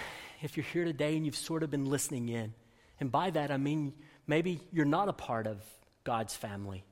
if 0.41 0.57
you're 0.57 0.65
here 0.65 0.85
today 0.85 1.15
and 1.15 1.25
you've 1.25 1.35
sort 1.35 1.61
of 1.61 1.69
been 1.69 1.85
listening 1.85 2.29
in. 2.29 2.53
And 2.99 3.11
by 3.11 3.29
that, 3.31 3.51
I 3.51 3.57
mean 3.57 3.93
maybe 4.27 4.61
you're 4.71 4.85
not 4.85 5.09
a 5.09 5.13
part 5.13 5.45
of 5.45 5.61
God's 6.03 6.35
family. 6.35 6.83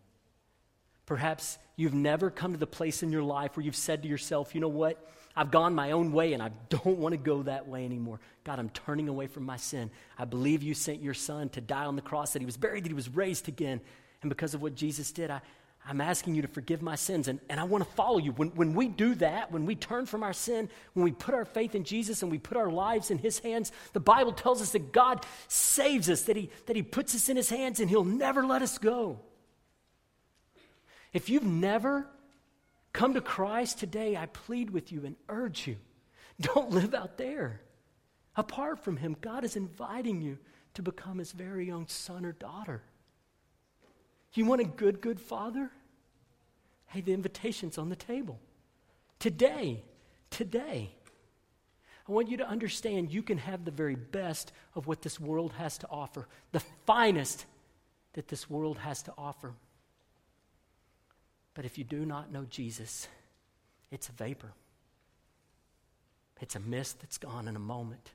Perhaps 1.06 1.58
you've 1.78 1.94
never 1.94 2.30
come 2.30 2.52
to 2.52 2.60
the 2.60 2.68
place 2.68 3.02
in 3.02 3.12
your 3.12 3.24
life 3.24 3.56
where 3.56 3.66
you've 3.66 3.76
said 3.76 4.04
to 4.04 4.10
yourself, 4.10 4.54
you 4.54 4.60
know 4.60 4.68
what? 4.68 5.10
I've 5.38 5.52
gone 5.52 5.76
my 5.76 5.92
own 5.92 6.12
way 6.12 6.34
and 6.34 6.42
I 6.42 6.50
don't 6.70 6.98
want 6.98 7.14
to 7.14 7.18
go 7.18 7.44
that 7.44 7.68
way 7.68 7.86
anymore. 7.86 8.20
God, 8.44 8.58
I'm 8.58 8.70
turning 8.70 9.08
away 9.08 9.28
from 9.28 9.44
my 9.44 9.58
sin. 9.58 9.92
I 10.18 10.26
believe 10.26 10.64
you 10.64 10.74
sent 10.74 11.04
your 11.04 11.14
son 11.14 11.50
to 11.50 11.62
die 11.62 11.86
on 11.86 11.96
the 11.96 12.02
cross, 12.02 12.34
that 12.34 12.42
he 12.42 12.46
was 12.48 12.58
buried, 12.58 12.84
that 12.86 12.90
he 12.90 12.96
was 12.96 13.08
raised 13.08 13.48
again. 13.48 13.80
And 14.24 14.30
because 14.30 14.56
of 14.56 14.64
what 14.64 14.74
Jesus 14.74 15.12
did, 15.12 15.30
I, 15.30 15.42
I'm 15.86 16.02
asking 16.02 16.34
you 16.34 16.42
to 16.42 16.48
forgive 16.48 16.82
my 16.82 16.96
sins. 16.96 17.28
And, 17.28 17.40
and 17.52 17.60
I 17.60 17.66
want 17.66 17.84
to 17.84 17.90
follow 17.92 18.18
you. 18.18 18.32
When, 18.32 18.50
when 18.56 18.74
we 18.74 18.88
do 18.88 19.14
that, 19.16 19.52
when 19.52 19.68
we 19.68 19.76
turn 19.76 20.08
from 20.08 20.24
our 20.24 20.34
sin, 20.34 20.70
when 20.96 21.04
we 21.04 21.12
put 21.12 21.36
our 21.36 21.46
faith 21.46 21.76
in 21.76 21.84
Jesus 21.84 22.24
and 22.24 22.32
we 22.32 22.40
put 22.40 22.58
our 22.58 22.72
lives 22.72 23.12
in 23.12 23.20
his 23.20 23.38
hands, 23.38 23.72
the 23.94 24.00
Bible 24.00 24.32
tells 24.32 24.60
us 24.60 24.72
that 24.72 24.92
God 24.92 25.24
saves 25.48 26.10
us, 26.10 26.24
that 26.24 26.36
he, 26.36 26.50
that 26.66 26.76
he 26.76 26.82
puts 26.82 27.14
us 27.14 27.30
in 27.30 27.38
his 27.38 27.50
hands 27.50 27.80
and 27.80 27.92
he'll 27.92 28.04
never 28.04 28.44
let 28.44 28.64
us 28.64 28.80
go. 28.80 29.20
If 31.14 31.30
you've 31.30 31.44
never 31.44 32.08
come 32.98 33.14
to 33.14 33.22
Christ 33.22 33.78
today, 33.78 34.18
I 34.18 34.26
plead 34.26 34.72
with 34.72 34.92
you 34.92 35.06
and 35.06 35.16
urge 35.30 35.68
you 35.68 35.78
don't 36.42 36.72
live 36.72 36.96
out 36.96 37.18
there. 37.18 37.62
Apart 38.36 38.84
from 38.84 38.98
Him, 38.98 39.16
God 39.22 39.44
is 39.44 39.56
inviting 39.56 40.20
you 40.20 40.40
to 40.74 40.82
become 40.82 41.20
His 41.20 41.32
very 41.32 41.72
own 41.72 41.88
son 41.88 42.26
or 42.26 42.32
daughter. 42.32 42.82
You 44.34 44.46
want 44.46 44.62
a 44.62 44.66
good, 44.66 45.00
good 45.00 45.22
father? 45.22 45.70
Hey, 46.88 47.02
the 47.02 47.14
invitation's 47.14 47.78
on 47.78 47.90
the 47.90 47.96
table. 47.96 48.40
Today, 49.20 49.84
today, 50.32 50.90
I 52.08 52.12
want 52.12 52.30
you 52.30 52.38
to 52.38 52.48
understand 52.48 53.12
you 53.12 53.22
can 53.22 53.38
have 53.38 53.64
the 53.64 53.72
very 53.72 53.96
best 53.96 54.52
of 54.74 54.88
what 54.88 55.04
this 55.04 55.20
world 55.20 55.54
has 55.54 55.78
to 55.80 55.88
offer, 55.90 56.28
the 56.52 56.62
finest 56.88 57.46
that 58.14 58.28
this 58.28 58.50
world 58.50 58.80
has 58.80 59.04
to 59.04 59.14
offer. 59.18 59.54
But 61.58 61.66
if 61.66 61.80
you 61.80 61.84
do 61.84 62.06
not 62.06 62.32
know 62.32 62.46
Jesus, 62.48 63.08
it's 63.90 64.10
a 64.10 64.12
vapor. 64.12 64.54
It's 66.40 66.56
a 66.56 66.60
mist 66.60 67.00
that's 67.00 67.18
gone 67.18 67.48
in 67.48 67.56
a 67.56 67.60
moment. 67.60 68.12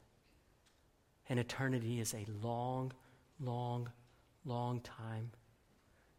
And 1.29 1.41
eternity 1.41 1.99
is 1.99 2.15
a 2.15 2.25
long, 2.41 2.93
long, 3.41 3.91
long 4.45 4.79
time 4.83 5.33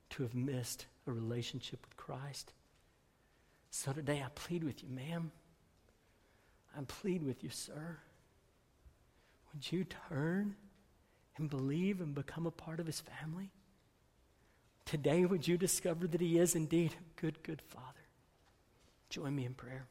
to 0.10 0.24
have 0.24 0.36
missed 0.36 0.86
a 1.08 1.14
relationship 1.14 1.80
with 1.86 1.96
Christ. 1.96 2.52
So 3.72 3.94
today 3.94 4.22
I 4.22 4.28
plead 4.36 4.66
with 4.66 4.84
you, 4.84 4.90
ma'am. 4.90 5.32
I 6.78 6.82
plead 6.86 7.24
with 7.24 7.42
you, 7.42 7.50
sir. 7.50 8.00
Would 9.54 9.72
you 9.72 9.86
turn 10.10 10.56
and 11.38 11.50
believe 11.50 12.02
and 12.02 12.14
become 12.14 12.46
a 12.46 12.52
part 12.52 12.82
of 12.82 12.86
his 12.86 13.00
family? 13.00 13.50
Today, 14.86 15.26
would 15.26 15.48
you 15.48 15.58
discover 15.58 16.08
that 16.08 16.22
he 16.22 16.38
is 16.38 16.56
indeed 16.56 16.94
a 16.94 17.22
good, 17.22 17.42
good 17.44 17.62
father? 17.62 17.88
Join 19.10 19.36
me 19.36 19.46
in 19.46 19.54
prayer. 19.54 19.88